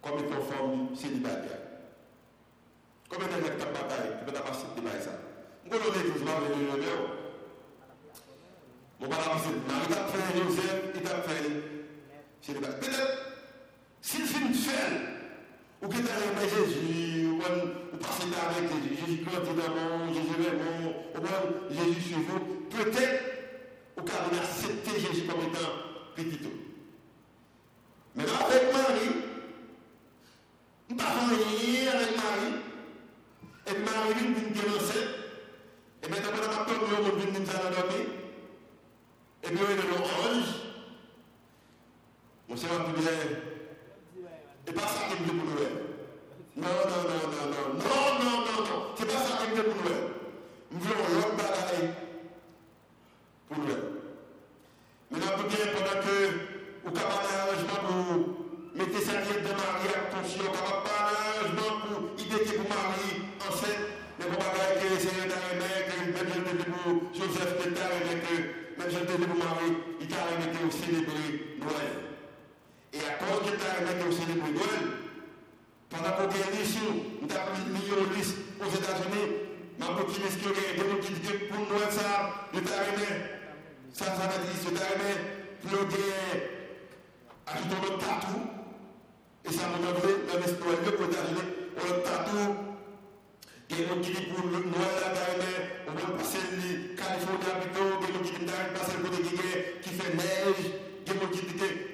comme 0.00 0.18
étant 0.20 0.40
forme 0.40 0.94
célibataire. 0.94 1.58
Combien 3.08 3.26
de 3.26 3.32
temps 3.32 3.40
t'a 3.58 3.82
bataille 3.82 4.10
Tu 4.18 4.24
peux 4.24 4.32
t'as 4.32 4.40
passé 4.40 4.66
de 4.76 5.02
ça. 5.02 5.10
Nous 5.64 5.70
connaissons 5.70 5.92
l'église, 5.98 6.22
Marie 6.22 6.48
de 6.48 6.80
Léon. 6.80 7.06
Mon 9.00 9.08
papa, 9.08 9.30
Marie 9.68 9.88
t'a 9.88 10.04
fait 10.06 10.38
Joseph, 10.38 10.82
il 10.94 11.02
t'a 11.02 11.22
fait 11.22 11.50
célibataire. 12.40 12.80
Peut-être, 12.80 13.18
s'il 14.00 14.24
fait 14.26 14.46
une 14.46 14.54
fête, 14.54 15.19
ou 15.82 15.88
que 15.88 15.96
tu 15.96 16.02
as 16.02 16.48
Jésus, 16.48 17.28
ou 17.30 17.38
passer 17.96 18.24
avec 18.24 18.70
Jésus, 18.70 19.00
Jésus 19.00 19.24
grandit 19.24 19.50
dans 19.56 19.74
mon, 19.74 20.12
Jésus 20.12 20.36
vraiment, 20.38 20.92
ou 21.16 21.74
Jésus 21.74 22.08
sur 22.08 22.18
vous, 22.18 22.40
peut-être, 22.68 23.24
ou 23.96 24.02
car 24.02 24.16
on 24.30 24.36
accepté 24.36 25.00
Jésus 25.00 25.26
comme 25.26 25.40
étant 25.40 25.72
petit 26.14 26.38
tout. 26.38 26.50
Mais 28.14 28.24
avec 28.24 28.72
Marie, 28.72 29.16
nous 30.90 30.96
n'avons 30.96 31.26
rien 31.28 31.92
avec 31.92 32.16
Marie, 32.16 32.56
et 33.66 33.78
Marie 33.78 34.14
vient 34.14 34.62
de 34.62 34.68
lancer, 34.68 35.04
et 36.02 36.08
maintenant, 36.08 36.30
on 36.36 36.60
a 36.60 36.64
peur 36.64 36.78
de 36.78 37.04
nous 37.04 37.20
venir 37.20 37.40
nous 37.40 37.48
endormir, 37.48 38.06
et 39.42 39.46
puis 39.46 39.58
on 39.58 39.70
est 39.70 39.76
dans 39.76 39.98
l'ange, 39.98 40.48
mon 42.48 42.56
Seigneur 42.56 42.82
va 42.82 42.92
bien 42.92 43.49
c'est 44.70 44.76
pas 44.76 44.86
ça 44.86 45.02
qu'aime 45.08 45.24
Dieu 45.24 45.34
pour 45.34 45.50
nous. 45.50 46.62
Non, 46.62 46.68
non, 46.86 47.02
non, 47.10 47.26
non, 47.26 47.46
non. 47.50 47.66
Non, 47.74 48.06
non, 48.22 48.36
non, 48.46 48.58
non. 48.70 48.80
C'est 48.94 49.04
pas 49.04 49.18
ça 49.18 49.38
qu'aime 49.42 49.54
Dieu 49.54 49.64
pour 49.64 49.82
nous. 49.82 49.98
Nous 50.70 50.78
voulons 50.78 51.06
l'autre 51.10 51.34
bataille 51.34 51.90
pour 53.48 53.58
nous. 53.58 53.82
Maintenant, 55.10 55.32
vous 55.38 55.48
bien, 55.50 55.66
pendant 55.74 55.98
que 56.06 56.16
vous 56.86 56.94
avez 56.94 57.02
un 57.02 57.42
arrangement 57.42 57.82
pour 57.82 58.78
mettre 58.78 58.98
sa 59.02 59.18
tête 59.26 59.42
de 59.42 59.50
mariage, 59.58 60.06
pour 60.14 60.22
si 60.30 60.38
vous 60.38 60.54
n'avez 60.54 60.78
pas 60.86 61.02
un 61.02 61.18
arrangement 61.18 61.74
pour 61.82 62.22
idée 62.22 62.46
pour 62.54 62.68
marier 62.70 63.26
enceinte, 63.42 63.90
mais 64.20 64.26
vous 64.30 64.38
n'avez 64.38 64.54
bah, 64.54 64.78
que 64.78 65.02
Seigneur 65.02 65.26
d'Arémère, 65.34 65.82
que 65.82 65.98
même 66.14 66.30
je 66.30 66.70
pour 66.70 67.10
Joseph 67.10 67.58
de 67.58 67.74
d'Arémère, 67.74 68.22
que 68.22 69.18
même 69.18 69.26
pour 69.26 69.34
Marie, 69.34 69.74
il 70.00 70.06
t'a 70.06 70.22
arrêté 70.30 70.62
au 70.62 70.70
célébrer 70.70 71.58
Noël. 71.58 71.99
élection, 76.48 76.88
nous 77.20 77.28
avons 77.30 77.56
mis 77.68 77.84
aux 78.60 78.70
États-Unis. 78.70 79.28
Je 79.78 79.84
suis 79.84 79.92
optimiste 79.92 80.38
que 80.42 80.48
les 80.48 80.76
démocrates 80.76 81.48
pour 81.48 81.58
nous, 81.58 81.90
ça, 81.90 82.48
nous 82.52 82.60
avons 82.60 83.06
ça, 83.92 84.04
ça 84.04 84.28
veut 84.28 84.44
dire, 84.44 84.60
nous 84.70 85.72
avons 85.72 85.80
pour 85.80 85.88
gagner 85.88 86.40
à 87.46 87.52
tout 87.56 87.98
partout. 87.98 88.42
Et 89.44 89.52
ça 89.52 89.64
nous 89.72 89.84
donne 89.84 90.26
dans 90.28 90.38
l'histoire 90.38 90.76
de 90.84 90.90
États-Unis, 90.90 91.48
on 91.76 91.90
a 91.90 91.98
partout. 92.00 92.50
Et 93.70 93.86
nous 93.88 94.00
qui 94.02 94.12
pour 94.12 94.44
nous, 94.44 94.50
nous 94.50 94.74
avons 94.74 95.40
on 95.88 95.92
va 95.92 96.18
passer 96.18 96.38
le 96.52 96.94
Californie 96.96 97.50
avec 97.54 97.70
nous, 97.74 97.90
et 98.04 98.12
nous 98.12 98.24
qui 98.24 98.36
avons 98.36 98.72
passé 98.74 98.92
le 98.98 99.08
côté 99.08 99.22
qui 99.82 99.90
fait 99.90 100.14
neige, 100.14 100.64
et 101.06 101.14
nous 101.14 101.28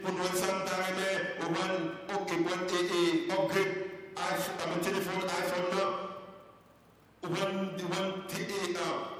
pour 0.02 0.12
nous, 0.12 0.38
ça, 0.38 0.46
nous 0.52 0.72
avons, 0.72 1.48
on 1.48 1.52
va, 1.52 1.66
upgrade 3.30 3.85
iPhone 4.16 4.80
téléphone 4.82 5.22
iPhone 5.28 6.06
ou 7.22 7.28
bien 7.28 7.48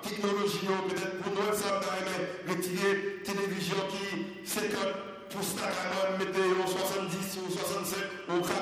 technologie 0.03 0.67
peut-être 0.89 1.23
pour 1.23 1.33
nous 1.33 1.53
santa 1.53 1.93
mais 2.07 2.53
retirer 2.53 3.23
télévision 3.25 3.77
qui 3.91 4.49
50 4.49 4.73
pour 5.31 5.43
Canon 5.43 6.19
mettez 6.19 6.49
en 6.63 6.67
70 6.67 7.39
ou 7.45 7.51
65 7.51 7.99
ou 8.29 8.41
80 8.41 8.57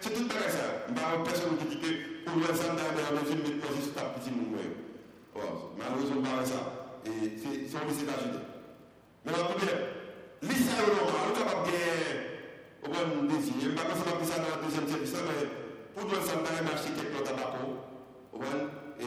c'est 0.00 0.14
tout 0.14 0.26
pareil 0.28 0.50
ça. 0.50 0.90
Bah 0.90 1.22
personne 1.24 1.56
qui 1.58 1.76
dit 1.76 1.80
que 1.80 2.24
pour 2.24 2.36
nous 2.36 2.46
santa 2.46 2.84
mais 2.96 3.02
on 3.10 3.24
veut 3.24 3.36
mettre 3.36 3.82
sur 3.82 3.94
ta 3.94 4.02
petite 4.16 4.34
mouvement 4.34 4.58
malheureusement 5.78 6.22
pas 6.22 6.44
ça. 6.44 7.00
Et 7.06 7.36
c'est 7.38 7.68
c'est 7.68 7.76
aux 7.76 8.02
États-Unis 8.02 8.44
mais 9.24 9.32
la 9.32 9.44
première 9.44 10.00
normal, 10.42 11.20
on 11.20 11.30
est 11.30 11.38
capable 11.38 11.66
de 13.28 13.34
des 13.34 13.42
signes. 13.42 13.60
Je 13.60 13.68
ne 13.68 13.76
sais 13.76 13.76
pas 13.76 13.92
on 13.92 14.24
ça 14.24 14.38
dans 14.38 14.56
le 14.56 14.64
deuxième 14.64 14.88
service, 14.88 15.12
mais 15.12 15.59
pour 15.94 16.04
nous 16.04 16.10
faire 16.10 16.38
un 16.38 16.62
marché 16.62 16.88
qui 16.94 17.00
est 17.00 17.10
et 19.00 19.04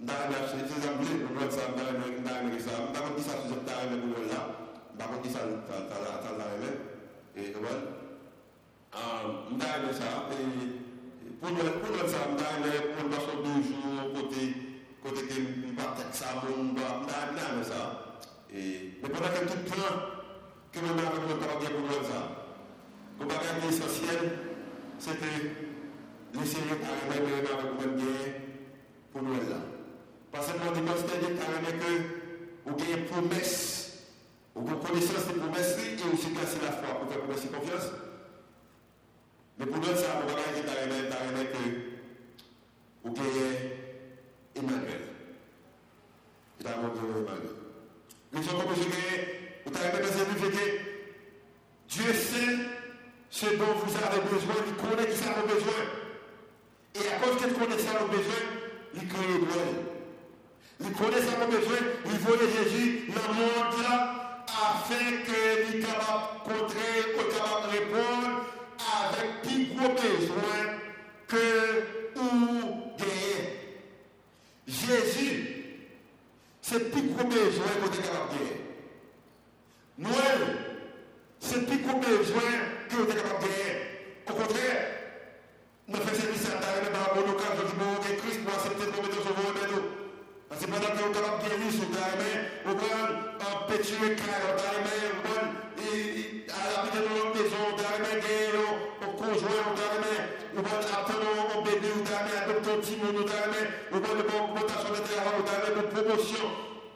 dans 0.00 0.12
le 0.12 0.28
marché, 0.32 0.56
c'est 0.66 0.82
un 0.88 0.94
blé, 0.98 1.12
un 1.22 1.34
marché 1.34 1.58
qui 1.58 1.82
est 1.82 1.92
nous 1.92 2.22
un 2.22 2.32
marché 2.32 2.52
qui 2.52 2.56
est 2.56 2.62
ça, 2.62 2.76
nous 2.82 2.92
un 2.92 3.88
marché 4.98 5.22
qui 5.22 5.28
est 5.28 5.32
ça, 5.32 5.40
pour 11.40 11.50
nous 11.50 11.60
un 11.60 11.72
marché 11.72 12.00
pour 12.92 13.04
nous 13.04 13.12
faire 13.12 13.38
deux 13.42 13.60
jours, 13.62 14.04
côté, 14.14 14.42
côté 15.02 15.22
que 15.26 15.34
pas 15.74 15.90
ça, 16.12 17.80
mais 18.52 19.08
pendant 19.08 19.28
tout 19.28 19.58
le 21.28 21.36
pour 21.70 22.04
ça, 22.04 22.20
que 25.10 26.38
laisser 26.38 26.58
les 26.58 26.76
carrément 26.76 27.26
nous 27.80 27.92
bien 27.96 28.06
pour 29.12 29.22
nous 29.22 29.34
là. 29.34 29.56
Parce 30.30 30.46
que 30.46 30.52
nous 30.58 30.74
demandons 30.74 31.02
carrément 31.06 31.84
que 31.84 31.92
vous 32.64 32.82
avez 32.82 33.00
une 33.00 33.06
promesse, 33.06 34.04
vous 34.54 34.68
avez 34.68 34.80
connaissance 34.80 35.26
des 35.26 35.40
promesses 35.40 35.76
et 35.78 36.14
aussi 36.14 36.30
casser 36.32 36.58
la 36.62 36.72
foi 36.72 37.00
pour 37.00 37.12
faire 37.12 37.22
promesse 37.22 37.44
et 37.44 37.48
confiance. 37.48 37.90
Mais 39.58 39.66
pour 39.66 39.78
nous, 39.78 39.84
ça, 39.84 40.20
le 40.20 40.26
bagage 40.26 40.58
est 40.58 41.08
carrément 41.10 41.50
que 41.52 41.64
vous 43.04 43.20
avez 43.20 43.72
Emmanuel. 44.54 45.00
D'abord, 46.60 46.92
Emmanuel. 46.96 47.62
Les 48.32 48.42
gens 48.42 48.52
vous 49.66 49.78
avez 49.78 49.92
dans 49.92 50.50
que 50.50 50.92
Dieu 51.88 52.12
sait 52.14 52.71
ce 53.32 53.46
dont 53.46 53.64
vous 53.82 53.96
avez 53.96 54.20
besoin, 54.30 54.54
il 54.68 54.74
connaît 54.74 55.08
qui 55.10 55.16
ça 55.16 55.30
a 55.30 55.42
besoin. 55.42 55.82
Et 56.94 57.08
à 57.08 57.16
cause 57.18 57.40
qu'il 57.40 57.54
connaît 57.54 57.78
ça 57.78 57.92
a 57.98 58.04
besoin, 58.04 58.42
il 58.94 59.08
crée 59.08 59.38
Noël. 59.40 59.74
Il 60.80 60.92
connaît 60.92 61.22
ça 61.22 61.40
a 61.40 61.46
besoin, 61.46 61.78
il 62.04 62.18
voulait 62.18 62.52
Jésus 62.62 63.08
dans 63.08 63.32
le 63.32 63.38
monde 63.40 63.72
afin 64.46 65.12
que 65.24 65.76
est 65.76 65.80
capable 65.80 66.44
contrer, 66.44 66.98
est 67.08 67.32
capable 67.32 67.70
répondre 67.72 68.44
avec 69.08 69.42
plus 69.42 69.64
gros 69.76 69.94
besoin 69.94 70.60
que 71.26 72.18
ou 72.20 72.92
gagner. 72.98 73.40
Jésus, 74.68 75.78
c'est 76.60 76.90
plus 76.92 77.02
gros 77.08 77.24
besoin 77.24 77.64
qu'on 77.80 77.92
est 77.92 78.02
capable 78.02 78.34
de. 78.34 80.02
Noël, 80.04 80.42
c'est 81.40 81.66
plus 81.66 81.78
gros 81.78 81.98
besoin 81.98 82.71
que 82.92 82.98
que 82.98 83.12
que. 83.14 83.32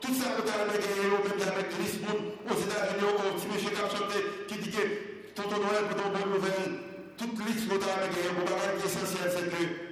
Tout 0.01 0.15
ça, 0.15 0.29
vous 0.37 0.43
avez 0.43 0.79
gagné, 0.79 1.09
même 1.09 1.49
avec 1.49 1.67
Lisbonne, 1.79 2.33
aux 2.45 2.55
États-Unis, 2.55 3.53
monsieur 3.53 3.71
qui 3.71 3.77
a 3.77 3.89
chanté, 3.89 4.21
qui 4.47 4.59
dit 4.59 4.71
que 4.71 5.16
pour 5.43 5.97
ton 5.97 6.11
bonne 6.11 6.33
nouvelle, 6.35 6.81
toute 7.17 7.47
liste 7.47 7.69
vous 7.69 7.75
avez 7.75 8.09
gagné, 8.09 8.29
vous 8.35 8.53
avez 8.53 8.85
essentiel, 8.85 9.31
c'est 9.31 9.51
que 9.51 9.87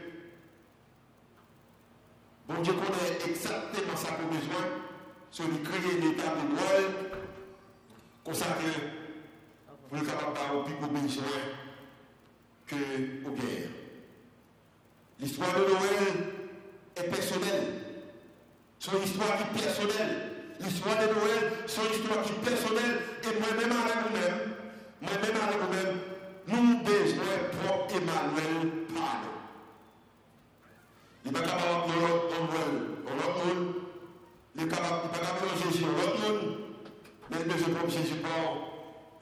Bon 2.46 2.60
Dieu 2.60 2.74
connaît 2.74 3.30
exactement 3.30 3.96
ça 3.96 4.12
qu'on 4.12 4.26
besoin, 4.26 4.64
c'est 5.30 5.44
de 5.44 5.66
créer 5.66 5.98
un 5.98 6.10
état 6.10 6.34
de 6.34 6.54
Noël, 6.54 6.84
comme 8.22 8.34
ça 8.34 8.46
que 8.46 8.68
vous 9.90 9.98
êtes 9.98 10.06
capable 10.06 10.34
d'avoir 10.34 10.64
plus 10.64 10.74
de 10.74 11.06
besoin 11.06 11.24
que 12.66 12.74
aux 13.26 13.32
guerres. 13.32 13.70
L'histoire 15.20 15.54
de 15.54 15.60
Noël 15.60 16.14
est 16.96 17.02
personnelle. 17.04 17.82
Son 18.78 19.02
histoire 19.02 19.38
qui 19.38 19.58
est 19.58 19.62
personnelle. 19.62 20.32
L'histoire 20.60 20.96
de 20.96 21.06
Noël, 21.14 21.52
son 21.66 21.82
histoire 21.82 22.22
qui 22.22 22.32
est 22.32 22.50
personnelle. 22.50 22.98
Et 23.22 23.38
moi-même 23.40 23.72
avec 23.72 23.96
vous-même, 24.06 24.53
moi-même 25.00 25.36
avec 25.42 25.58
vous-même, 25.60 25.98
nous 26.46 26.78
besoin 26.82 27.36
propre 27.62 27.94
Emmanuel. 27.94 28.72
Il 31.24 31.32
n'est 31.32 31.38
pas 31.40 31.46
capable 31.46 31.86
de 31.88 31.94
l'autre 32.00 32.40
monde. 32.40 33.74
Il 34.54 34.62
n'est 34.62 34.68
pas 34.68 34.76
capable 34.76 35.08
de 35.42 35.72
Jésus, 35.72 35.84
l'autre 35.84 36.18
monde. 36.20 36.58
Mais 37.30 37.38
il 37.40 37.46
besoin 37.52 37.88
Jésus. 37.88 38.20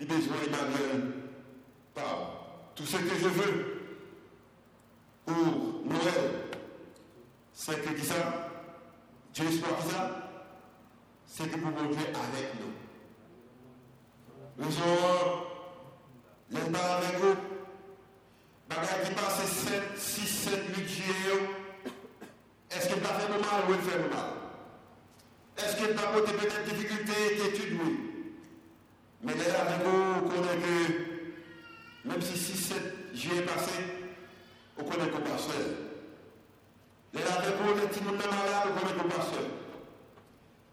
Il 0.01 0.07
besoin 0.07 0.37
Emmanuel. 0.47 1.12
Tout 2.75 2.87
ce 2.87 2.97
que 2.97 3.14
je 3.14 3.29
veux 3.29 3.57
pour 5.27 5.37
Noël, 5.85 6.31
c'est 7.53 7.81
que 7.85 8.01
ça? 8.03 8.51
Dieu 9.35 9.51
soit 9.51 9.79
ça? 9.89 10.31
C'est 11.27 11.49
que 11.49 11.59
pour 11.59 11.70
Dieu 11.70 12.07
avec 12.09 12.55
nous. 12.61 12.73
Nous 14.64 14.73
les 16.53 16.61
pas 16.70 16.96
avec 16.98 17.18
vous. 17.20 17.36
Bagaille 18.68 19.09
qui 19.09 19.14
passe 19.14 19.46
7, 19.46 19.82
6, 19.96 20.26
7, 20.26 20.76
8 20.76 20.88
juillet. 20.88 21.48
Est-ce 22.70 22.88
qu'il 22.88 23.03
va 23.03 23.09
faire 23.09 23.28
mal 23.30 23.68
ou 23.68 23.74
il 23.74 23.80
fait 23.80 23.98
mal? 23.98 24.32
Est-ce 25.59 25.76
qu'il 25.76 25.94
va 25.94 26.03
porter 26.03 26.32
peut-être 26.32 26.64
difficulté 26.64 27.12
d'étude 27.36 27.78
Oui. 27.82 27.98
Mais 29.22 29.34
là, 29.34 29.61
avec 29.61 29.86
vous, 29.86 30.24
on 30.24 30.28
connaît 30.28 30.59
que 30.61 32.09
même 32.09 32.20
si 32.20 32.36
6, 32.36 32.57
7 32.57 32.76
juillet 33.14 33.42
passé, 33.42 33.72
on 34.78 34.84
connaît 34.84 35.09
qu'on 35.11 35.20
pas 35.20 35.38
seul. 35.38 35.76
Les 37.14 37.22
avec 37.22 37.57
vous, 37.61 37.74
les 37.74 37.86
petits 37.88 38.03
malades, 38.03 38.68
on 38.68 38.80
connaît 38.80 38.94
qu'on 38.94 39.09
pas 39.09 39.22
seul. 39.22 39.48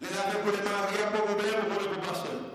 Les 0.01 0.07
avec 0.07 0.43
vous, 0.43 0.51
les 0.51 0.69
mariés, 0.69 1.11
pas 1.11 1.19
problème, 1.19 1.53
on 1.59 1.75
connaît 1.75 1.95
qu'on 1.95 2.07
pas 2.07 2.15
seul. 2.15 2.39
Les 2.39 2.48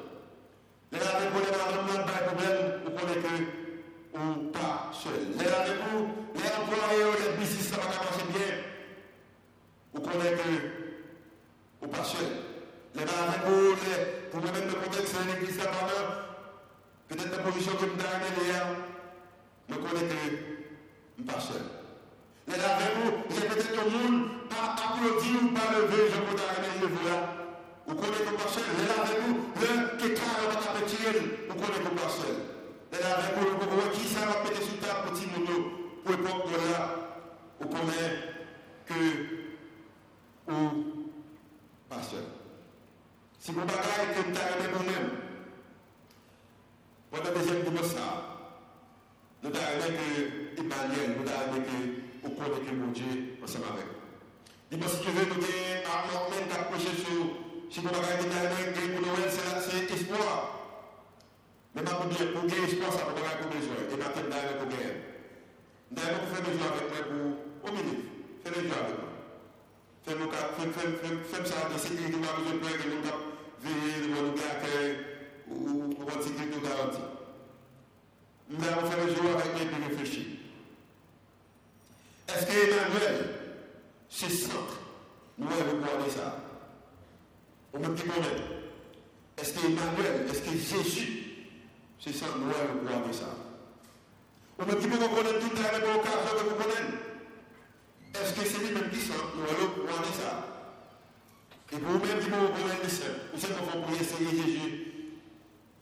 connaissez 103.35 103.49
ça 103.49 103.61
Vous 103.61 103.82
vous 103.82 104.01
essayer 104.01 104.30
Jésus 104.30 104.70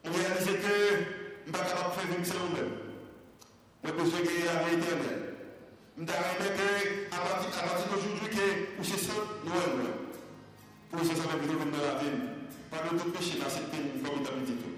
On 0.04 0.10
réalise 0.10 0.46
que 0.46 0.52
je 0.52 0.52
ne 0.52 1.44
suis 1.44 1.52
pas 1.52 1.58
capable 1.58 1.92
de 1.92 2.00
faire 2.00 2.18
une 2.18 2.24
ça 2.24 2.34
vous-même. 2.40 2.72
Mais 3.84 3.92
besoin 3.92 4.20
ait 4.20 4.46
la 4.46 4.72
éternelle. 4.72 5.22
Je 5.98 6.04
que 6.04 6.68
à 7.12 7.18
partir 7.18 7.86
d'aujourd'hui, 7.92 8.28
que 8.30 8.78
vous 8.78 8.84
c'est 8.84 8.98
ça, 8.98 9.12
Noël. 9.44 9.92
Pour 10.90 11.00
ça, 11.04 11.14
ça 11.14 11.28
va 11.28 11.36
venir 11.36 11.58
de 11.60 11.80
la 11.82 12.00
vie. 12.00 12.16
Pas 12.70 12.88
de 12.88 12.98
tout 12.98 13.10
péché, 13.10 13.38
là, 13.38 13.46
c'est 13.48 13.68
une 13.76 14.00
formidable 14.00 14.44
tout. 14.48 14.72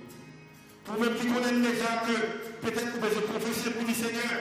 Pour 0.84 1.00
même 1.00 1.14
qui 1.14 1.26
connaissent 1.26 1.62
déjà 1.62 2.02
que 2.04 2.16
peut-être 2.60 2.90
que 2.92 2.98
vous 2.98 3.32
confesser 3.32 3.70
pour 3.70 3.86
le 3.86 3.94
Seigneur, 3.94 4.34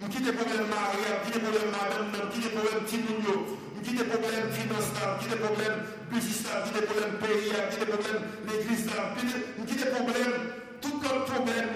vous 0.00 0.08
quittez 0.08 0.30
des 0.30 0.36
problèmes 0.36 0.68
mariage, 0.68 1.18
qui 1.24 1.30
des 1.32 1.40
problèmes 1.40 1.72
madame, 1.72 2.30
qui 2.30 2.40
des 2.40 2.52
problèmes 2.52 2.84
timounio, 2.84 3.58
qui 3.82 3.92
des 3.94 4.04
problèmes 4.04 4.50
financiers, 4.52 5.10
qui 5.20 5.28
des 5.28 5.40
problèmes 5.40 5.80
business, 6.12 6.46
qui 6.66 6.80
des 6.80 6.86
problèmes 6.86 7.18
pays, 7.18 7.52
qui 7.70 7.78
des 7.78 7.86
problèmes 7.86 8.22
l'église, 8.46 8.86
des 8.86 9.90
problèmes, 9.90 10.34
tout 10.80 11.00
notre 11.02 11.24
problème, 11.24 11.68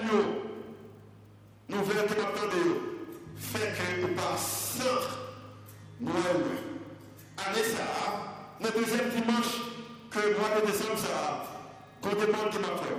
nous 1.69 1.83
verrons 1.83 2.07
que 2.07 2.13
nous 2.13 2.75
fait 3.37 3.73
que 3.75 4.01
nous 4.01 4.15
pas 4.15 4.37
centre 4.37 5.19
Noël. 5.99 6.45
Année 7.37 7.63
ça, 7.63 7.85
le 8.61 8.79
deuxième 8.79 9.09
dimanche 9.09 9.61
que 10.09 10.19
le 10.19 10.35
mois 10.37 10.61
de 10.65 10.71
ça, 10.71 11.45
qu'on 12.01 12.09
demande 12.09 12.49
qui 12.51 12.59
m'a 12.59 12.77
fait. 12.77 12.97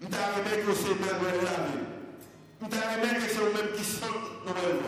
Nous 0.00 0.08
avons 0.08 0.38
aimé 0.40 0.62
que 0.64 0.74
c'est 0.74 1.00
Noël 1.00 1.36
la 1.42 1.64
vie. 1.66 1.84
Nous 2.60 2.66
avons 2.66 3.02
aimé 3.02 3.18
que 3.18 3.28
c'est 3.28 3.40
eux-mêmes 3.40 3.72
qui 3.76 3.84
Noël. 4.46 4.78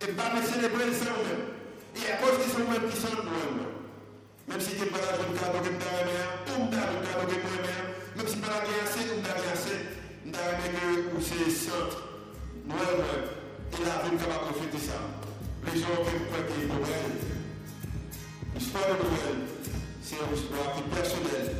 Et 0.00 0.12
pas 0.12 0.34
me 0.34 0.40
eux-mêmes. 0.40 1.46
Et 1.96 2.12
à 2.12 2.16
cause 2.16 2.42
qu'ils 2.42 2.52
sont 2.52 2.60
eux-mêmes 2.60 2.90
qui 2.90 3.00
Noël. 3.00 3.71
Même 4.48 4.60
si 4.60 4.70
tu 4.70 4.84
cadeau 5.38 5.60
que 5.62 5.68
tu 5.68 5.86
as 5.86 6.00
aimé, 6.02 6.18
ou 6.48 6.68
tu 6.68 6.76
cadeau 6.76 7.26
que 7.26 7.34
tu 7.34 7.46
as 7.46 7.56
aimé, 7.58 7.74
même 8.16 8.28
si 8.28 8.36
pas 8.36 8.48
la 8.48 8.60
guerre 8.66 8.84
assez, 8.84 9.04
ou 9.10 9.20
guerre 9.22 9.52
assez, 9.52 9.78
avons 10.34 10.58
que 11.10 11.22
c'est 11.22 11.50
centre, 11.50 12.02
et 13.72 13.84
la 13.84 13.96
vie 14.02 14.16
de 14.16 14.22
fêter 14.58 14.84
ça. 14.86 14.98
Les 15.64 15.80
gens 15.80 16.02
qui 16.04 16.10
que 16.10 16.66
Noël, 16.68 17.12
l'histoire 18.54 18.84
de 18.84 18.96
Noël, 19.02 19.38
c'est 20.02 20.16
une 20.16 20.36
histoire 20.36 20.74
qui 20.74 20.82
personnelle. 20.82 21.56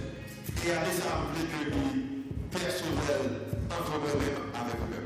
Et 0.64 0.70
à 0.70 0.85
ça, 0.93 1.26
que 1.35 2.59
personnel 2.59 3.22
entre 3.70 3.91
moi-même 3.99 4.39
avec 4.55 4.78
moi-même. 4.78 5.02